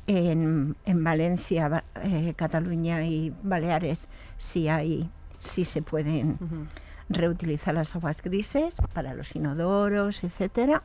En, 0.07 0.76
en 0.87 1.05
Valencia, 1.05 1.85
eh, 2.03 2.32
Cataluña 2.37 3.05
y 3.05 3.35
Baleares 3.43 4.09
sí 4.39 4.68
hay, 4.68 5.11
sí 5.39 5.64
se 5.64 5.82
pueden 5.82 6.39
reutilizar 7.11 7.74
las 7.74 7.95
aguas 7.95 8.22
grises 8.22 8.76
para 8.95 9.12
los 9.14 9.37
inodoros, 9.37 10.24
etcétera. 10.24 10.82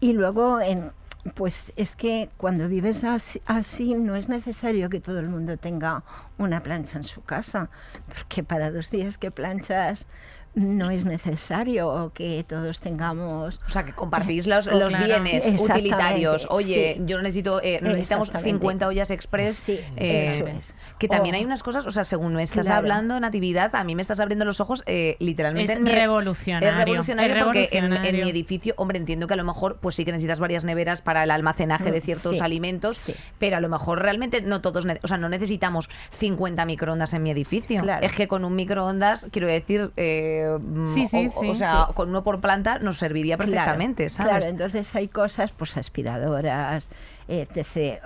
Y 0.00 0.14
luego, 0.14 0.60
en, 0.60 0.90
pues 1.34 1.72
es 1.76 1.94
que 1.94 2.28
cuando 2.36 2.68
vives 2.68 3.04
así, 3.04 3.40
así, 3.46 3.94
no 3.94 4.16
es 4.16 4.28
necesario 4.28 4.90
que 4.90 5.00
todo 5.00 5.20
el 5.20 5.28
mundo 5.28 5.56
tenga 5.56 6.02
una 6.38 6.60
plancha 6.60 6.98
en 6.98 7.04
su 7.04 7.22
casa, 7.22 7.70
porque 8.08 8.42
para 8.42 8.72
dos 8.72 8.90
días 8.90 9.16
que 9.18 9.30
planchas 9.30 10.08
no 10.54 10.90
es 10.90 11.04
necesario 11.04 12.12
que 12.14 12.44
todos 12.46 12.80
tengamos 12.80 13.60
O 13.66 13.70
sea, 13.70 13.84
que 13.84 13.92
compartís 13.92 14.46
los, 14.46 14.66
los 14.66 14.88
claro. 14.90 15.04
bienes 15.06 15.46
utilitarios. 15.60 16.46
Oye, 16.50 16.94
sí. 16.98 17.02
yo 17.06 17.20
necesito, 17.22 17.62
eh, 17.62 17.80
necesitamos 17.82 18.28
Exactamente. 18.28 18.58
50 18.60 18.88
ollas 18.88 19.10
express. 19.10 19.56
Sí, 19.56 19.80
eh, 19.96 20.24
eso 20.28 20.46
es. 20.46 20.76
Que 20.98 21.08
también 21.08 21.34
O- 21.34 21.38
hay 21.38 21.44
unas 21.44 21.62
cosas, 21.62 21.86
o 21.86 21.90
sea, 21.92 22.04
según 22.04 22.34
me 22.34 22.42
estás 22.42 22.66
Claro. 22.66 22.78
hablando, 22.80 23.18
Natividad, 23.18 23.74
a 23.74 23.84
mí 23.84 23.94
me 23.94 24.02
estás 24.02 24.20
abriendo 24.20 24.44
los 24.44 24.60
ojos 24.60 24.82
eh, 24.86 25.16
literalmente. 25.20 25.72
Es 25.72 25.78
en 25.78 25.86
revolucionario, 25.86 26.68
Es 26.68 26.76
revolucionario 26.76 27.36
es 27.36 27.44
porque 27.44 27.68
en- 27.72 27.90
mi 28.22 28.28
edificio, 28.28 28.74
hombre, 28.76 28.98
entiendo 28.98 29.26
que 29.26 29.34
a 29.34 29.38
lo 29.38 29.44
mejor 29.44 29.78
pues 29.80 29.94
sí 29.94 30.04
que 30.04 30.12
necesitas 30.12 30.38
varias 30.38 30.64
neveras 30.64 31.00
para 31.02 31.22
el 31.24 31.30
almacenaje 31.30 31.90
de 31.90 31.98
Mm, 31.98 32.02
ciertos 32.02 32.32
sí, 32.32 32.40
alimentos, 32.40 32.98
sí. 32.98 33.14
pero 33.38 33.56
a 33.56 33.60
lo 33.60 33.68
mejor 33.68 34.00
realmente 34.02 34.42
no 34.42 34.60
todos, 34.60 34.86
o 35.02 35.08
sea, 35.08 35.16
no 35.16 35.28
necesitamos 35.28 35.88
50 36.10 36.64
microondas 36.66 37.14
en 37.14 37.22
mi 37.22 37.30
edificio. 37.30 37.80
Claro. 37.82 38.04
Es 38.04 38.12
que 38.12 38.28
con 38.28 38.44
un 38.44 38.54
microondas, 38.54 39.28
quiero 39.30 39.46
decir, 39.48 39.90
eh, 39.96 40.41
Sí, 40.86 41.06
sí, 41.06 41.30
o, 41.34 41.40
sí, 41.40 41.50
o 41.50 41.54
sea, 41.54 41.88
con 41.94 42.10
uno 42.10 42.22
por 42.22 42.40
planta 42.40 42.78
nos 42.78 42.98
serviría 42.98 43.36
Claro, 43.36 43.50
perfectamente, 43.50 44.10
¿sabes? 44.10 44.30
Claro, 44.30 44.46
entonces 44.46 44.94
hay 44.94 45.08
cosas, 45.08 45.52
pues 45.52 45.76
aspiradoras, 45.76 46.88
etc., 47.28 48.00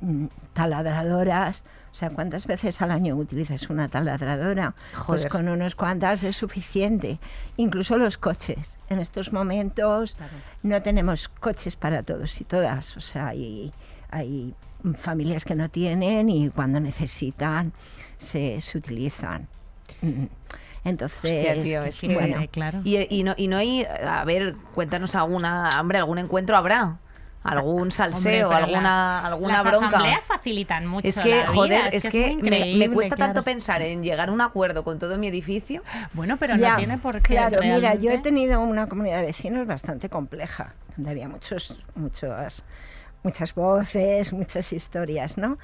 mm, 0.00 0.26
taladradoras. 0.52 1.64
O 1.92 1.96
sea, 1.96 2.10
¿cuántas 2.10 2.46
veces 2.46 2.82
al 2.82 2.90
año 2.90 3.14
utilizas 3.14 3.70
una 3.70 3.88
taladradora? 3.88 4.74
Pues 5.06 5.26
con 5.26 5.48
unos 5.48 5.76
cuantas 5.76 6.24
es 6.24 6.36
suficiente. 6.36 7.20
Incluso 7.56 7.98
los 7.98 8.18
coches. 8.18 8.80
En 8.88 8.98
estos 8.98 9.32
momentos 9.32 10.16
no 10.64 10.82
tenemos 10.82 11.28
coches 11.28 11.76
para 11.76 12.02
todos 12.02 12.40
y 12.40 12.44
todas. 12.44 12.96
O 12.96 13.00
sea, 13.00 13.28
hay, 13.28 13.72
hay 14.10 14.54
familias 14.96 15.44
que 15.44 15.54
no 15.54 15.68
tienen 15.68 16.28
y 16.28 16.50
cuando 16.50 16.80
necesitan 16.80 17.72
se, 18.18 18.60
se 18.60 18.76
utilizan. 18.76 19.46
Mm. 20.02 20.24
Entonces, 20.84 21.18
Hostia, 21.48 21.62
tío, 21.62 21.84
es 21.84 22.00
que- 22.00 22.12
bueno, 22.14 22.40
Eh, 22.42 22.48
claro. 22.48 22.80
Y, 22.84 23.06
y 23.08 23.24
no, 23.24 23.34
y 23.36 23.48
no 23.48 23.56
hay, 23.56 23.84
a 23.84 24.24
ver, 24.24 24.54
cuéntanos 24.74 25.14
alguna, 25.14 25.80
hombre, 25.80 25.98
algún 25.98 26.18
encuentro 26.18 26.56
habrá, 26.56 26.98
algún 27.42 27.90
salseo, 27.90 28.48
Hombre, 28.48 28.64
alguna, 28.64 28.82
las- 29.22 29.24
alguna 29.32 29.54
las 29.54 29.62
bronca. 29.64 29.86
asambleas 29.88 30.24
facilitan 30.26 30.86
mucho 30.86 31.08
Es 31.08 31.18
que, 31.20 31.30
la 31.30 31.36
vida, 31.42 31.46
joder, 31.54 31.88
es, 31.92 32.08
que, 32.08 32.36
me- 32.78 32.88
cuesta 32.90 33.16
tanto 33.16 33.42
pensar 33.42 33.82
en 33.82 34.02
llegar 34.02 34.28
a 34.28 34.32
un 34.32 34.40
acuerdo 34.40 34.82
con 34.84 34.98
todo 34.98 35.16
mi 35.18 35.28
edificio. 35.28 35.82
Bueno, 36.12 36.36
pero 36.38 36.56
Ya, 36.56 36.72
no 36.72 36.76
tiene 36.78 36.98
por 36.98 37.14
qué. 37.22 37.34
Claro, 37.34 37.60
mira, 37.62 37.94
yo 37.94 38.10
he 38.10 38.18
tenido 38.18 38.60
una 38.60 38.86
comunidad 38.86 39.20
de 39.20 39.26
vecinos 39.26 39.66
bastante 39.66 40.08
compleja, 40.08 40.74
donde 40.96 41.10
había 41.10 41.28
muchos, 41.28 41.78
muchos, 41.94 42.62
muchas 43.22 43.54
voces, 43.54 44.32
muchas 44.32 44.72
historias, 44.72 45.36
¿no? 45.38 45.58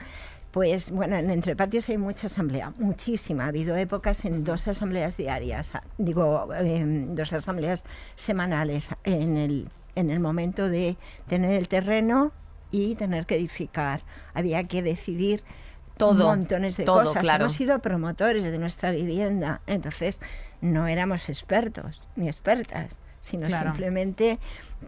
Pues 0.51 0.91
bueno, 0.91 1.17
en 1.17 1.31
Entre 1.31 1.55
Patios 1.55 1.89
hay 1.91 1.99
mucha 1.99 2.27
asamblea, 2.27 2.73
muchísima. 2.79 3.45
Ha 3.45 3.49
habido 3.49 3.77
épocas 3.77 4.25
en 4.25 4.43
dos 4.43 4.67
asambleas 4.67 5.17
diarias, 5.17 5.75
a- 5.77 5.85
digo, 5.97 6.53
em, 6.55 7.15
dos 7.15 7.33
asambleas 7.33 7.85
semanales 8.17 8.89
en 9.05 9.37
el, 9.37 9.69
en 9.95 10.11
el 10.11 10.19
momento 10.19 10.69
de 10.69 10.97
tener 11.29 11.53
el 11.53 11.69
terreno 11.69 12.33
y 12.73 12.97
tener 12.97 13.27
que 13.27 13.37
edificar. 13.37 14.03
Había 14.35 14.65
que 14.65 14.83
decidir 14.83 15.45
Todo, 15.97 16.25
montones 16.27 16.77
de 16.77 16.85
todo, 16.85 17.05
cosas. 17.05 17.23
claro. 17.23 17.45
Hemos 17.45 17.57
sido 17.57 17.79
promotores 17.79 18.43
de 18.43 18.59
nuestra 18.59 18.91
vivienda, 18.91 19.61
entonces 19.69 20.19
no 20.61 20.89
éramos 20.89 21.29
expertos 21.29 22.03
ni 22.17 22.27
expertas, 22.27 22.99
sino 23.21 23.47
Claro. 23.47 23.71
simplemente, 23.71 24.39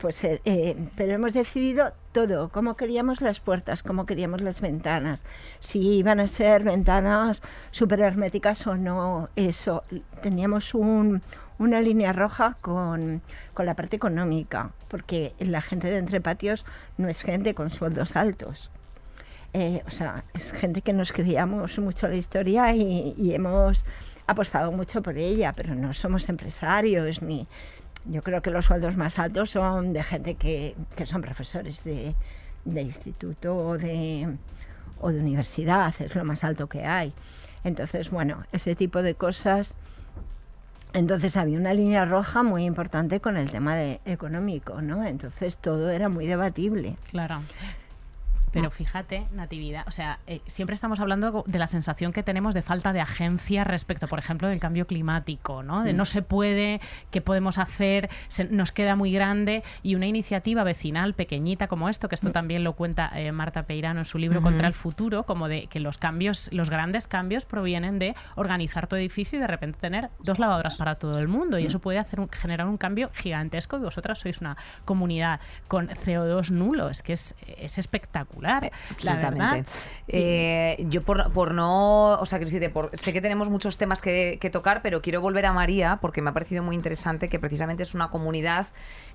pues, 0.00 0.24
eh, 0.24 0.40
eh, 0.44 0.76
pero 0.96 1.12
hemos 1.12 1.34
decidido 1.34 1.92
todo, 2.12 2.50
cómo 2.50 2.76
queríamos 2.76 3.20
las 3.20 3.40
puertas, 3.40 3.82
cómo 3.82 4.06
queríamos 4.06 4.40
las 4.42 4.60
ventanas, 4.60 5.24
si 5.58 5.96
iban 5.96 6.20
a 6.20 6.26
ser 6.26 6.62
ventanas 6.62 7.42
súper 7.70 8.00
herméticas 8.00 8.66
o 8.66 8.76
no, 8.76 9.28
eso. 9.36 9.82
Teníamos 10.22 10.74
un, 10.74 11.22
una 11.58 11.80
línea 11.80 12.12
roja 12.12 12.56
con, 12.60 13.22
con 13.54 13.66
la 13.66 13.74
parte 13.74 13.96
económica, 13.96 14.70
porque 14.88 15.34
la 15.38 15.60
gente 15.60 15.88
de 15.88 15.98
Entre 15.98 16.20
Patios 16.20 16.64
no 16.98 17.08
es 17.08 17.22
gente 17.22 17.54
con 17.54 17.70
sueldos 17.70 18.16
altos. 18.16 18.70
Eh, 19.54 19.82
o 19.86 19.90
sea, 19.90 20.24
es 20.32 20.52
gente 20.52 20.80
que 20.80 20.94
nos 20.94 21.12
creíamos 21.12 21.78
mucho 21.78 22.08
la 22.08 22.14
historia 22.14 22.74
y 22.74 23.34
hemos 23.34 23.84
apostado 24.26 24.72
mucho 24.72 25.02
por 25.02 25.16
ella, 25.18 25.52
pero 25.52 25.74
no 25.74 25.92
somos 25.92 26.28
empresarios 26.28 27.22
ni... 27.22 27.46
Yo 28.04 28.22
creo 28.22 28.42
que 28.42 28.50
los 28.50 28.64
sueldos 28.64 28.96
más 28.96 29.18
altos 29.18 29.50
son 29.50 29.92
de 29.92 30.02
gente 30.02 30.34
que, 30.34 30.74
que 30.96 31.06
son 31.06 31.22
profesores 31.22 31.84
de, 31.84 32.14
de 32.64 32.82
instituto 32.82 33.56
o 33.56 33.78
de, 33.78 34.28
o 35.00 35.10
de 35.10 35.20
universidad, 35.20 35.94
es 35.98 36.14
lo 36.14 36.24
más 36.24 36.44
alto 36.44 36.66
que 36.68 36.84
hay. 36.84 37.12
Entonces, 37.64 38.10
bueno, 38.10 38.44
ese 38.52 38.74
tipo 38.74 39.02
de 39.02 39.14
cosas... 39.14 39.76
Entonces 40.94 41.38
había 41.38 41.56
una 41.58 41.72
línea 41.72 42.04
roja 42.04 42.42
muy 42.42 42.64
importante 42.64 43.18
con 43.20 43.38
el 43.38 43.50
tema 43.50 43.74
de 43.74 44.02
económico, 44.04 44.82
¿no? 44.82 45.04
Entonces 45.04 45.56
todo 45.56 45.88
era 45.88 46.10
muy 46.10 46.26
debatible. 46.26 46.96
Claro. 47.08 47.40
Pero 48.52 48.70
fíjate, 48.70 49.26
Natividad, 49.32 49.84
o 49.88 49.90
sea, 49.90 50.18
eh, 50.26 50.40
siempre 50.46 50.74
estamos 50.74 51.00
hablando 51.00 51.44
de 51.46 51.58
la 51.58 51.66
sensación 51.66 52.12
que 52.12 52.22
tenemos 52.22 52.54
de 52.54 52.62
falta 52.62 52.92
de 52.92 53.00
agencia 53.00 53.64
respecto, 53.64 54.08
por 54.08 54.18
ejemplo, 54.18 54.48
del 54.48 54.60
cambio 54.60 54.86
climático, 54.86 55.62
¿no? 55.62 55.82
De 55.82 55.92
no 55.92 56.04
se 56.04 56.22
puede, 56.22 56.80
qué 57.10 57.20
podemos 57.20 57.58
hacer, 57.58 58.10
se- 58.28 58.44
nos 58.44 58.72
queda 58.72 58.96
muy 58.96 59.12
grande. 59.12 59.62
Y 59.82 59.94
una 59.94 60.06
iniciativa 60.06 60.64
vecinal 60.64 61.14
pequeñita 61.14 61.66
como 61.68 61.88
esto, 61.88 62.08
que 62.08 62.14
esto 62.14 62.30
también 62.32 62.64
lo 62.64 62.74
cuenta 62.74 63.10
eh, 63.14 63.32
Marta 63.32 63.64
Peirano 63.64 64.00
en 64.00 64.06
su 64.06 64.18
libro 64.18 64.40
Contra 64.42 64.66
el 64.68 64.74
futuro, 64.74 65.22
como 65.24 65.48
de 65.48 65.66
que 65.68 65.80
los 65.80 65.98
cambios, 65.98 66.48
los 66.52 66.68
grandes 66.70 67.06
cambios 67.08 67.46
provienen 67.46 67.98
de 67.98 68.14
organizar 68.36 68.86
tu 68.86 68.96
edificio 68.96 69.38
y 69.38 69.40
de 69.40 69.46
repente 69.46 69.78
tener 69.80 70.10
dos 70.24 70.38
lavadoras 70.38 70.74
para 70.76 70.94
todo 70.96 71.18
el 71.18 71.28
mundo. 71.28 71.58
Y 71.58 71.66
eso 71.66 71.78
puede 71.78 71.98
hacer 71.98 72.20
un- 72.20 72.28
generar 72.28 72.66
un 72.66 72.76
cambio 72.76 73.10
gigantesco 73.14 73.76
y 73.76 73.80
vosotras 73.80 74.18
sois 74.18 74.40
una 74.40 74.56
comunidad 74.84 75.40
con 75.68 75.88
CO2 75.88 76.50
nulo, 76.50 76.88
es 76.90 77.02
que 77.02 77.12
es, 77.14 77.34
es 77.46 77.78
espectacular. 77.78 78.41
Espectacular. 78.44 78.64
Eh, 78.64 78.70
la 79.02 79.14
verdad. 79.14 79.30
Absolutamente. 79.30 79.70
Eh, 80.08 80.86
yo 80.88 81.02
por, 81.02 81.32
por 81.32 81.54
no, 81.54 82.14
o 82.14 82.26
sea, 82.26 82.38
decirte, 82.38 82.70
por- 82.70 82.90
sé 82.94 83.12
que 83.12 83.20
tenemos 83.20 83.48
muchos 83.48 83.78
temas 83.78 84.02
que, 84.02 84.38
que 84.40 84.50
tocar, 84.50 84.82
pero 84.82 85.00
quiero 85.00 85.20
volver 85.20 85.46
a 85.46 85.52
María 85.52 85.98
porque 86.00 86.20
me 86.22 86.30
ha 86.30 86.32
parecido 86.32 86.62
muy 86.62 86.74
interesante 86.76 87.28
que 87.28 87.38
precisamente 87.38 87.82
es 87.82 87.94
una 87.94 88.08
comunidad 88.08 88.66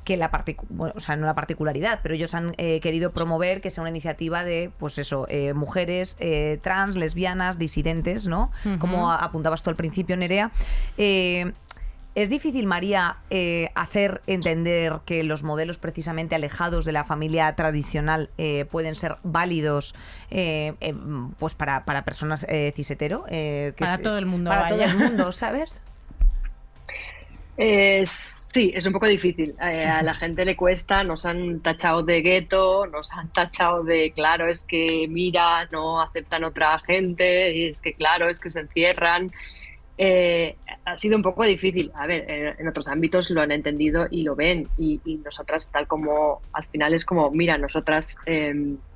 que 0.03 0.17
la 0.17 0.31
bueno, 0.69 0.93
o 0.95 0.99
sea, 0.99 1.15
no 1.17 1.25
la 1.25 1.35
particularidad, 1.35 1.99
pero 2.01 2.15
ellos 2.15 2.33
han 2.33 2.53
eh, 2.57 2.79
querido 2.79 3.11
promover 3.11 3.59
que 3.61 3.69
sea 3.69 3.81
una 3.81 3.89
iniciativa 3.89 4.43
de, 4.43 4.71
pues 4.77 4.97
eso, 4.97 5.25
eh, 5.29 5.53
mujeres 5.53 6.17
trans, 6.61 6.95
lesbianas, 6.95 7.57
disidentes, 7.57 8.27
¿no? 8.27 8.51
Como 8.79 9.11
apuntabas 9.11 9.63
tú 9.63 9.69
al 9.69 9.75
principio, 9.75 10.15
Nerea. 10.15 10.51
¿Es 12.17 12.31
difícil, 12.31 12.65
María, 12.65 13.17
eh, 13.29 13.69
hacer 13.75 14.21
entender 14.25 14.91
que 15.05 15.21
los 15.23 15.43
modelos 15.43 15.77
precisamente 15.77 16.33
alejados 16.33 16.83
de 16.83 16.91
la 16.91 17.03
familia 17.03 17.53
tradicional 17.55 18.31
eh, 18.39 18.65
pueden 18.71 18.95
ser 18.95 19.17
válidos 19.21 19.93
eh, 20.31 20.73
eh, 20.81 20.95
pues 21.37 21.53
para, 21.53 21.85
para 21.85 22.03
personas 22.05 22.43
eh, 22.49 22.73
cis-hetero? 22.75 23.25
eh, 23.29 23.73
que 23.77 23.83
Para 23.83 23.93
es- 23.93 24.01
todo 24.01 24.17
el 24.17 24.25
mundo, 24.25 24.49
Para 24.49 24.67
todo 24.67 24.81
el 24.81 24.97
mundo, 24.97 25.31
¿sabes? 25.31 25.83
Eh, 27.55 28.01
sí, 28.07 28.71
es 28.75 28.87
un 28.87 28.93
poco 28.93 29.05
difícil. 29.05 29.53
Eh, 29.61 29.85
a 29.85 30.01
la 30.01 30.15
gente 30.15 30.43
le 30.43 30.55
cuesta, 30.55 31.03
nos 31.03 31.23
han 31.23 31.59
tachado 31.59 32.01
de 32.01 32.21
gueto, 32.23 32.87
nos 32.87 33.11
han 33.11 33.29
tachado 33.29 33.83
de, 33.83 34.11
claro, 34.15 34.47
es 34.49 34.65
que 34.65 35.05
mira, 35.07 35.65
no 35.71 36.01
aceptan 36.01 36.43
otra 36.45 36.79
gente, 36.79 37.55
y 37.55 37.67
es 37.67 37.79
que, 37.83 37.93
claro, 37.93 38.27
es 38.27 38.39
que 38.39 38.49
se 38.49 38.61
encierran. 38.61 39.31
Eh, 39.97 40.55
ha 40.85 40.95
sido 40.95 41.15
un 41.17 41.23
poco 41.23 41.43
difícil. 41.43 41.91
A 41.95 42.05
ver, 42.07 42.25
eh, 42.27 42.55
en 42.59 42.67
otros 42.67 42.87
ámbitos 42.87 43.29
lo 43.31 43.41
han 43.41 43.51
entendido 43.51 44.07
y 44.11 44.23
lo 44.23 44.35
ven. 44.35 44.67
Y, 44.77 45.01
y 45.05 45.15
nosotras, 45.17 45.69
tal 45.71 45.87
como 45.87 46.41
al 46.53 46.65
final 46.65 46.93
es 46.93 47.03
como, 47.05 47.31
mira, 47.31 47.57
nosotras 47.57 48.15
eh, 48.25 48.53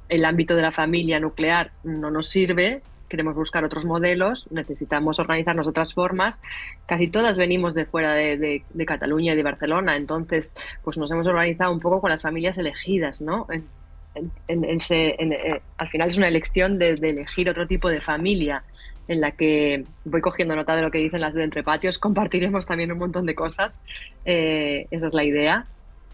el 0.10 0.26
ámbito 0.26 0.56
de 0.56 0.62
la 0.62 0.72
familia 0.72 1.20
nuclear 1.20 1.72
no 1.84 2.12
nos 2.12 2.28
sirve, 2.28 2.82
queremos 3.10 3.36
buscar 3.36 3.66
otros 3.66 3.84
modelos, 3.84 4.47
necesitamos 4.52 5.20
organizarnos 5.20 5.68
otras 5.68 5.93
formas. 5.93 6.41
Casi 6.86 7.08
todas 7.08 7.38
venimos 7.38 7.74
de 7.74 7.86
fuera 7.86 8.14
de, 8.14 8.38
de- 8.38 8.64
de 8.70 8.86
Cataluña 8.86 9.34
y 9.34 9.36
de 9.36 9.43
Barcelona, 9.43 9.97
entonces 9.97 10.54
pues 10.84 10.97
nos 10.97 11.12
hemos 11.12 11.28
organizado 11.28 11.74
un 11.74 11.80
poco 11.82 11.99
con 11.99 12.10
las 12.10 12.22
familias 12.22 12.58
elegidas, 12.58 13.22
¿no? 13.22 13.47
En- 13.49 13.68
en- 14.16 14.66
en- 14.66 15.34
eh, 15.34 15.62
al 15.78 15.88
final 15.89 16.08
es 16.10 16.18
una 16.18 16.28
elección 16.28 16.78
de, 16.78 16.95
de 16.95 17.10
elegir 17.12 17.49
otro 17.49 17.66
tipo 17.68 17.89
de 17.89 17.99
familia 18.02 18.64
en 19.12 19.20
la 19.20 19.32
que 19.32 19.86
voy 20.05 20.22
cogiendo 20.22 20.55
nota 20.55 20.74
de 20.74 20.82
lo 20.82 20.89
que 20.89 20.99
dicen 20.99 21.20
las 21.20 21.34
de 21.34 21.43
Entre 21.43 21.64
Patios, 21.64 21.99
compartiremos 21.99 22.66
también 22.66 22.93
un 22.93 22.97
montón 22.97 23.26
de 23.26 23.36
cosas, 23.36 23.82
eh, 24.24 24.88
esa 24.89 25.07
es 25.07 25.14
la 25.14 25.26
idea. 25.26 25.66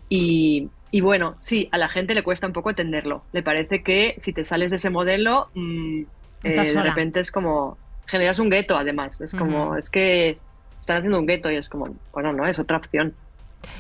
Y, 0.09 0.69
y 0.89 1.01
bueno, 1.01 1.35
sí, 1.37 1.69
a 1.71 1.77
la 1.77 1.89
gente 1.89 2.15
le 2.15 2.23
cuesta 2.23 2.47
un 2.47 2.53
poco 2.53 2.71
entenderlo. 2.71 3.23
Le 3.33 3.43
parece 3.43 3.83
que 3.83 4.19
si 4.23 4.33
te 4.33 4.45
sales 4.45 4.71
de 4.71 4.77
ese 4.77 4.89
modelo, 4.89 5.49
mm, 5.53 6.01
eh, 6.43 6.73
de 6.73 6.83
repente 6.83 7.19
es 7.19 7.31
como, 7.31 7.77
generas 8.07 8.39
un 8.39 8.49
gueto 8.49 8.75
además, 8.75 9.21
es 9.21 9.35
como, 9.35 9.67
Ujú. 9.67 9.75
es 9.75 9.91
que 9.91 10.39
están 10.79 10.97
haciendo 10.97 11.19
un 11.19 11.27
gueto 11.27 11.51
y 11.51 11.55
es 11.55 11.69
como, 11.69 11.95
bueno, 12.11 12.33
no, 12.33 12.47
es 12.47 12.57
otra 12.57 12.77
opción. 12.77 13.13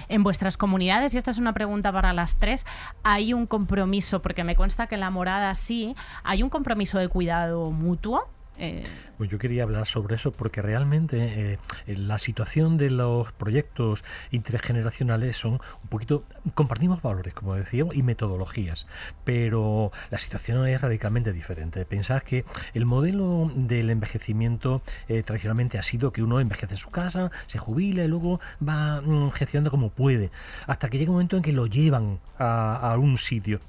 En 0.09 0.21
vuestras 0.21 0.57
comunidades, 0.57 1.15
y 1.15 1.17
esta 1.17 1.31
es 1.31 1.39
una 1.39 1.53
pregunta 1.53 1.91
para 1.91 2.13
las 2.13 2.37
tres, 2.37 2.67
¿hay 3.03 3.33
un 3.33 3.47
compromiso? 3.47 4.21
Porque 4.21 4.43
me 4.43 4.55
consta 4.55 4.85
que 4.85 4.95
en 4.95 5.01
la 5.01 5.09
morada 5.09 5.55
sí, 5.55 5.95
¿hay 6.23 6.43
un 6.43 6.49
compromiso 6.49 6.99
de 6.99 7.07
cuidado 7.07 7.71
mutuo? 7.71 8.27
Eh, 8.59 8.83
Pues 9.17 9.31
yo 9.31 9.39
quería 9.39 9.63
hablar 9.63 9.87
sobre 9.87 10.15
eso 10.15 10.31
porque 10.31 10.61
realmente 10.61 11.57
eh, 11.87 11.97
la 11.97 12.19
situación 12.19 12.77
de 12.77 12.91
los 12.91 13.31
proyectos 13.31 14.03
intergeneracionales 14.29 15.37
son 15.37 15.53
un 15.53 15.89
poquito 15.89 16.23
compartimos 16.53 17.01
valores 17.01 17.33
como 17.33 17.55
decíamos 17.55 17.95
y 17.95 18.03
metodologías 18.03 18.87
pero 19.23 19.91
la 20.11 20.19
situación 20.19 20.67
es 20.67 20.79
radicalmente 20.79 21.33
diferente. 21.33 21.83
Pensad 21.85 22.21
que 22.21 22.45
el 22.75 22.85
modelo 22.85 23.51
del 23.55 23.89
envejecimiento 23.89 24.83
eh, 25.07 25.23
tradicionalmente 25.23 25.79
ha 25.79 25.83
sido 25.83 26.11
que 26.11 26.21
uno 26.21 26.39
envejece 26.39 26.75
en 26.75 26.79
su 26.79 26.91
casa 26.91 27.31
se 27.47 27.57
jubila 27.57 28.03
y 28.03 28.07
luego 28.07 28.39
va 28.67 29.01
mm, 29.01 29.31
gestionando 29.31 29.71
como 29.71 29.89
puede 29.89 30.29
hasta 30.67 30.89
que 30.89 30.99
llega 30.99 31.09
un 31.09 31.15
momento 31.15 31.37
en 31.37 31.41
que 31.41 31.53
lo 31.53 31.65
llevan 31.65 32.19
a, 32.37 32.91
a 32.91 32.97
un 32.97 33.17
sitio. 33.17 33.61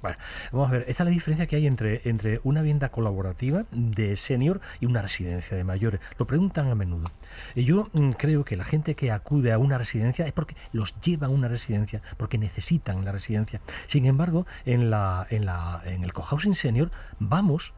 Vamos 0.53 0.69
a 0.69 0.73
ver 0.73 0.85
esta 0.89 1.05
es 1.05 1.07
la 1.07 1.13
diferencia 1.13 1.47
que 1.47 1.57
hay 1.57 1.67
entre 1.67 2.03
entre 2.05 2.41
una 2.45 2.61
vivienda 2.61 2.91
colaborativa 2.91 3.65
de 3.73 4.17
senior 4.17 4.61
y 4.81 4.87
una 4.87 5.01
residencia 5.01 5.38
de 5.51 5.65
mayores 5.65 6.01
lo 6.19 6.27
preguntan 6.27 6.69
a 6.69 6.75
menudo 6.75 7.11
y 7.55 7.65
yo 7.65 7.89
mm, 7.93 8.11
creo 8.11 8.45
que 8.45 8.57
la 8.57 8.65
gente 8.65 8.95
que 8.95 9.11
acude 9.11 9.53
a 9.53 9.59
una 9.59 9.79
residencia 9.79 10.27
es 10.27 10.33
porque 10.33 10.57
los 10.73 10.95
llevan 11.01 11.31
a 11.31 11.35
una 11.35 11.49
residencia, 11.49 12.03
porque 12.17 12.39
necesitan 12.39 13.05
la 13.05 13.13
residencia. 13.13 13.61
Sin 13.87 14.07
embargo, 14.07 14.47
en, 14.65 14.91
la, 14.91 15.27
en, 15.31 15.47
la, 15.47 15.83
en 15.85 16.05
el 16.05 16.13
cohousing 16.13 16.55
senior 16.55 16.91
vamos 17.19 17.73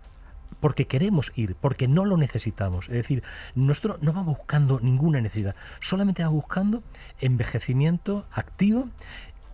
porque 0.61 0.87
queremos 0.87 1.33
ir, 1.37 1.55
porque 1.55 1.89
no 1.89 2.05
lo 2.05 2.17
necesitamos. 2.17 2.89
Es 2.89 2.95
decir, 2.95 3.23
nosotros 3.55 4.03
no 4.03 4.13
vamos 4.13 4.37
buscando 4.39 4.81
ninguna 4.81 5.21
necesidad, 5.21 5.55
solamente 5.81 6.23
vamos 6.23 6.43
buscando 6.43 6.83
envejecimiento 7.21 8.27
activo, 8.33 8.89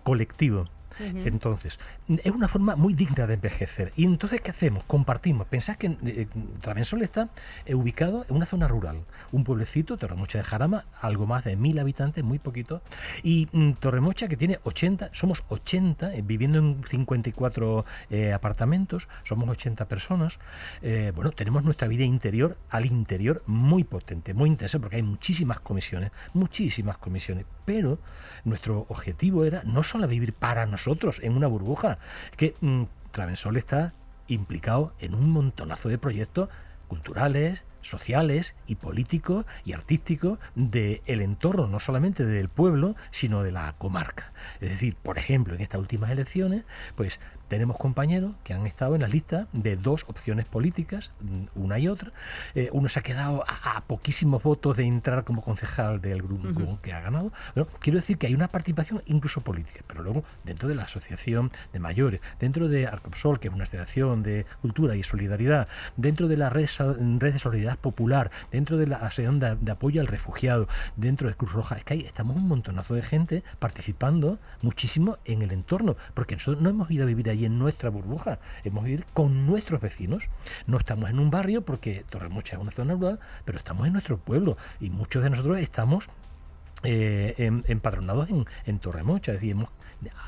colectivo. 0.02 0.64
Entonces, 0.99 1.78
es 2.09 2.32
una 2.32 2.49
forma 2.49 2.76
muy 2.76 2.94
digna 2.94 3.26
de 3.26 3.34
envejecer. 3.34 3.92
Y 3.97 4.05
entonces, 4.05 4.40
¿qué 4.40 4.51
hacemos? 4.51 4.84
Compartimos. 4.84 5.47
Pensad 5.47 5.76
que 5.76 5.97
eh, 6.05 6.26
Travensol 6.61 7.03
está 7.03 7.28
eh, 7.64 7.74
ubicado 7.74 8.24
en 8.28 8.36
una 8.36 8.47
zona 8.47 8.68
rural, 8.68 9.05
un 9.32 9.44
pueblecito, 9.44 9.97
Torremocha 9.97 10.38
de 10.38 10.44
Jarama, 10.44 10.84
algo 11.01 11.26
más 11.26 11.44
de 11.44 11.57
mil 11.57 11.78
habitantes, 11.78 12.24
muy 12.24 12.38
poquito, 12.38 12.82
y 13.22 13.49
mm, 13.53 13.72
Torremocha 13.74 14.28
que 14.28 14.36
tiene 14.36 14.59
80, 14.64 15.11
somos 15.12 15.44
80, 15.49 16.14
eh, 16.14 16.22
viviendo 16.22 16.59
en 16.59 16.82
54 16.88 17.84
eh, 18.11 18.32
apartamentos, 18.32 19.09
somos 19.24 19.49
80 19.49 19.86
personas. 19.86 20.38
Bueno, 21.14 21.32
tenemos 21.32 21.64
nuestra 21.64 21.88
vida 21.88 22.05
interior 22.05 22.57
al 22.70 22.86
interior 22.86 23.42
muy 23.47 23.84
potente, 23.84 24.34
muy 24.34 24.49
intensa, 24.49 24.78
porque 24.78 24.97
hay 24.97 25.03
muchísimas 25.03 25.61
comisiones, 25.61 26.11
muchísimas 26.32 26.99
comisiones, 26.99 27.44
pero 27.64 27.99
nuestro 28.44 28.86
objetivo 28.88 29.44
era 29.44 29.62
no 29.64 29.82
solo 29.82 30.07
vivir 30.07 30.32
para 30.32 30.66
nosotros 30.66 30.86
en 31.22 31.37
una 31.37 31.47
burbuja, 31.47 31.99
que 32.37 32.55
mm, 32.61 32.84
Travensol 33.11 33.57
está 33.57 33.93
implicado 34.28 34.93
en 34.99 35.14
un 35.14 35.30
montonazo 35.30 35.89
de 35.89 35.99
proyectos 35.99 36.49
culturales, 36.89 37.64
sociales 37.82 38.55
y 38.66 38.76
políticos 38.76 39.47
y 39.64 39.72
artísticos 39.72 40.39
del 40.55 41.20
entorno, 41.20 41.66
no 41.66 41.80
solamente 41.80 42.24
del 42.24 42.49
pueblo, 42.49 42.97
sino 43.11 43.43
de 43.43 43.53
la 43.53 43.74
comarca. 43.78 44.32
Es 44.61 44.70
decir, 44.70 44.97
por 44.97 45.18
ejemplo, 45.18 45.55
en 45.55 45.61
estas 45.61 45.80
últimas 45.80 46.11
elecciones, 46.11 46.64
pues 46.95 47.20
tenemos 47.49 47.76
compañeros 47.76 48.32
que 48.44 48.55
han 48.55 48.66
estado 48.66 48.94
en 48.94 49.03
la 49.03 49.09
lista 49.09 49.47
de 49.53 49.76
dos 49.76 50.05
opciones 50.09 50.47
políticas, 50.47 51.11
mm, 51.20 51.44
una 51.55 51.78
y 51.78 51.88
otra. 51.88 52.12
Eh, 52.55 52.68
uno 52.72 52.88
se 52.88 52.99
ha 52.99 53.03
quedado 53.03 53.44
a, 53.47 53.76
a 53.76 53.80
poquísimos 53.82 54.42
votos 54.42 54.76
de 54.76 54.84
entrar 54.84 55.24
como 55.24 55.42
concejal 55.42 56.01
del 56.01 56.22
grupo 56.22 56.78
que 56.82 56.92
ha 56.92 57.01
ganado. 57.01 57.32
Bueno, 57.55 57.70
quiero 57.80 57.99
decir 57.99 58.18
que 58.18 58.26
hay 58.26 58.34
una 58.34 58.49
participación 58.49 59.03
incluso 59.07 59.40
política, 59.40 59.80
pero 59.86 60.03
luego 60.03 60.24
dentro 60.44 60.68
de 60.68 60.74
la 60.74 60.84
asociación 60.84 61.51
de 61.72 61.78
mayores, 61.78 62.20
dentro 62.40 62.68
de 62.68 62.86
Arcopsol, 62.86 63.40
que 63.40 63.49
es 63.49 63.55
una 63.55 63.64
asociación 63.64 64.22
de 64.22 64.47
cultura 64.62 64.97
y 64.97 65.03
solidaridad, 65.03 65.68
dentro 65.97 66.28
de 66.28 66.36
la 66.36 66.51
red, 66.51 66.68
red 67.18 67.32
de 67.32 67.38
solidaridad 67.38 67.78
popular, 67.78 68.30
dentro 68.51 68.76
de 68.76 68.86
la 68.86 68.97
asociación 68.97 69.38
de, 69.38 69.57
de 69.57 69.72
apoyo 69.72 70.01
al 70.01 70.07
refugiado, 70.07 70.68
dentro 70.97 71.28
de 71.28 71.34
Cruz 71.34 71.53
Roja, 71.53 71.76
es 71.76 71.84
que 71.84 71.94
ahí 71.94 72.01
estamos 72.01 72.36
un 72.36 72.49
montonazo 72.49 72.94
de 72.94 73.03
gente 73.03 73.42
participando 73.59 74.38
muchísimo 74.62 75.18
en 75.24 75.42
el 75.42 75.53
entorno, 75.53 75.97
porque 76.14 76.34
nosotros 76.34 76.62
no 76.62 76.70
hemos 76.70 76.90
ido 76.90 77.05
a 77.05 77.07
vivir 77.07 77.28
en 77.45 77.59
nuestra 77.59 77.91
burbuja, 77.91 78.39
hemos 78.64 78.82
a 78.82 78.87
vivir 78.87 79.05
con 79.12 79.47
nuestros 79.47 79.80
vecinos. 79.80 80.24
No 80.66 80.78
estamos 80.78 81.11
en 81.11 81.18
un 81.18 81.30
barrio 81.30 81.62
porque 81.62 82.05
Torremocha 82.09 82.57
es 82.57 82.62
una 82.62 82.72
zona 82.72 82.95
rural, 82.95 83.20
pero 83.45 83.59
estamos 83.59 83.87
en 83.87 83.93
nuestro 83.93 84.18
pueblo 84.18 84.57
y 84.80 84.91
muchos 84.91 85.22
de 85.22 85.30
nosotros 85.30 85.59
estamos 85.59 86.09
eh, 86.82 87.34
em- 87.39 87.62
empadronados 87.68 88.28
en, 88.30 88.45
en 88.64 88.78
Torremocha, 88.78 89.32
es 89.32 89.39
decir, 89.39 89.53
hemos 89.53 89.68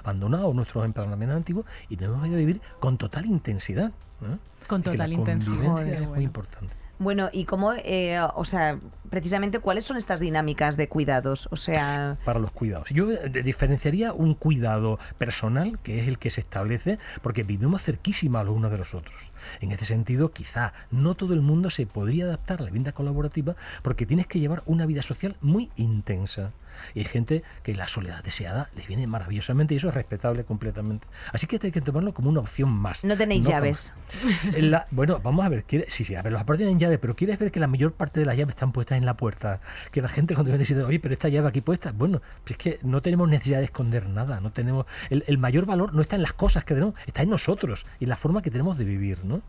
abandonado 0.01 0.53
nuestros 0.55 0.85
empadronamientos 0.85 1.37
antiguos 1.37 1.67
y 1.89 1.97
nos 1.97 2.05
hemos 2.07 2.27
ido 2.27 2.37
a 2.37 2.39
vivir 2.39 2.61
con 2.81 2.97
total 2.97 3.27
intensidad. 3.27 3.93
¿no? 4.21 4.39
Con 4.67 4.83
total 4.83 5.13
intensidad. 5.13 5.87
es 5.87 6.07
muy 6.09 6.25
importante. 6.25 6.75
Bueno, 6.99 7.31
y 7.33 7.45
cómo, 7.45 7.75
eh, 7.75 8.19
o 8.35 8.45
sea, 8.45 8.81
precisamente, 9.09 9.61
¿cuáles 9.61 9.85
son 9.85 9.97
estas 9.97 10.19
dinámicas 10.19 10.77
de 10.77 10.89
cuidados? 10.89 11.49
O 11.53 11.57
sea, 11.57 12.19
para 12.25 12.41
los 12.41 12.51
cuidados. 12.51 12.89
Yo 12.91 13.13
eh, 13.13 13.29
diferenciaría 13.45 14.13
un 14.13 14.35
cuidado 14.35 14.99
personal, 15.17 15.79
que 15.81 16.01
es 16.01 16.09
el 16.09 16.19
que 16.19 16.31
se 16.31 16.41
establece, 16.41 16.99
porque 17.23 17.45
vivimos 17.45 17.83
cerquísima 17.83 18.43
los 18.43 18.57
unos 18.57 18.73
de 18.73 18.79
los 18.79 18.95
otros. 18.95 19.31
En 19.61 19.71
ese 19.71 19.85
sentido, 19.85 20.33
quizá 20.33 20.73
no 20.91 21.15
todo 21.15 21.35
el 21.35 21.41
mundo 21.41 21.71
se 21.71 21.87
podría 21.87 22.25
adaptar 22.25 22.61
a 22.61 22.65
la 22.65 22.71
vida 22.71 22.93
colaborativa, 22.93 23.55
porque 23.83 24.05
tienes 24.05 24.27
que 24.27 24.41
llevar 24.41 24.63
una 24.67 24.85
vida 24.85 25.03
social 25.03 25.37
muy 25.41 25.71
intensa. 25.77 26.53
Y 26.95 27.01
hay 27.01 27.05
gente 27.05 27.43
que 27.63 27.75
la 27.75 27.89
soledad 27.89 28.23
deseada 28.25 28.71
les 28.77 28.87
viene 28.87 29.07
maravillosamente 29.07 29.75
y 29.75 29.77
eso 29.79 29.89
es 29.89 29.95
respetable 29.95 30.45
completamente. 30.45 31.07
Así 31.33 31.47
que 31.47 31.59
hay 31.63 31.71
que 31.73 31.81
tomarlo 31.81 32.13
como 32.15 32.29
una 32.31 32.41
opción 32.41 32.71
más. 32.71 33.05
no 33.05 33.17
tenéis 33.17 33.47
llaves. 33.47 33.93
En 34.55 34.71
la- 34.71 34.87
bueno, 34.91 35.21
vamos 35.23 35.45
a 35.45 35.49
ver. 35.49 35.65
quiere- 35.65 35.87
sí, 35.91 36.05
sí, 36.05 36.15
a 36.15 36.23
ver, 36.23 36.33
los 36.33 36.41
apartamentos 36.41 36.59
tienen 36.59 36.79
llave, 36.81 36.99
pero 36.99 37.15
¿quieres 37.17 37.39
ver 37.39 37.51
que 37.51 37.61
la 37.61 37.67
mayor 37.67 37.93
parte 37.93 38.21
de 38.21 38.27
las 38.27 38.37
llaves 38.37 38.55
están 38.55 38.73
puestas 38.73 38.99
en 38.99 39.07
la 39.07 39.15
puerta. 39.15 39.61
Que 39.93 40.01
la 40.03 40.09
gente 40.09 40.35
cuando 40.35 40.51
viene 40.51 40.65
dice, 40.65 40.81
oye, 40.83 40.99
pero 41.01 41.13
esta 41.15 41.29
llave 41.29 41.49
aquí 41.49 41.61
puesta. 41.61 41.93
Bueno, 41.93 42.21
pues 42.45 42.53
es 42.53 42.57
que 42.57 42.79
no 42.83 43.03
tenemos 43.03 43.29
necesidad 43.29 43.59
de 43.59 43.65
esconder 43.65 44.09
nada. 44.09 44.41
no 44.41 44.51
tenemos 44.51 44.87
El, 45.11 45.25
el 45.27 45.39
mayor 45.39 45.67
valor 45.67 45.95
no 45.95 46.03
está 46.03 46.17
en 46.17 46.23
las 46.23 46.33
cosas 46.33 46.65
que 46.65 46.75
tenemos, 46.75 46.95
está 47.07 47.23
en 47.23 47.31
nosotros 47.31 47.87
y 48.01 48.05
en 48.05 48.11
la 48.11 48.17
forma 48.17 48.43
que 48.43 48.51
tenemos 48.51 48.79
de 48.79 48.85
vivir, 48.85 49.25
¿no? 49.25 49.41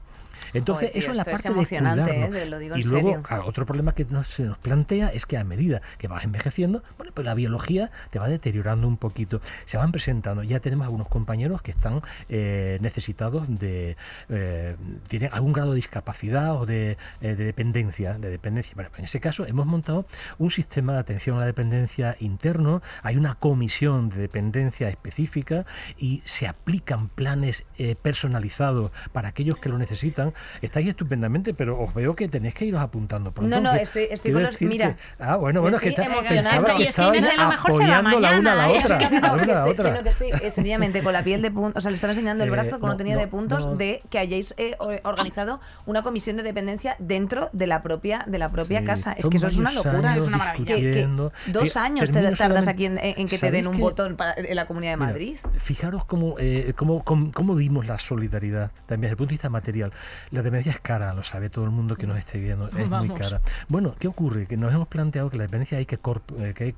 Entonces, 0.54 0.92
eso 0.94 1.12
es 1.12 1.18
la 1.18 1.26
parte 1.26 1.50
de 1.50 1.62
¿eh? 1.62 2.78
y 2.78 2.84
luego, 2.84 3.22
otro 3.46 3.66
problema 3.66 3.94
que 3.94 4.06
se 4.26 4.44
nos 4.44 4.58
plantea 4.58 5.10
es 5.10 5.26
que 5.26 5.38
a 5.38 5.44
medida 5.44 5.82
que 5.98 6.08
vas 6.08 6.24
envejeciendo, 6.24 6.84
bueno, 6.98 7.12
pues 7.14 7.26
la 7.26 7.34
biología 7.34 7.92
te 8.10 8.20
va 8.20 8.28
deteriorando 8.28 8.88
un 8.88 8.98
poquito. 8.98 9.42
Se 9.66 9.78
van 9.78 9.92
presentando. 9.92 10.44
Ya 10.44 10.60
tenemos 10.60 10.86
algunos 10.86 11.08
compañeros 11.08 11.62
que 11.62 11.72
están 11.72 12.02
eh, 12.30 12.78
necesitados 12.82 13.48
de 13.48 13.98
eh, 14.30 14.76
tienen 15.08 15.30
algún 15.34 15.54
grado 15.54 15.72
de 15.72 15.78
discapacidad 15.78 16.56
o 16.56 16.66
de, 16.66 16.98
dependencia, 17.22 18.14
de 18.14 18.30
dependencia. 18.30 18.74
Bueno, 18.76 18.90
en 18.98 19.06
ese 19.06 19.20
caso 19.20 19.46
hemos 19.46 19.66
montado 19.66 20.06
un 20.38 20.52
sistema 20.52 20.94
de 20.94 21.00
atención 21.00 21.38
a 21.38 21.42
la 21.42 21.46
dependencia 21.46 22.16
interno. 22.20 22.82
Hay 23.04 23.18
una 23.18 23.36
comisión 23.36 24.10
de 24.10 24.18
dependencia 24.18 24.90
específica 24.90 25.66
y 25.98 26.22
se 26.26 26.48
aplican 26.48 27.10
planes 27.10 27.66
personalizados 28.02 28.92
para 29.12 29.30
aquellos 29.30 29.58
que 29.58 29.70
lo 29.70 29.78
necesitan 29.78 30.34
estáis 30.62 30.88
estupendamente, 30.90 31.54
pero 31.54 31.80
os 31.80 31.94
veo 31.94 32.16
que 32.16 32.28
tenéis 32.28 32.54
que 32.54 32.66
iros 32.66 32.82
apuntando 32.82 33.32
pronto. 33.32 33.56
No, 33.56 33.62
no, 33.62 33.76
estoy, 33.76 34.08
estoy 34.10 34.32
con 34.32 34.44
los... 34.44 34.60
Mira. 34.62 34.98
ah, 35.20 35.36
bueno, 35.36 35.62
bueno, 35.62 35.78
es 35.78 35.84
que 35.84 35.92
pensaba 35.92 36.76
que 36.76 36.84
estabais 36.88 37.26
apoyando 37.38 38.20
la 38.20 38.40
una 38.40 38.54
a 38.54 38.56
la 38.56 38.70
otra. 38.70 38.98
Es 38.98 39.10
que 39.10 39.20
no, 39.20 39.36
que 39.38 39.52
estoy, 39.52 40.04
que 40.04 40.10
estoy 40.10 40.30
eh, 40.32 40.52
sencillamente 40.52 41.04
con 41.04 41.14
la 41.14 41.24
piel 41.24 41.42
de 41.42 41.52
puntos, 41.52 41.78
o 41.78 41.82
sea, 41.82 41.92
le 41.92 41.96
estaba 41.96 42.12
enseñando 42.12 42.44
el 42.44 42.50
eh, 42.50 42.52
brazo 42.52 42.80
con 42.80 42.90
no, 42.90 42.98
tenía 42.98 43.18
de 43.18 43.28
puntos 43.28 43.78
de 43.78 44.02
que 44.10 44.20
hayáis 44.20 44.54
eh, 44.58 44.76
organizado 45.04 45.60
una 45.86 46.04
comisión 46.04 46.38
de 46.38 46.44
dependencia 46.44 46.96
dentro 47.00 47.50
de 47.54 47.68
la 47.68 47.82
propia 47.82 48.24
de 48.28 48.38
la 48.38 48.50
propia 48.50 48.84
casa. 48.84 49.14
Es 49.14 49.28
que 49.28 49.38
eso 49.38 49.48
es 49.48 49.58
una 49.58 49.72
locura, 49.72 50.16
es 50.18 50.24
una 50.26 50.38
maravilla. 50.38 51.08
dos 51.48 51.78
años 51.78 52.12
te 52.12 52.32
tardas 52.36 52.68
aquí 52.68 52.86
en, 52.86 53.28
que 53.28 53.38
te 53.38 53.52
den 53.52 53.68
un 53.68 53.80
botón 53.80 54.16
para, 54.16 54.34
en 54.36 54.56
la 54.56 54.66
Comunidad 54.66 54.94
de 54.94 54.98
Madrid. 54.98 55.38
fijaros 55.58 56.06
cómo, 56.06 56.36
cómo, 56.76 57.04
cómo, 57.04 57.56
vimos 57.56 57.86
la 57.86 57.98
solidaridad 57.98 58.72
también 58.86 59.02
desde 59.02 59.12
el 59.12 59.18
punto 59.18 59.30
de 59.30 59.34
vista 59.34 59.50
material. 59.50 59.94
La 60.32 60.44
dependencia 60.44 60.72
es 60.72 60.80
cara, 60.80 61.14
lo 61.14 61.24
sabe 61.24 61.50
todo 61.50 61.66
el 61.66 61.72
mundo 61.72 61.96
que 61.96 62.06
nos 62.06 62.18
esté 62.18 62.40
viendo, 62.40 62.70
es 62.70 62.88
muy 62.88 63.10
cara. 63.10 63.42
Bueno, 63.68 63.96
¿qué 63.98 64.08
ocurre? 64.08 64.46
Que 64.46 64.58
nos 64.58 64.72
hemos 64.74 64.88
planteado 64.88 65.30
que 65.32 65.38
la 65.38 65.44
dependencia 65.44 65.80
hay 65.80 65.88
que, 65.88 66.00
eh, 66.38 66.74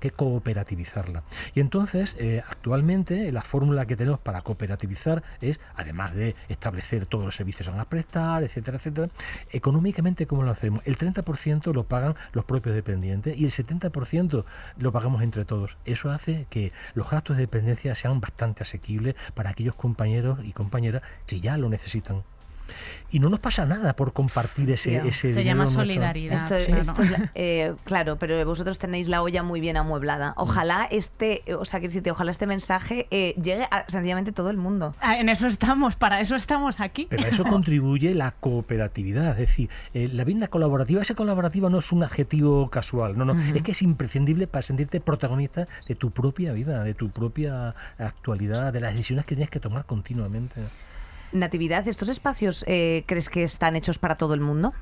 que, 0.00 0.10
cooperativizarla. 0.10 1.22
Y 1.54 1.60
entonces, 1.60 2.16
eh, 2.18 2.42
actualmente, 2.48 3.30
la 3.30 3.42
fórmula 3.42 3.86
que 3.86 3.94
tenemos 3.94 4.18
para 4.18 4.40
cooperativizar 4.40 5.22
es, 5.40 5.60
además 5.76 6.14
de 6.14 6.34
establecer 6.48 7.06
todos 7.06 7.24
los 7.24 7.36
servicios 7.36 7.66
que 7.66 7.70
van 7.70 7.80
a 7.80 7.84
prestar, 7.84 8.42
etcétera, 8.42 8.78
etcétera, 8.78 9.08
económicamente, 9.52 10.26
¿cómo 10.26 10.42
lo 10.42 10.50
hacemos? 10.50 10.82
El 10.84 10.98
30% 10.98 11.72
lo 11.72 11.84
pagan 11.84 12.16
los 12.32 12.44
propios 12.44 12.74
dependientes 12.74 13.38
y 13.38 13.44
el 13.44 13.52
70% 13.52 14.44
lo 14.78 14.92
pagamos 14.92 15.22
entre 15.22 15.44
todos. 15.44 15.76
Eso 15.84 16.10
hace 16.10 16.46
que 16.50 16.72
los 16.94 17.08
gastos 17.08 17.36
de 17.36 17.42
dependencia 17.42 17.94
sean 17.94 18.20
bastante 18.20 18.64
asequibles 18.64 19.14
para 19.34 19.50
aquellos 19.50 19.76
compañeros 19.76 20.40
y 20.42 20.52
compañeras 20.52 21.02
que 21.26 21.40
ya 21.40 21.56
lo 21.56 21.68
necesitan 21.68 22.24
y 23.10 23.20
no 23.20 23.28
nos 23.28 23.40
pasa 23.40 23.64
nada 23.66 23.94
por 23.94 24.12
compartir 24.12 24.70
ese, 24.70 24.96
ese 25.08 25.30
Se 25.30 25.44
llama 25.44 25.66
solidaridad. 25.66 26.46
Eh, 27.34 27.74
claro, 27.84 28.18
pero 28.18 28.44
vosotros 28.44 28.78
tenéis 28.78 29.08
la 29.08 29.22
olla 29.22 29.42
muy 29.42 29.60
bien 29.60 29.76
amueblada. 29.76 30.34
Ojalá 30.36 30.86
este, 30.90 31.42
o 31.58 31.64
sea, 31.64 31.80
que 31.80 32.10
ojalá 32.10 32.30
este 32.30 32.46
mensaje 32.46 33.06
eh, 33.10 33.34
llegue 33.42 33.66
a 33.70 33.84
sencillamente 33.88 34.32
todo 34.32 34.50
el 34.50 34.56
mundo. 34.56 34.94
Ah, 35.00 35.18
en 35.18 35.28
eso 35.28 35.46
estamos, 35.46 35.96
para 35.96 36.20
eso 36.20 36.36
estamos 36.36 36.80
aquí. 36.80 37.06
Pero 37.08 37.24
a 37.24 37.28
eso 37.28 37.44
contribuye 37.48 38.14
la 38.14 38.32
cooperatividad, 38.32 39.32
es 39.32 39.48
decir, 39.48 39.70
eh, 39.94 40.08
la 40.12 40.24
vida 40.24 40.48
colaborativa, 40.48 41.02
esa 41.02 41.14
colaborativa 41.14 41.68
no 41.70 41.78
es 41.78 41.92
un 41.92 42.02
adjetivo 42.02 42.70
casual, 42.70 43.16
no, 43.16 43.24
no, 43.24 43.38
es 43.54 43.62
que 43.62 43.72
es 43.72 43.82
imprescindible 43.82 44.46
para 44.46 44.62
sentirte 44.62 45.00
protagonista 45.00 45.68
de 45.86 45.94
tu 45.94 46.10
propia 46.10 46.52
vida, 46.52 46.82
de 46.82 46.94
tu 46.94 47.10
propia 47.10 47.74
actualidad, 47.98 48.72
de 48.72 48.80
las 48.80 48.94
decisiones 48.94 49.26
que 49.26 49.34
tienes 49.34 49.50
que 49.50 49.60
tomar 49.60 49.84
continuamente. 49.84 50.62
Natividad, 51.32 51.86
¿estos 51.88 52.08
espacios 52.08 52.64
eh, 52.66 53.04
crees 53.06 53.28
que 53.28 53.44
están 53.44 53.76
hechos 53.76 53.98
para 53.98 54.16
todo 54.16 54.34
el 54.34 54.40
mundo? 54.40 54.72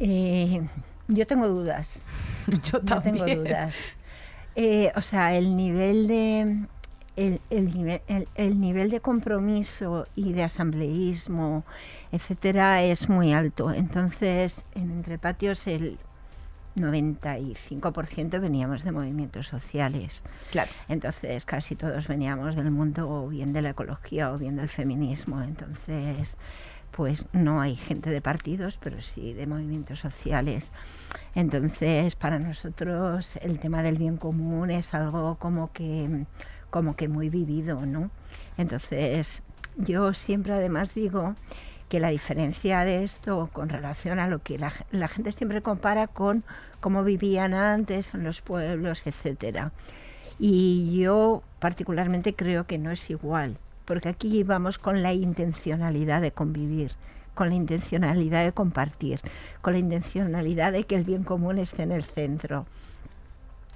Eh, 0.00 0.66
yo 1.08 1.26
tengo 1.26 1.48
dudas. 1.48 2.02
yo 2.72 2.80
también. 2.80 3.24
tengo 3.24 3.42
dudas. 3.42 3.76
Eh, 4.54 4.92
o 4.96 5.02
sea, 5.02 5.34
el 5.34 5.56
nivel 5.56 6.06
de 6.08 6.66
el, 7.16 7.40
nivel, 7.72 8.02
el, 8.34 8.60
nivel 8.60 8.90
de 8.90 9.00
compromiso 9.00 10.06
y 10.14 10.32
de 10.34 10.42
asambleísmo, 10.42 11.64
etcétera, 12.12 12.82
es 12.82 13.08
muy 13.08 13.32
alto. 13.32 13.72
Entonces, 13.72 14.64
en 14.74 14.90
Entre 14.90 15.18
Patios 15.18 15.66
el 15.66 15.98
95% 16.76 18.40
veníamos 18.40 18.84
de 18.84 18.92
movimientos 18.92 19.46
sociales. 19.46 20.22
Claro. 20.50 20.70
Entonces 20.88 21.46
casi 21.46 21.74
todos 21.74 22.06
veníamos 22.06 22.54
del 22.54 22.70
mundo 22.70 23.08
o 23.08 23.28
bien 23.28 23.52
de 23.52 23.62
la 23.62 23.70
ecología 23.70 24.32
o 24.32 24.38
bien 24.38 24.56
del 24.56 24.68
feminismo. 24.68 25.42
Entonces, 25.42 26.36
pues 26.90 27.26
no 27.32 27.60
hay 27.60 27.76
gente 27.76 28.10
de 28.10 28.20
partidos, 28.20 28.78
pero 28.80 29.00
sí 29.00 29.34
de 29.34 29.46
movimientos 29.46 29.98
sociales. 29.98 30.72
Entonces, 31.34 32.14
para 32.14 32.38
nosotros 32.38 33.38
el 33.42 33.58
tema 33.58 33.82
del 33.82 33.98
bien 33.98 34.16
común 34.16 34.70
es 34.70 34.94
algo 34.94 35.36
como 35.36 35.72
que 35.72 36.26
como 36.70 36.96
que 36.96 37.08
muy 37.08 37.30
vivido, 37.30 37.86
¿no? 37.86 38.10
Entonces, 38.58 39.42
yo 39.76 40.12
siempre 40.12 40.52
además 40.52 40.94
digo 40.94 41.34
que 41.88 42.00
la 42.00 42.08
diferencia 42.08 42.84
de 42.84 43.04
esto 43.04 43.48
con 43.52 43.68
relación 43.68 44.18
a 44.18 44.28
lo 44.28 44.40
que 44.40 44.58
la, 44.58 45.08
gente 45.08 45.32
siempre 45.32 45.62
compara 45.62 46.06
con 46.06 46.44
cómo 46.80 47.04
vivían 47.04 47.54
antes 47.54 48.14
en 48.14 48.24
los 48.24 48.40
pueblos, 48.40 49.06
etcétera. 49.06 49.72
Y 50.38 50.98
yo 51.00 51.42
particularmente 51.60 52.34
creo 52.34 52.66
que 52.66 52.78
no 52.78 52.90
es 52.90 53.08
igual, 53.10 53.58
porque 53.84 54.08
aquí 54.08 54.42
vamos 54.42 54.78
con 54.78 55.02
la 55.02 55.12
intencionalidad 55.12 56.20
de 56.20 56.32
convivir, 56.32 56.92
con 57.34 57.48
la 57.48 57.54
intencionalidad 57.54 58.44
de 58.44 58.52
compartir, 58.52 59.20
con 59.62 59.74
la 59.74 59.78
intencionalidad 59.78 60.72
de 60.72 60.84
que 60.84 60.96
el 60.96 61.04
bien 61.04 61.22
común 61.22 61.58
esté 61.58 61.84
en 61.84 61.92
el 61.92 62.02
centro. 62.02 62.66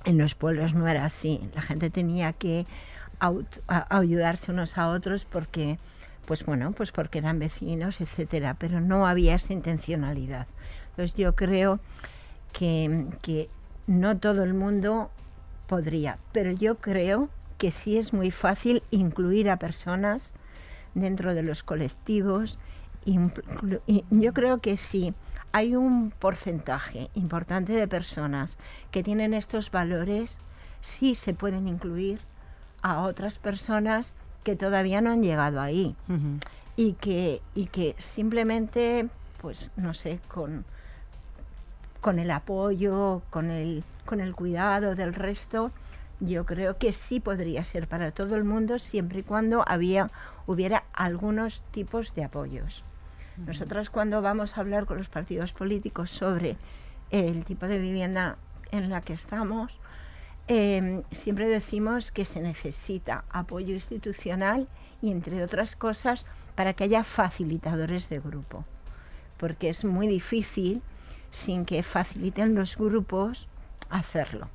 En 0.05 0.19
los 0.19 0.35
pueblos 0.35 0.75
no 0.75 0.89
era 0.89 1.05
así, 1.05 1.49
la 1.55 1.63
gente 1.63 1.91
tenía 1.91 2.33
que 2.33 2.67
ayudarse 3.67 4.51
unos 4.51 4.79
a 4.79 4.89
otros 4.89 5.27
porque 5.27 5.79
pues 6.31 6.47
bueno, 6.47 6.71
pues 6.71 6.93
porque 6.93 7.19
eran 7.19 7.41
vecinos, 7.41 8.01
etcétera, 8.01 8.55
pero 8.57 8.81
no 8.81 9.09
había 9.09 9.35
esa 9.35 9.53
intencionalidad. 9.53 10.47
Entonces 10.91 11.17
yo 11.17 11.35
creo 11.35 11.81
que, 12.53 13.09
que 13.21 13.51
no 13.89 14.17
todo 14.17 14.45
el 14.45 14.55
mundo 14.55 15.11
podría, 15.67 16.19
pero 16.31 16.53
yo 16.53 16.77
creo 16.77 17.31
que 17.59 17.73
sí 17.73 17.99
es 17.99 18.13
muy 18.13 18.31
fácil 18.31 18.85
incluir 18.93 19.51
a 19.51 19.57
personas 19.57 20.33
dentro 20.95 21.35
de 21.35 21.43
los 21.43 21.65
colectivos. 21.65 22.61
Yo 24.11 24.33
creo 24.33 24.59
que 24.59 24.77
sí 24.77 25.13
hay 25.51 25.75
un 25.75 26.13
porcentaje 26.13 27.09
importante 27.15 27.73
de 27.73 27.89
personas 27.89 28.57
que 28.93 29.03
tienen 29.03 29.35
estos 29.35 29.73
valores, 29.73 30.39
sí 30.81 31.17
se 31.17 31.35
pueden 31.35 31.67
incluir 31.67 32.21
a 32.83 33.01
otras 33.03 33.39
personas 33.39 34.15
que 34.43 34.57
todavía 34.57 35.01
no 35.01 35.11
han 35.11 35.23
llegado 35.23 35.61
ahí. 35.61 35.95
Y, 36.77 36.95
que, 36.95 37.43
y 37.55 37.67
que 37.67 37.95
simplemente, 37.99 39.09
pues 39.41 39.71
no 39.77 39.93
sé, 39.93 40.21
con, 40.29 40.65
con 42.01 42.19
el 42.19 42.31
apoyo, 42.31 43.23
con 43.31 43.51
el, 43.51 43.85
con 44.07 44.21
el 44.21 44.35
cuidado 44.35 44.95
del 44.95 45.15
resto, 45.15 45.73
yo 46.21 46.45
creo 46.47 46.79
que 46.79 46.93
sí 46.93 47.21
podría 47.21 47.65
ser 47.65 47.89
para 47.89 48.13
todo 48.13 48.37
el 48.37 48.45
mundo 48.45 48.79
siempre 48.79 49.21
y 49.21 49.23
cuando 49.23 49.65
había, 49.67 50.11
hubiera 50.47 50.85
algunos 50.93 51.63
tipos 51.71 52.15
de 52.15 52.25
apoyos. 52.25 52.83
Nosotros 53.47 53.89
cuando 53.89 54.21
vamos 54.21 54.57
a 54.57 54.61
hablar 54.61 54.85
con 54.85 54.99
los 54.99 55.09
partidos 55.09 55.53
políticos 55.53 56.11
sobre 56.11 56.57
el 57.11 57.45
tipo 57.45 57.67
de 57.67 57.79
vivienda 57.79 58.37
en 58.71 58.91
la 58.91 59.01
que 59.01 59.15
estamos, 59.15 59.79
Em, 60.53 61.05
siempre 61.13 61.47
decimos 61.47 62.11
que 62.11 62.25
se 62.25 62.41
necesita 62.41 63.23
apoyo 63.31 63.73
institucional 63.73 64.67
y, 65.01 65.13
entre 65.13 65.45
otras 65.45 65.77
cosas, 65.77 66.27
para 66.57 66.73
que 66.73 66.83
haya 66.83 67.05
facilitadores 67.05 68.09
de 68.09 68.19
grupo, 68.19 68.65
porque 69.37 69.69
es 69.69 69.85
muy 69.85 70.09
difícil, 70.09 70.83
sin 71.31 71.65
que 71.65 71.85
faciliten 71.85 72.57
los 72.57 72.77
grupos, 72.77 73.47
hacerlo. 73.91 74.49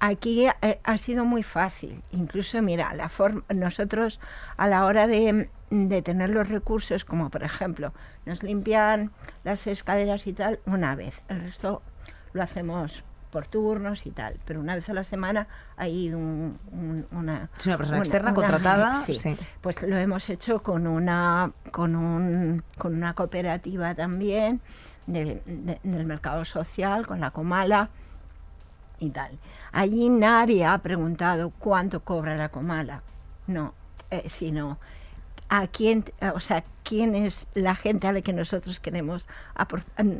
Aquí 0.00 0.48
eh, 0.48 0.80
ha 0.84 0.98
sido 0.98 1.24
muy 1.24 1.42
fácil, 1.42 2.02
incluso, 2.10 2.60
mira, 2.60 2.92
la 2.92 3.10
nosotros 3.54 4.20
a 4.58 4.68
la 4.68 4.84
hora 4.84 5.06
de, 5.06 5.48
de 5.70 6.02
tener 6.02 6.28
los 6.28 6.50
recursos, 6.50 7.06
como 7.06 7.30
por 7.30 7.42
ejemplo, 7.42 7.94
nos 8.26 8.42
limpian 8.42 9.12
las 9.44 9.66
escaleras 9.66 10.26
y 10.26 10.34
tal, 10.34 10.60
una 10.66 10.94
vez, 10.94 11.22
el 11.28 11.40
resto 11.40 11.80
lo 12.34 12.42
hacemos 12.42 13.02
por 13.32 13.46
turnos 13.48 14.04
y 14.06 14.10
tal, 14.10 14.38
pero 14.44 14.60
una 14.60 14.74
vez 14.76 14.88
a 14.90 14.92
la 14.92 15.04
semana 15.04 15.46
hay 15.76 16.12
un, 16.12 16.58
una... 17.10 17.48
Es 17.58 17.66
una 17.66 17.78
persona 17.78 17.98
externa 17.98 18.34
contratada. 18.34 18.92
Sí, 19.06 19.18
pues 19.62 19.80
lo 19.82 19.96
hemos 19.96 20.28
hecho 20.28 20.62
con 20.62 20.86
una, 20.86 21.50
con, 21.72 21.96
un, 21.96 22.62
con 22.76 22.94
una 22.94 23.14
cooperativa 23.14 23.94
también 23.94 24.60
de- 25.06 25.42
de- 25.46 25.80
del 25.82 26.04
mercado 26.04 26.44
social 26.44 27.06
con 27.06 27.20
la 27.20 27.30
Comala 27.30 27.88
y 28.98 29.08
tal. 29.10 29.38
Allí 29.72 30.10
nadie 30.10 30.66
ha 30.66 30.76
preguntado 30.78 31.50
cuánto 31.58 32.00
cobra 32.04 32.36
la 32.36 32.50
Comala, 32.50 33.02
no, 33.46 33.72
eh, 34.10 34.24
sino 34.28 34.78
a 35.54 35.66
quién, 35.66 36.06
o 36.34 36.40
sea, 36.40 36.64
quién 36.82 37.14
es 37.14 37.46
la 37.52 37.74
gente 37.74 38.06
a 38.06 38.12
la 38.12 38.22
que 38.22 38.32
nosotros 38.32 38.80
queremos 38.80 39.28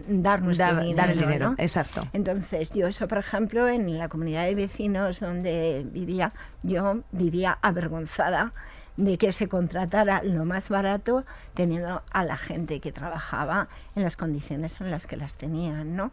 dar 0.07 0.43
nuestro 0.43 0.67
Dar, 0.67 0.83
dinero. 0.83 0.97
dar 0.97 1.11
el 1.11 1.19
dinero, 1.21 1.51
¿no? 1.53 1.55
exacto. 1.57 2.07
Entonces, 2.13 2.71
yo 2.73 2.87
eso, 2.87 3.09
por 3.09 3.17
ejemplo, 3.17 3.67
en 3.67 3.97
la 3.97 4.11
comunidad 4.11 4.45
de 4.45 4.55
vecinos 4.55 5.21
donde 5.21 5.87
vivía, 5.91 6.35
yo 6.63 7.01
vivía 7.13 7.57
avergonzada 7.63 8.53
de 8.99 9.17
que 9.17 9.33
se 9.33 9.49
contratara 9.49 10.23
lo 10.23 10.45
más 10.45 10.69
barato 10.69 11.25
teniendo 11.55 12.03
a 12.11 12.25
la 12.27 12.37
gente 12.37 12.81
que 12.81 12.93
trabajaba 12.93 13.69
en 13.97 14.03
las 14.03 14.17
condiciones 14.17 14.79
en 14.83 14.91
las 14.91 15.07
que 15.07 15.17
las 15.17 15.37
tenían, 15.37 15.97
¿no? 15.97 16.11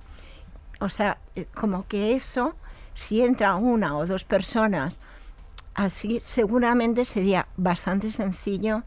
O 0.80 0.88
sea, 0.88 1.18
eh, 1.36 1.46
como 1.54 1.86
que 1.90 2.14
eso, 2.16 2.56
si 2.94 3.22
entra 3.22 3.56
una 3.56 3.98
o 3.98 4.06
dos 4.06 4.24
personas 4.24 5.02
así, 5.76 6.22
seguramente 6.22 7.04
sería 7.04 7.48
bastante 7.58 8.12
sencillo 8.12 8.84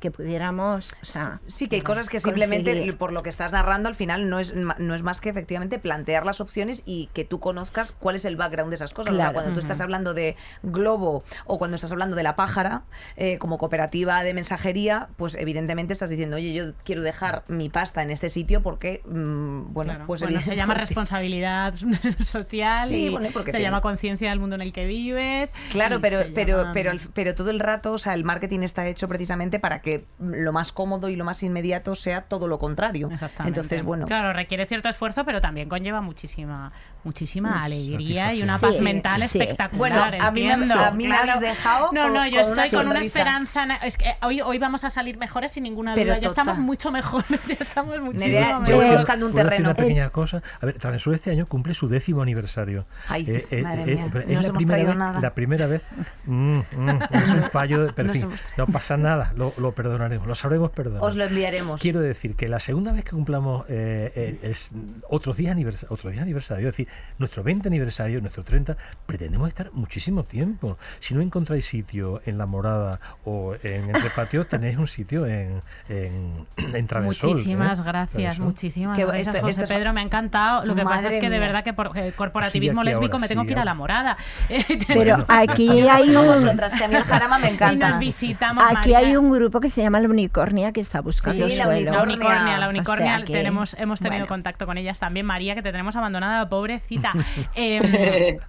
que 0.00 0.10
pudiéramos, 0.10 0.90
o 1.02 1.04
sea, 1.04 1.40
Sí, 1.46 1.68
que 1.68 1.76
hay 1.76 1.82
cosas 1.82 2.08
que 2.08 2.20
simplemente, 2.20 2.70
conseguir. 2.72 2.96
por 2.96 3.12
lo 3.12 3.22
que 3.22 3.28
estás 3.28 3.52
narrando, 3.52 3.88
al 3.88 3.94
final 3.94 4.28
no 4.28 4.38
es, 4.38 4.54
no 4.54 4.94
es 4.94 5.02
más 5.02 5.20
que 5.20 5.28
efectivamente 5.28 5.78
plantear 5.78 6.24
las 6.26 6.40
opciones 6.40 6.82
y 6.86 7.08
que 7.12 7.24
tú 7.24 7.38
conozcas 7.38 7.92
cuál 7.92 8.16
es 8.16 8.24
el 8.24 8.36
background 8.36 8.70
de 8.70 8.76
esas 8.76 8.92
cosas. 8.94 9.12
O 9.12 9.16
sea, 9.16 9.32
cuando 9.32 9.52
tú 9.52 9.60
estás 9.60 9.80
hablando 9.80 10.14
de 10.14 10.36
Globo 10.62 11.22
o 11.46 11.58
cuando 11.58 11.74
estás 11.76 11.92
hablando 11.92 12.16
de 12.16 12.22
La 12.22 12.34
Pájara, 12.36 12.82
eh, 13.16 13.38
como 13.38 13.58
cooperativa 13.58 14.22
de 14.24 14.34
mensajería, 14.34 15.08
pues 15.16 15.34
evidentemente 15.34 15.92
estás 15.92 16.10
diciendo, 16.10 16.36
oye, 16.36 16.52
yo 16.54 16.72
quiero 16.84 17.02
dejar 17.02 17.44
mi 17.48 17.68
pasta 17.68 18.02
en 18.02 18.10
este 18.10 18.28
sitio 18.30 18.62
porque, 18.62 19.02
mm, 19.04 19.72
bueno, 19.72 19.90
Claro. 19.92 20.06
pues 20.06 20.22
Bueno, 20.22 20.40
se 20.42 20.56
llama 20.56 20.74
responsabilidad 20.74 21.74
social 22.24 22.88
Sí, 22.88 23.06
y 23.06 23.08
bueno, 23.08 23.28
porque 23.32 23.50
se 23.50 23.60
llama 23.60 23.80
conciencia 23.80 24.30
del 24.30 24.40
mundo 24.40 24.54
en 24.56 24.62
el 24.62 24.72
que 24.72 24.86
vives. 24.86 25.52
Claro, 25.72 26.00
pero, 26.00 26.20
pero, 26.34 26.58
llama- 26.58 26.72
pero, 26.72 26.92
pero 27.14 27.34
todo 27.34 27.50
el 27.50 27.60
rato, 27.60 27.92
o 27.92 27.98
sea, 27.98 28.14
el 28.14 28.24
marketing 28.24 28.60
está 28.60 28.86
hecho 28.86 29.08
precisamente 29.08 29.58
para 29.58 29.80
que 29.82 29.89
lo 30.18 30.52
más 30.52 30.72
cómodo 30.72 31.08
y 31.08 31.16
lo 31.16 31.24
más 31.24 31.42
inmediato 31.42 31.94
sea 31.94 32.22
todo 32.22 32.48
lo 32.48 32.58
contrario. 32.58 33.08
Exactamente. 33.10 33.60
Entonces, 33.60 33.82
bueno. 33.84 34.06
Claro, 34.06 34.32
requiere 34.32 34.66
cierto 34.66 34.88
esfuerzo, 34.88 35.24
pero 35.24 35.40
también 35.40 35.68
conlleva 35.68 36.00
muchísima, 36.00 36.72
muchísima 37.04 37.62
alegría 37.62 38.34
y 38.34 38.42
una 38.42 38.58
Sí, 38.58 38.66
paz 38.66 38.80
mental 38.80 39.20
sí. 39.22 39.38
espectacular. 39.38 40.10
Bueno, 40.10 40.24
a 40.24 40.30
mí 40.30 40.42
me- 40.42 40.52
entiendo, 40.52 40.74
a 40.74 40.90
mí 40.90 41.08
me 41.08 41.16
habéis 41.16 41.40
dejado 41.40 41.90
No, 41.92 42.02
con- 42.04 42.14
no, 42.14 42.26
yo 42.26 42.42
con 42.42 42.52
una 42.52 42.64
estoy 42.64 42.78
con 42.78 42.88
una 42.88 43.00
esperanza. 43.00 43.64
Es 43.82 43.96
que 43.96 44.14
hoy, 44.22 44.40
hoy 44.40 44.58
vamos 44.58 44.84
a 44.84 44.90
salir 44.90 45.16
mejores 45.18 45.52
sin 45.52 45.62
ninguna 45.64 45.94
Pero 45.94 46.10
duda. 46.12 46.20
Ya 46.20 46.28
estamos 46.28 46.58
mucho 46.58 46.90
mejor. 46.90 47.24
Ya 47.48 47.54
estamos 47.58 47.98
muchísimo 48.00 48.32
Nerea, 48.32 48.48
mejor. 48.60 48.68
yo 48.68 48.76
voy 48.76 48.86
Eh, 48.86 48.92
buscando 48.92 49.26
un 49.26 49.32
¿Puedo 49.32 49.44
decir 49.44 49.56
terreno. 49.56 49.70
una 49.70 49.76
pequeña 49.76 50.10
cosa. 50.10 50.42
A 50.60 50.66
ver, 50.66 50.78
Travesura 50.78 51.16
este 51.16 51.30
año 51.30 51.46
cumple 51.46 51.74
su 51.74 51.88
décimo 51.88 52.22
aniversario. 52.22 52.86
Ay, 53.08 53.24
madre 53.62 53.84
mía, 53.94 54.06
pero 54.12 54.26
no 54.26 54.32
es 54.32 54.40
la 54.42 54.48
hemos 54.48 54.56
primera, 54.56 54.84
vez, 54.88 54.96
nada. 54.96 55.20
la 55.20 55.34
primera 55.34 55.66
vez. 55.66 55.82
Mm, 56.26 56.58
mm, 56.58 56.98
es 57.10 57.30
un 57.30 57.42
fallo, 57.50 57.86
de- 57.86 57.92
pero 57.94 58.12
fin, 58.12 58.22
hemos 58.22 58.40
no 58.56 58.66
pasa 58.66 58.96
nada, 58.96 59.32
lo, 59.36 59.52
lo 59.56 59.72
perdonaremos, 59.82 60.26
lo 60.26 60.34
sabremos 60.34 60.70
perdonar. 60.70 61.02
Os 61.02 61.16
lo 61.16 61.24
enviaremos. 61.24 61.80
Quiero 61.80 62.00
decir 62.00 62.36
que 62.36 62.48
la 62.48 62.60
segunda 62.60 62.92
vez 62.92 63.04
que 63.04 63.12
cumplamos 63.12 63.64
eh, 63.68 64.12
eh, 64.14 64.38
es 64.42 64.72
otros 65.08 65.36
10 65.36 65.50
aniversa 65.52 65.86
otros 65.88 66.12
10 66.12 66.22
aniversarios, 66.22 66.68
es 66.70 66.76
decir, 66.76 66.88
nuestro 67.18 67.42
20 67.42 67.68
aniversario, 67.68 68.20
nuestro 68.20 68.44
30, 68.44 68.76
pretendemos 69.06 69.48
estar 69.48 69.72
muchísimo 69.72 70.24
tiempo. 70.24 70.76
Si 71.00 71.14
no 71.14 71.20
encontráis 71.22 71.64
sitio 71.66 72.20
en 72.26 72.36
La 72.38 72.46
Morada 72.46 73.00
o 73.24 73.54
en 73.62 73.88
Entre 73.94 74.10
Patios, 74.10 74.46
tenéis 74.48 74.76
un 74.76 74.86
sitio 74.86 75.26
en, 75.26 75.62
en, 75.88 76.46
en 76.74 76.86
Travesol. 76.86 77.30
Muchísimas 77.30 77.78
¿eh? 77.78 77.82
gracias, 77.84 78.12
Travesol. 78.22 78.44
muchísimas 78.44 78.98
Que 78.98 79.04
gracias, 79.04 79.28
esto- 79.34 79.46
José 79.46 79.60
esto- 79.62 79.74
Pedro. 79.74 79.92
Me 79.92 80.00
ha 80.00 80.04
encantado. 80.04 80.64
Lo 80.66 80.74
que 80.74 80.82
pasa 80.84 81.08
es 81.08 81.16
que 81.16 81.30
de 81.30 81.38
verdad 81.38 81.64
que 81.64 81.72
por 81.72 81.96
eh, 81.98 82.12
corporativismo 82.16 82.82
Sí, 82.82 82.88
lésbico 82.88 83.14
ahora, 83.14 83.22
me 83.22 83.28
tengo 83.28 83.42
sí, 83.42 83.46
que 83.48 83.52
ir 83.52 83.58
a 83.58 83.64
la 83.64 83.70
ahora. 83.72 83.78
morada. 83.80 84.16
Pero 84.48 84.94
Bueno, 84.94 85.24
aquí 85.28 85.68
hay 85.88 86.14
un, 86.14 86.26
vosotras, 86.26 86.74
que 86.74 86.84
a 86.84 86.88
mí 86.88 86.94
el 86.96 87.04
jarama 87.04 87.38
me 87.38 87.50
Y 87.50 87.54
encanta. 87.54 87.90
nos 87.90 87.98
visitamos. 87.98 88.62
aquí 88.64 88.92
María. 88.92 88.98
hay 88.98 89.16
un 89.16 89.30
grupo 89.30 89.60
que 89.60 89.68
se 89.70 89.82
llama 89.82 90.00
La 90.00 90.08
Unicornia 90.08 90.72
que 90.72 90.80
está 90.80 91.00
buscando 91.00 91.48
Sí, 91.48 91.56
la 91.56 91.64
suelo. 91.64 91.92
La 91.92 92.02
Unicornia. 92.02 92.14
unicornia, 92.36 92.58
la 92.58 92.66
O 92.66 92.70
unicornia, 92.70 93.16
sea 93.16 93.24
que, 93.24 93.32
tenemos, 93.32 93.74
hemos 93.74 94.00
tenido 94.00 94.18
bueno. 94.20 94.28
contacto 94.28 94.66
con 94.66 94.76
ellas 94.78 94.98
también. 94.98 95.26
María, 95.26 95.54
que 95.54 95.62
te 95.62 95.70
tenemos 95.72 95.96
abandonada, 95.96 96.48
pobrecita. 96.48 97.12
Em, 97.54 97.82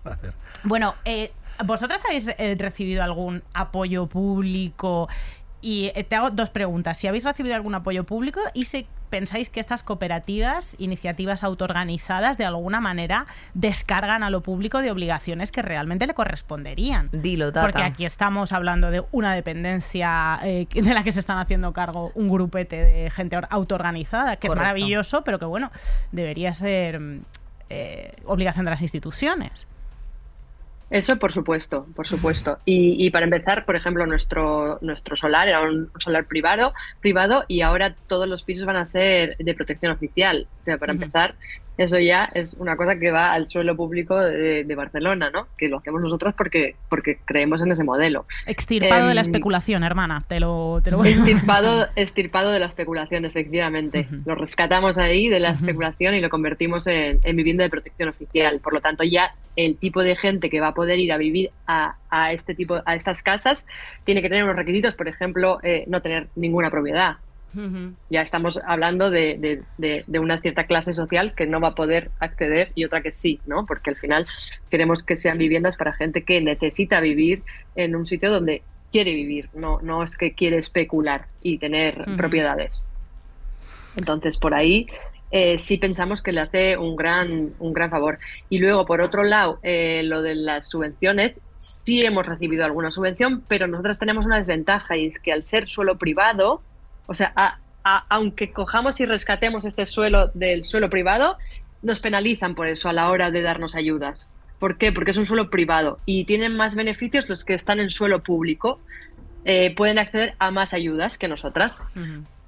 Gracias. 0.04 0.36
bueno, 0.64 0.96
eh, 1.06 1.32
¿vosotras 1.66 2.04
habéis 2.06 2.28
eh, 2.38 2.56
recibido 2.58 3.04
algún 3.04 3.44
apoyo 3.54 4.08
público? 4.08 5.08
Y 5.62 5.92
eh, 5.96 6.04
te 6.04 6.16
hago 6.16 6.32
dos 6.32 6.50
preguntas. 6.50 6.98
Si 6.98 7.08
habéis 7.08 7.24
recibido 7.24 7.56
algún 7.56 7.76
apoyo 7.76 8.04
público 8.04 8.40
y 8.54 8.66
si 8.66 8.88
pensáis 9.12 9.50
que 9.50 9.60
estas 9.60 9.84
cooperativas, 9.84 10.76
iniciativas 10.80 11.44
autoorganizadas, 11.44 12.40
de 12.40 12.46
alguna 12.46 12.82
manera 12.82 13.28
descargan 13.54 14.24
a 14.24 14.32
lo 14.32 14.42
público 14.42 14.80
de 14.80 14.90
obligaciones 14.90 15.52
que 15.52 15.62
realmente 15.62 16.08
le 16.08 16.16
corresponderían. 16.16 17.10
Dilo, 17.12 17.52
tata. 17.52 17.68
Porque 17.68 17.84
aquí 17.84 18.06
estamos 18.06 18.52
hablando 18.54 18.90
de 18.90 19.04
una 19.12 19.36
dependencia 19.36 20.40
eh, 20.42 20.66
de 20.74 20.94
la 20.96 21.04
que 21.04 21.12
se 21.12 21.20
están 21.20 21.38
haciendo 21.38 21.74
cargo 21.74 22.12
un 22.16 22.28
grupete 22.30 22.78
de 22.84 23.10
gente 23.12 23.38
or- 23.38 23.48
autoorganizada, 23.52 24.38
que 24.38 24.48
Correcto. 24.48 24.54
es 24.54 24.58
maravilloso, 24.58 25.24
pero 25.24 25.38
que 25.38 25.46
bueno, 25.46 25.70
debería 26.12 26.54
ser 26.56 27.00
mm, 27.00 27.22
eh, 27.70 28.14
obligación 28.26 28.66
de 28.66 28.72
las 28.72 28.82
instituciones. 28.82 29.68
Eso 30.92 31.18
por 31.18 31.32
supuesto, 31.32 31.88
por 31.96 32.06
supuesto. 32.06 32.60
Y, 32.66 33.06
y 33.06 33.12
para 33.12 33.24
empezar, 33.24 33.64
por 33.66 33.78
ejemplo, 33.78 34.06
nuestro, 34.06 34.78
nuestro 34.82 35.16
solar 35.16 35.48
era 35.48 35.62
un 35.62 35.90
solar 35.98 36.26
privado, 36.26 36.74
privado 37.00 37.46
y 37.48 37.62
ahora 37.62 37.96
todos 38.08 38.28
los 38.28 38.44
pisos 38.44 38.66
van 38.66 38.76
a 38.76 38.86
ser 38.86 39.38
de 39.40 39.54
protección 39.56 39.94
oficial. 39.94 40.48
O 40.60 40.64
sea, 40.64 40.78
para 40.78 40.92
empezar, 40.92 41.36
eso 41.78 41.98
ya 42.00 42.26
es 42.34 42.56
una 42.56 42.76
cosa 42.76 43.00
que 43.00 43.12
va 43.12 43.34
al 43.34 43.48
suelo 43.50 43.76
público 43.76 44.20
de, 44.20 44.64
de 44.64 44.76
Barcelona, 44.76 45.30
¿no? 45.32 45.48
Que 45.58 45.70
lo 45.70 45.78
hacemos 45.78 46.02
nosotros 46.02 46.34
porque, 46.38 46.76
porque 46.90 47.20
creemos 47.26 47.62
en 47.62 47.72
ese 47.72 47.84
modelo. 47.84 48.26
Extirpado 48.46 49.08
de 49.08 49.14
la 49.14 49.22
Em, 49.22 49.28
especulación, 49.28 49.84
hermana. 49.84 50.24
Te 50.28 50.40
lo, 50.40 50.82
te 50.84 50.92
lo 50.92 50.98
voy 50.98 51.08
a 51.08 51.12
Estirpado, 51.12 51.88
estirpado 51.96 52.52
de 52.52 52.60
la 52.60 52.66
especulación, 52.68 53.26
efectivamente. 53.26 54.08
Lo 54.26 54.36
rescatamos 54.36 54.98
ahí 54.98 55.30
de 55.30 55.40
la 55.40 55.52
especulación 55.52 56.16
y 56.16 56.22
lo 56.22 56.30
convertimos 56.30 56.88
en, 56.88 57.20
en 57.24 57.36
vivienda 57.36 57.64
de 57.64 57.70
protección 57.70 58.10
oficial. 58.10 58.60
Por 58.60 58.74
lo 58.74 58.82
tanto, 58.82 59.04
ya 59.04 59.34
el 59.56 59.78
tipo 59.78 60.04
de 60.04 60.16
gente 60.16 60.50
que 60.50 60.60
va 60.60 60.70
a 60.70 60.74
poder 60.74 61.00
ir 61.00 61.12
a 61.12 61.18
vivir 61.18 61.52
a, 61.68 61.96
a 62.10 62.32
este 62.32 62.56
tipo, 62.56 62.82
a 62.86 62.96
estas 62.96 63.24
casas, 63.24 63.68
tiene 64.06 64.22
que 64.22 64.30
tener 64.30 64.44
unos 64.44 64.56
requisitos, 64.56 64.96
por 64.96 65.08
ejemplo, 65.08 65.60
eh, 65.64 65.86
no 65.88 66.02
tener 66.02 66.28
ninguna 66.36 66.70
propiedad. 66.70 67.18
Ya 68.10 68.22
estamos 68.22 68.60
hablando 68.66 69.10
de, 69.10 69.38
de- 69.38 69.64
de- 69.78 70.04
de 70.08 70.20
una 70.20 70.40
cierta 70.42 70.66
clase 70.66 70.94
social 70.94 71.34
que 71.36 71.46
no 71.48 71.60
va 71.60 71.70
a 71.70 71.76
poder 71.76 72.12
acceder 72.20 72.72
y 72.76 72.86
otra 72.86 73.02
que 73.02 73.12
sí, 73.12 73.40
¿no? 73.46 73.66
Porque 73.66 73.90
al 73.90 73.98
final 73.98 74.26
queremos 74.70 75.04
que 75.04 75.16
sean 75.16 75.38
viviendas 75.38 75.76
para 75.78 75.94
gente 75.94 76.24
que 76.24 76.40
necesita 76.42 77.00
vivir 77.02 77.44
en 77.76 77.96
un 77.96 78.06
sitio 78.06 78.32
donde 78.32 78.62
quiere 78.92 79.14
vivir, 79.14 79.50
no, 79.54 79.80
no 79.82 80.04
es 80.04 80.18
que 80.18 80.34
quiere 80.34 80.58
especular 80.58 81.28
y 81.42 81.58
tener 81.58 82.04
propiedades. 82.18 82.88
Entonces, 83.96 84.38
por 84.38 84.54
ahí 84.54 84.88
eh, 85.32 85.58
sí 85.58 85.78
pensamos 85.78 86.22
que 86.22 86.34
le 86.34 86.42
hace 86.42 86.78
un 86.78 86.96
gran, 86.98 87.54
un 87.60 87.74
gran 87.74 87.90
favor. 87.90 88.20
Y 88.50 88.60
luego, 88.60 88.86
por 88.86 89.00
otro 89.02 89.24
lado, 89.24 89.60
eh, 89.64 90.02
lo 90.04 90.22
de 90.22 90.36
las 90.36 90.70
subvenciones, 90.70 91.42
sí 91.56 92.04
hemos 92.06 92.26
recibido 92.26 92.66
alguna 92.66 92.92
subvención, 92.92 93.44
pero 93.48 93.68
nosotros 93.68 93.98
tenemos 93.98 94.26
una 94.26 94.38
desventaja 94.38 94.98
y 94.98 95.06
es 95.08 95.20
que 95.20 95.32
al 95.32 95.44
ser 95.44 95.68
suelo 95.68 95.98
privado, 95.98 96.62
o 97.12 97.14
sea, 97.14 97.32
a- 97.36 97.58
a- 97.84 98.06
aunque 98.10 98.52
cojamos 98.52 99.00
y 99.02 99.06
rescatemos 99.06 99.66
este 99.66 99.86
suelo 99.86 100.32
del 100.34 100.66
suelo 100.66 100.90
privado, 100.90 101.38
nos 101.82 102.00
penalizan 102.00 102.56
por 102.56 102.68
eso 102.68 102.90
a 102.90 102.94
la 102.94 103.10
hora 103.10 103.32
de 103.32 103.42
darnos 103.42 103.76
ayudas. 103.76 104.30
¿Por 104.60 104.78
qué? 104.78 104.92
Porque 104.92 105.12
es 105.12 105.18
un 105.18 105.26
suelo 105.26 105.50
privado 105.50 106.00
y 106.06 106.26
tienen 106.26 106.56
más 106.56 106.76
beneficios 106.76 107.28
los 107.30 107.44
que 107.44 107.54
están 107.56 107.80
en 107.80 107.90
suelo 107.90 108.24
público. 108.24 108.80
Eh, 109.44 109.74
pueden 109.76 109.98
acceder 109.98 110.36
a 110.40 110.52
más 110.52 110.74
ayudas 110.74 111.18
que 111.18 111.28
nosotras. 111.28 111.82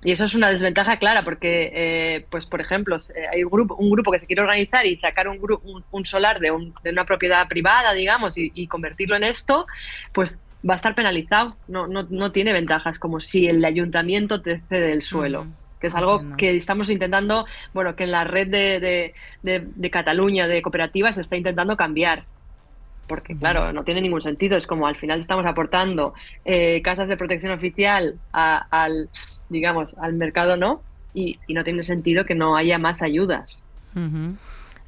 Y 0.06 0.12
eso 0.12 0.26
es 0.26 0.36
una 0.36 0.50
desventaja 0.50 0.98
clara 0.98 1.24
porque, 1.24 1.72
eh, 1.74 2.26
pues 2.30 2.46
por 2.46 2.60
ejemplo, 2.62 2.98
eh, 2.98 3.26
hay 3.32 3.44
un 3.44 3.50
grupo, 3.50 3.76
un 3.76 3.90
grupo 3.90 4.12
que 4.12 4.20
se 4.20 4.28
quiere 4.28 4.42
organizar 4.42 4.86
y 4.86 4.98
sacar 5.00 5.28
un, 5.30 5.40
un 5.92 6.06
solar 6.06 6.40
de, 6.42 6.52
un- 6.52 6.74
de 6.84 6.90
una 6.92 7.06
propiedad 7.06 7.48
privada, 7.48 7.94
digamos, 7.94 8.38
y, 8.38 8.52
y 8.54 8.68
convertirlo 8.68 9.16
en 9.16 9.24
esto, 9.24 9.66
pues 10.12 10.40
va 10.68 10.74
a 10.74 10.76
estar 10.78 10.96
penalizado. 10.96 11.56
No, 11.68 11.88
no, 11.88 12.04
no 12.10 12.32
tiene 12.32 12.54
ventajas 12.54 13.00
como 13.00 13.20
si 13.20 13.48
el 13.48 13.64
ayuntamiento 13.66 14.42
te 14.42 14.62
cede 14.70 14.92
el 14.94 15.02
suelo. 15.02 15.42
Ujú. 15.42 15.52
Que 15.80 15.88
es 15.88 15.96
algo 15.96 16.14
Entiendo. 16.14 16.38
que 16.38 16.56
estamos 16.56 16.90
intentando, 16.90 17.46
bueno, 17.74 17.96
que 17.96 18.06
en 18.06 18.12
la 18.12 18.24
red 18.24 18.48
de, 18.48 18.80
de, 18.80 19.14
de- 19.42 19.68
de 19.76 19.90
Cataluña 19.92 20.48
de 20.48 20.62
cooperativas 20.62 21.16
se 21.16 21.22
está 21.22 21.36
intentando 21.36 21.76
cambiar. 21.76 22.24
Porque, 23.08 23.36
claro, 23.36 23.74
no 23.74 23.84
tiene 23.84 24.00
ningún 24.00 24.22
sentido. 24.22 24.56
Es 24.58 24.66
como 24.66 24.88
al 24.88 24.96
final 24.96 25.20
estamos 25.20 25.46
aportando 25.46 26.14
eh, 26.46 26.82
casas 26.82 27.10
de 27.10 27.18
protección 27.18 27.52
oficial 27.52 28.16
a- 28.32 28.66
al, 28.72 29.10
digamos, 29.50 29.98
al 29.98 30.14
mercado, 30.14 30.56
¿no? 30.56 30.82
Y, 31.14 31.38
y 31.48 31.54
no 31.54 31.66
tiene 31.66 31.84
sentido 31.84 32.26
que 32.26 32.34
no 32.34 32.56
haya 32.56 32.80
más 32.80 33.02
ayudas. 33.02 33.66
Ujú. 33.94 34.38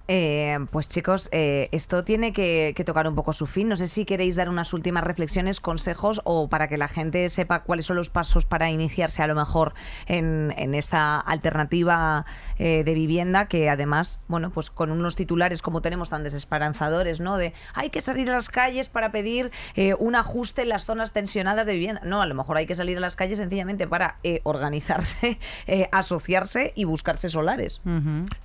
Eh, 0.08 0.58
pues 0.72 0.88
chicos, 0.90 1.30
eh, 1.32 1.70
esto 1.72 2.04
tiene 2.04 2.34
que, 2.34 2.74
que 2.76 2.84
tocar 2.84 3.08
un 3.08 3.16
poco 3.16 3.34
su 3.34 3.48
fin. 3.48 3.68
No 3.68 3.76
sé 3.76 3.88
si 3.88 4.06
queréis 4.06 4.36
dar 4.36 4.50
unas 4.50 4.74
últimas 4.74 5.04
reflexiones, 5.04 5.60
consejos 5.60 6.22
o 6.24 6.48
para 6.50 6.68
que 6.68 6.78
la 6.78 6.88
gente 6.88 7.28
sepa 7.30 7.64
cuáles 7.64 7.86
son 7.86 7.98
los 7.98 8.10
pasos 8.10 8.46
para 8.46 8.70
iniciarse 8.70 9.24
a 9.24 9.28
lo 9.28 9.36
mejor 9.36 9.74
en, 10.08 10.54
en 10.58 10.76
esta 10.76 11.20
alternativa 11.20 12.26
eh, 12.60 12.84
de 12.84 12.94
vivienda 12.94 13.48
que 13.48 13.70
además, 13.70 14.20
bueno, 14.28 14.52
pues 14.52 14.70
con 14.70 14.92
unos 14.92 15.16
titulares 15.16 15.62
como 15.62 15.82
tenemos 15.82 16.10
tan 16.10 16.24
desesperanzadores, 16.24 17.20
¿no? 17.20 17.38
De 17.38 17.54
hay 17.74 17.90
que 17.90 18.02
salir 18.02 18.30
a 18.30 18.34
las 18.34 18.50
calles 18.50 18.90
para 18.90 19.12
pedir 19.12 19.52
eh, 19.76 19.94
un 19.98 20.16
ajuste 20.16 20.62
en 20.62 20.70
las 20.70 20.86
zonas 20.86 21.12
tensionadas 21.12 21.66
de 21.68 21.74
vivienda. 21.74 22.02
No, 22.04 22.22
a 22.22 22.26
lo 22.26 22.36
mejor 22.36 22.58
hay 22.58 22.66
que 22.66 22.76
salir 22.76 22.98
a 22.98 23.02
las 23.02 23.16
calles 23.16 23.38
sencillamente 23.38 23.88
para 23.88 24.18
eh, 24.24 24.42
organizarse, 24.44 25.38
eh, 25.68 25.90
asociarse 25.92 26.74
y 26.76 26.84
buscarse 26.84 27.30
solares. 27.30 27.82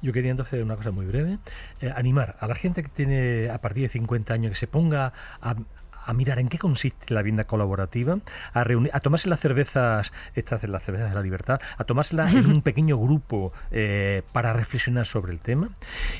Yo 0.02 0.12
quería 0.12 0.30
entonces 0.30 0.62
una 0.62 0.76
cosa 0.76 0.90
muy 0.90 1.06
breve, 1.06 1.38
eh, 1.80 1.92
animar 1.94 2.36
a 2.40 2.46
la 2.46 2.54
gente 2.54 2.82
que 2.82 2.88
tiene 2.88 3.50
a 3.50 3.60
partir 3.60 3.84
de 3.84 3.88
50 3.88 4.34
años 4.34 4.50
que 4.50 4.56
se 4.56 4.66
ponga 4.66 5.12
a, 5.40 5.56
a 6.04 6.12
mirar 6.12 6.38
en 6.38 6.48
qué 6.48 6.58
consiste 6.58 7.12
la 7.12 7.22
vivienda 7.22 7.44
colaborativa, 7.44 8.18
a 8.52 8.64
reunir, 8.64 8.90
a 8.92 9.00
tomarse 9.00 9.28
las 9.28 9.40
cervezas, 9.40 10.12
estas 10.34 10.62
las 10.64 10.82
cervezas 10.82 11.10
de 11.10 11.14
la 11.14 11.22
libertad, 11.22 11.60
a 11.76 11.84
tomárselas 11.84 12.34
en 12.34 12.46
un 12.50 12.62
pequeño 12.62 12.98
grupo 12.98 13.52
eh, 13.70 14.22
para 14.32 14.52
reflexionar 14.52 15.06
sobre 15.06 15.32
el 15.32 15.38
tema 15.38 15.70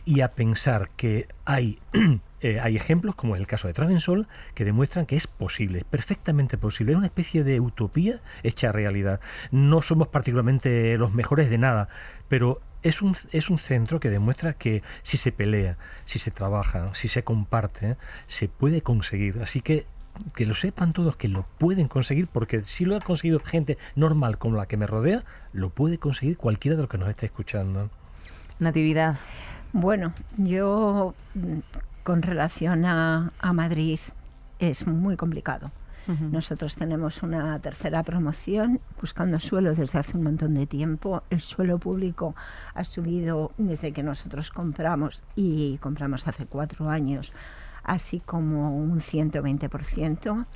y 0.05 0.21
a 0.21 0.33
pensar 0.33 0.91
que 0.97 1.29
hay 1.45 1.81
eh, 2.41 2.59
hay 2.61 2.77
ejemplos, 2.77 3.15
como 3.15 3.37
el 3.37 3.47
caso 3.47 3.69
de 3.69 3.75
Travensol, 3.75 4.29
que 4.55 4.65
demuestran 4.65 5.07
que 5.07 5.17
es 5.17 5.27
posible, 5.27 5.85
perfectamente 5.89 6.57
posible. 6.57 6.93
Es 6.93 6.99
una 6.99 7.07
especie 7.07 7.45
de 7.45 7.61
utopía 7.61 8.21
hecha 8.43 8.73
realidad. 8.73 9.21
No 9.51 9.83
somos 9.83 10.09
particularmente 10.09 10.97
los 10.97 11.13
mejores 11.13 11.51
de 11.51 11.59
nada, 11.59 11.89
pero 12.29 12.61
es 12.83 13.03
un, 13.03 13.17
es 13.33 13.51
un 13.51 13.59
centro 13.59 14.01
que 14.01 14.11
demuestra 14.11 14.55
que 14.55 14.83
si 15.03 15.17
se 15.17 15.33
pelea, 15.33 15.77
si 16.05 16.19
se 16.19 16.31
trabaja, 16.31 16.95
si 16.95 17.09
se 17.09 17.23
comparte, 17.23 17.97
se 18.27 18.49
puede 18.49 18.83
conseguir. 18.83 19.41
Así 19.43 19.61
que 19.61 19.87
que 20.35 20.45
lo 20.45 20.55
sepan 20.55 20.93
todos 20.93 21.17
que 21.17 21.29
lo 21.29 21.47
pueden 21.59 21.89
conseguir, 21.89 22.27
porque 22.27 22.63
si 22.65 22.85
lo 22.85 22.97
ha 22.97 23.01
conseguido 23.01 23.41
gente 23.41 23.79
normal 23.95 24.39
como 24.39 24.57
la 24.57 24.67
que 24.67 24.77
me 24.77 24.87
rodea, 24.87 25.25
lo 25.53 25.71
puede 25.71 25.99
conseguir 25.99 26.37
cualquiera 26.37 26.77
de 26.77 26.83
los 26.83 26.91
que 26.91 26.99
nos 26.99 27.09
esté 27.09 27.27
escuchando. 27.27 27.91
Natividad. 28.59 29.19
Bueno, 29.73 30.13
yo 30.37 31.15
mm, 31.35 31.59
con 32.03 32.23
relación 32.23 32.85
a, 32.85 33.33
a 33.39 33.53
Madrid 33.53 34.01
es 34.59 34.87
muy 34.87 35.17
complicado. 35.17 35.71
Nosotros 36.07 36.75
tenemos 36.75 37.23
una 37.23 37.59
tercera 37.61 38.03
promoción 38.03 38.81
buscando 39.01 39.39
suelo 39.39 39.75
desde 39.75 39.99
hace 39.99 40.17
un 40.17 40.25
montón 40.25 40.55
de 40.55 40.67
tiempo. 40.67 41.23
El 41.31 41.41
suelo 41.41 41.79
público 41.79 42.35
ha 42.75 42.83
subido 42.85 43.53
desde 43.59 43.93
que 43.93 44.03
nosotros 44.03 44.51
compramos 44.51 45.23
y 45.37 45.79
compramos 45.79 46.27
hace 46.27 46.47
cuatro 46.47 46.89
años 46.89 47.33
así 47.83 48.21
como 48.21 48.77
un 48.77 49.01
120%, 49.01 50.47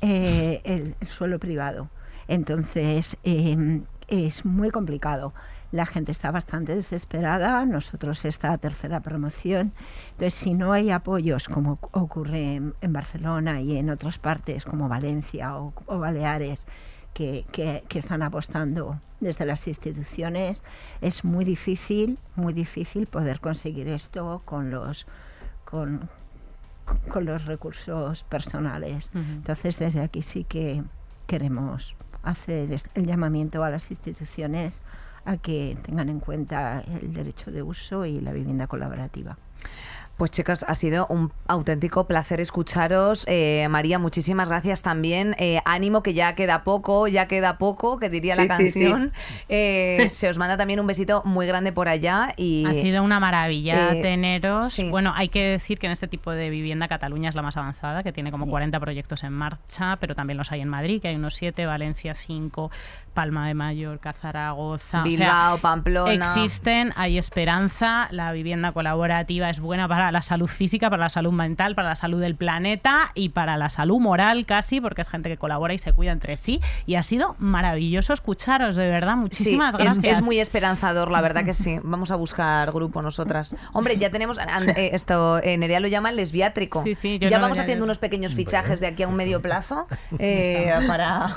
eh, 0.00 0.60
el, 0.64 0.96
el 1.00 1.08
suelo 1.08 1.38
privado. 1.38 1.90
Entonces, 2.28 3.16
eh, 3.24 3.82
es 4.08 4.44
muy 4.44 4.70
complicado. 4.70 5.32
La 5.72 5.86
gente 5.86 6.12
está 6.12 6.30
bastante 6.30 6.74
desesperada, 6.74 7.64
nosotros 7.64 8.24
esta 8.24 8.56
tercera 8.58 9.00
promoción. 9.00 9.72
Entonces, 10.12 10.34
si 10.34 10.54
no 10.54 10.72
hay 10.72 10.90
apoyos, 10.90 11.48
como 11.48 11.78
ocurre 11.92 12.54
en, 12.54 12.74
en 12.82 12.92
Barcelona 12.92 13.60
y 13.62 13.78
en 13.78 13.90
otras 13.90 14.18
partes 14.18 14.64
como 14.64 14.88
Valencia 14.88 15.56
o, 15.56 15.72
o 15.86 15.98
Baleares, 15.98 16.66
que, 17.14 17.44
que, 17.52 17.84
que, 17.88 17.98
están 17.98 18.22
apostando 18.22 19.00
desde 19.20 19.44
las 19.46 19.66
instituciones, 19.66 20.62
es 21.00 21.24
muy 21.24 21.44
difícil, 21.44 22.18
muy 22.36 22.52
difícil 22.52 23.06
poder 23.06 23.40
conseguir 23.40 23.88
esto 23.88 24.42
con 24.44 24.70
los, 24.70 25.06
con, 25.64 26.08
con 27.08 27.24
los 27.24 27.46
recursos 27.46 28.24
personales. 28.24 29.10
Uh 29.14 29.18
-huh. 29.18 29.36
Entonces, 29.36 29.78
desde 29.78 30.00
aquí 30.00 30.22
sí 30.22 30.44
que 30.44 30.82
queremos 31.26 31.94
hacer 32.22 32.68
el 32.94 33.06
llamamiento 33.06 33.64
a 33.64 33.70
las 33.70 33.90
instituciones 33.90 34.80
a 35.24 35.36
que 35.36 35.76
tengan 35.82 36.08
en 36.08 36.20
cuenta 36.20 36.80
el 36.80 37.12
derecho 37.12 37.50
de 37.50 37.62
uso 37.62 38.04
y 38.06 38.20
la 38.20 38.32
vivienda 38.32 38.66
colaborativa. 38.66 39.36
Pues 40.16 40.30
chicos, 40.30 40.64
ha 40.68 40.74
sido 40.74 41.06
un 41.08 41.32
auténtico 41.48 42.06
placer 42.06 42.40
escucharos. 42.40 43.24
Eh, 43.28 43.66
María, 43.70 43.98
muchísimas 43.98 44.48
gracias 44.48 44.82
también. 44.82 45.34
Eh, 45.38 45.60
ánimo 45.64 46.02
que 46.02 46.14
ya 46.14 46.34
queda 46.34 46.64
poco, 46.64 47.08
ya 47.08 47.26
queda 47.26 47.58
poco, 47.58 47.98
que 47.98 48.10
diría 48.10 48.36
sí, 48.36 48.42
la 48.42 48.46
canción. 48.46 49.12
Sí, 49.14 49.18
sí. 49.18 49.22
Eh, 49.48 50.08
se 50.10 50.28
os 50.28 50.38
manda 50.38 50.56
también 50.56 50.80
un 50.80 50.86
besito 50.86 51.22
muy 51.24 51.46
grande 51.46 51.72
por 51.72 51.88
allá. 51.88 52.32
Y, 52.36 52.64
ha 52.66 52.72
sido 52.72 53.02
una 53.02 53.20
maravilla 53.20 53.90
teneros. 53.90 54.80
Bueno, 54.90 55.12
hay 55.14 55.28
que 55.28 55.42
decir 55.42 55.78
que 55.78 55.86
en 55.86 55.92
este 55.92 56.08
tipo 56.08 56.30
de 56.30 56.48
vivienda 56.50 56.88
Cataluña 56.88 57.28
es 57.28 57.34
la 57.34 57.42
más 57.42 57.56
avanzada, 57.56 58.02
que 58.02 58.12
tiene 58.12 58.30
como 58.30 58.46
40 58.46 58.78
proyectos 58.80 59.24
en 59.24 59.32
marcha, 59.32 59.96
pero 60.00 60.14
también 60.14 60.38
los 60.38 60.52
hay 60.52 60.60
en 60.60 60.68
Madrid, 60.68 61.02
que 61.02 61.08
hay 61.08 61.16
unos 61.16 61.34
7, 61.34 61.66
Valencia 61.66 62.14
5, 62.14 62.70
Palma 63.14 63.46
de 63.46 63.54
Mallorca, 63.54 64.12
Zaragoza, 64.12 65.02
Bilbao, 65.02 65.54
o 65.54 65.56
sea, 65.56 65.62
Pamplona. 65.62 66.12
Existen, 66.12 66.92
hay 66.96 67.18
esperanza, 67.18 68.08
la 68.10 68.32
vivienda 68.32 68.72
colaborativa 68.72 69.50
es 69.50 69.60
buena 69.60 69.88
para 69.88 70.01
la 70.10 70.22
salud 70.22 70.48
física, 70.48 70.90
para 70.90 71.04
la 71.04 71.08
salud 71.08 71.32
mental, 71.32 71.74
para 71.74 71.90
la 71.90 71.96
salud 71.96 72.20
del 72.20 72.34
planeta 72.34 73.12
y 73.14 73.28
para 73.28 73.56
la 73.56 73.68
salud 73.68 74.00
moral 74.00 74.46
casi, 74.46 74.80
porque 74.80 75.02
es 75.02 75.08
gente 75.08 75.28
que 75.28 75.36
colabora 75.36 75.74
y 75.74 75.78
se 75.78 75.92
cuida 75.92 76.12
entre 76.12 76.36
sí. 76.36 76.60
Y 76.86 76.96
ha 76.96 77.02
sido 77.02 77.36
maravilloso 77.38 78.12
escucharos, 78.12 78.76
de 78.76 78.88
verdad. 78.88 79.16
Muchísimas 79.16 79.74
sí, 79.74 79.82
gracias. 79.82 80.04
Es, 80.04 80.18
es, 80.18 80.24
muy 80.24 80.40
esperanzador, 80.40 81.10
la 81.10 81.20
verdad 81.20 81.44
que 81.44 81.54
sí. 81.54 81.78
Vamos 81.82 82.10
a 82.10 82.16
buscar 82.16 82.72
grupo 82.72 83.02
nosotras. 83.02 83.54
Hombre, 83.72 83.98
ya 83.98 84.10
tenemos, 84.10 84.38
eh, 84.38 84.90
esto, 84.92 85.38
eh, 85.42 85.56
Nerea 85.58 85.80
lo 85.80 85.88
llama 85.88 86.10
el 86.10 86.16
lesbiátrico. 86.16 86.82
Sí, 86.82 86.94
sí, 86.94 87.18
ya 87.18 87.28
no, 87.30 87.42
vamos 87.42 87.58
ya 87.58 87.62
haciendo 87.62 87.82
yo... 87.82 87.84
unos 87.84 87.98
pequeños 87.98 88.34
fichajes 88.34 88.80
de 88.80 88.86
aquí 88.86 89.02
a 89.02 89.08
un 89.08 89.14
medio 89.14 89.42
plazo 89.42 89.86
eh, 90.18 90.72
para, 90.86 91.36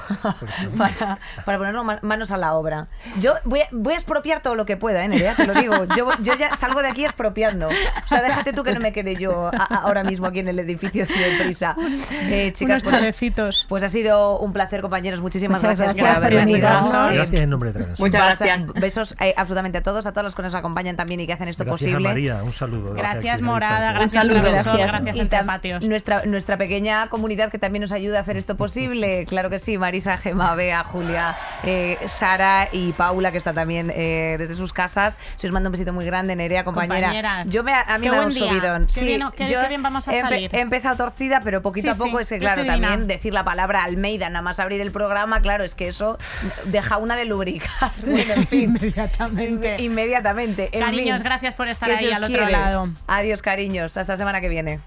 para, 0.77 1.19
para 1.45 1.57
ponernos 1.57 2.01
manos 2.01 2.31
a 2.31 2.37
la 2.37 2.55
obra. 2.55 2.87
Yo 3.19 3.33
voy 3.43 3.61
a, 3.61 3.67
voy 3.71 3.93
a 3.93 3.97
expropiar 3.97 4.41
todo 4.41 4.55
lo 4.55 4.65
que 4.65 4.77
pueda, 4.77 5.03
¿eh, 5.03 5.07
Nerea? 5.07 5.35
Te 5.35 5.45
lo 5.45 5.53
digo. 5.53 5.85
Yo, 5.95 6.09
yo 6.21 6.35
ya 6.35 6.55
salgo 6.55 6.81
de 6.81 6.89
aquí 6.89 7.03
expropiando. 7.03 7.67
O 7.67 8.07
sea, 8.07 8.21
déjate 8.21 8.53
tú 8.55 8.63
que 8.63 8.73
no 8.73 8.79
me 8.79 8.93
quede 8.93 9.15
yo 9.15 9.47
a, 9.47 9.65
ahora 9.65 10.03
mismo 10.03 10.27
aquí 10.27 10.39
en 10.39 10.47
el 10.47 10.59
edificio 10.59 11.05
de 11.05 11.43
prisa. 11.43 11.75
Eh, 12.27 12.51
chicas, 12.53 12.83
pues, 12.83 13.65
pues, 13.67 13.83
ha 13.83 13.89
sido 13.89 14.39
un 14.39 14.51
placer, 14.53 14.81
compañeros. 14.81 15.21
Muchísimas 15.21 15.61
Muchas 15.61 15.77
gracias, 15.77 15.95
gracias, 15.95 16.17
por 16.17 16.23
haber 16.23 16.45
venido. 16.45 16.67
Gracias 16.67 17.39
en 17.39 17.49
nombre 17.49 17.71
de 17.71 17.79
Transol. 17.79 18.05
Muchas 18.05 18.39
gracias. 18.39 18.73
Besos 18.73 19.15
eh, 19.19 19.33
absolutamente 19.37 19.77
a 19.77 19.83
todos, 19.83 20.05
a 20.05 20.11
todos 20.11 20.23
los 20.23 20.35
que 20.35 20.41
nos 20.41 20.55
acompañan 20.55 20.95
también 20.95 21.19
y 21.19 21.27
que 21.27 21.33
hacen 21.33 21.47
esto 21.47 21.63
gracias 21.63 21.89
posible. 21.91 22.09
A 22.09 22.11
María, 22.11 22.43
un 22.43 22.53
saludo. 22.53 22.93
Gracias, 22.93 23.41
Morada. 23.41 23.91
Gracias, 23.93 24.23
un 24.23 24.29
saludo. 24.29 24.51
Gracias, 24.51 24.75
gracias 24.91 25.17
y 25.17 25.45
Patios. 25.45 25.87
Nuestra, 25.87 26.25
nuestra 26.25 26.57
pequeña 26.57 27.07
comunidad 27.09 27.51
que 27.51 27.59
también 27.59 27.81
nos 27.81 27.91
ayuda 27.91 28.19
a 28.19 28.21
hacer 28.21 28.37
esto 28.37 28.55
posible. 28.55 29.25
Claro 29.27 29.49
que 29.49 29.59
sí, 29.59 29.77
Marisa, 29.77 30.17
Gema, 30.17 30.55
Bea, 30.55 30.83
Julia, 30.83 31.35
eh, 31.63 31.97
Sara 32.07 32.69
y 32.71 32.93
Paula, 32.93 33.31
que 33.31 33.37
está 33.37 33.53
también 33.53 33.91
eh, 33.93 34.35
desde 34.37 34.55
sus 34.55 34.73
casas. 34.73 35.17
Se 35.35 35.47
os 35.47 35.53
mando 35.53 35.69
un 35.69 35.71
besito 35.71 35.93
muy 35.93 36.05
grande, 36.05 36.35
Nerea, 36.35 36.63
compañera. 36.63 37.07
Compañeras. 37.07 37.47
Yo 37.49 37.63
me, 37.63 37.73
a 37.73 37.97
mí 37.97 38.03
qué 38.03 38.11
me 38.11 38.25
un 38.25 38.29
día. 38.29 38.44
Subidón. 38.47 38.85
Qué 38.87 38.93
sí, 38.93 39.05
bien, 39.05 39.21
qué, 39.35 39.47
yo 39.47 39.61
qué 39.61 39.67
bien 39.67 39.83
vamos 39.83 40.07
a 40.07 40.11
he, 40.11 40.21
salir. 40.21 40.49
he, 40.53 40.59
empezado 40.59 40.95
torcida, 40.95 41.41
pero 41.43 41.61
poquito 41.61 41.87
sí, 41.87 41.93
a 41.93 41.97
poco 41.97 42.17
sí, 42.17 42.23
es 42.23 42.29
que, 42.29 42.39
claro, 42.39 42.63
divina. 42.63 42.89
también 42.89 43.07
decir 43.07 43.33
la 43.33 43.43
palabra 43.43 43.83
Almeida, 43.83 44.29
nada 44.29 44.41
más 44.41 44.59
abrir 44.59 44.81
el 44.81 44.91
programa, 44.91 45.41
claro, 45.41 45.63
es 45.63 45.75
que 45.75 45.87
eso 45.87 46.17
deja 46.65 46.97
una 46.97 47.15
de 47.15 47.25
lubricar. 47.25 47.91
Bueno, 48.05 48.33
en 48.33 48.47
fin. 48.47 48.63
Inmediatamente. 48.63 49.81
Inmediatamente. 49.81 50.69
En 50.71 50.81
Cariños, 50.81 51.21
fin, 51.21 51.23
gracias 51.25 51.53
por 51.55 51.67
estar 51.67 51.89
ahí 51.91 52.11
al 52.11 52.23
otro 52.23 52.27
quiere. 52.27 52.51
lado. 52.51 52.89
Adiós, 53.07 53.41
cariños. 53.41 53.97
Hasta 53.97 54.13
la 54.13 54.17
semana 54.17 54.41
que 54.41 54.49
viene. 54.49 54.79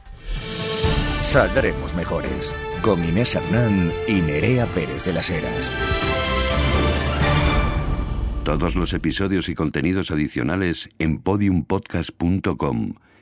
Saldremos 1.22 1.94
mejores. 1.94 2.54
Con 2.82 3.04
Inés 3.04 3.34
Hernán 3.34 3.92
y 4.06 4.20
Nerea 4.20 4.66
Pérez 4.66 5.04
de 5.04 5.12
las 5.12 5.28
Heras. 5.30 5.72
Todos 8.44 8.76
los 8.76 8.94
episodios 8.94 9.48
y 9.50 9.54
contenidos 9.54 10.10
adicionales 10.10 10.88
en 10.98 11.18
podiumpodcast.com 11.18 12.94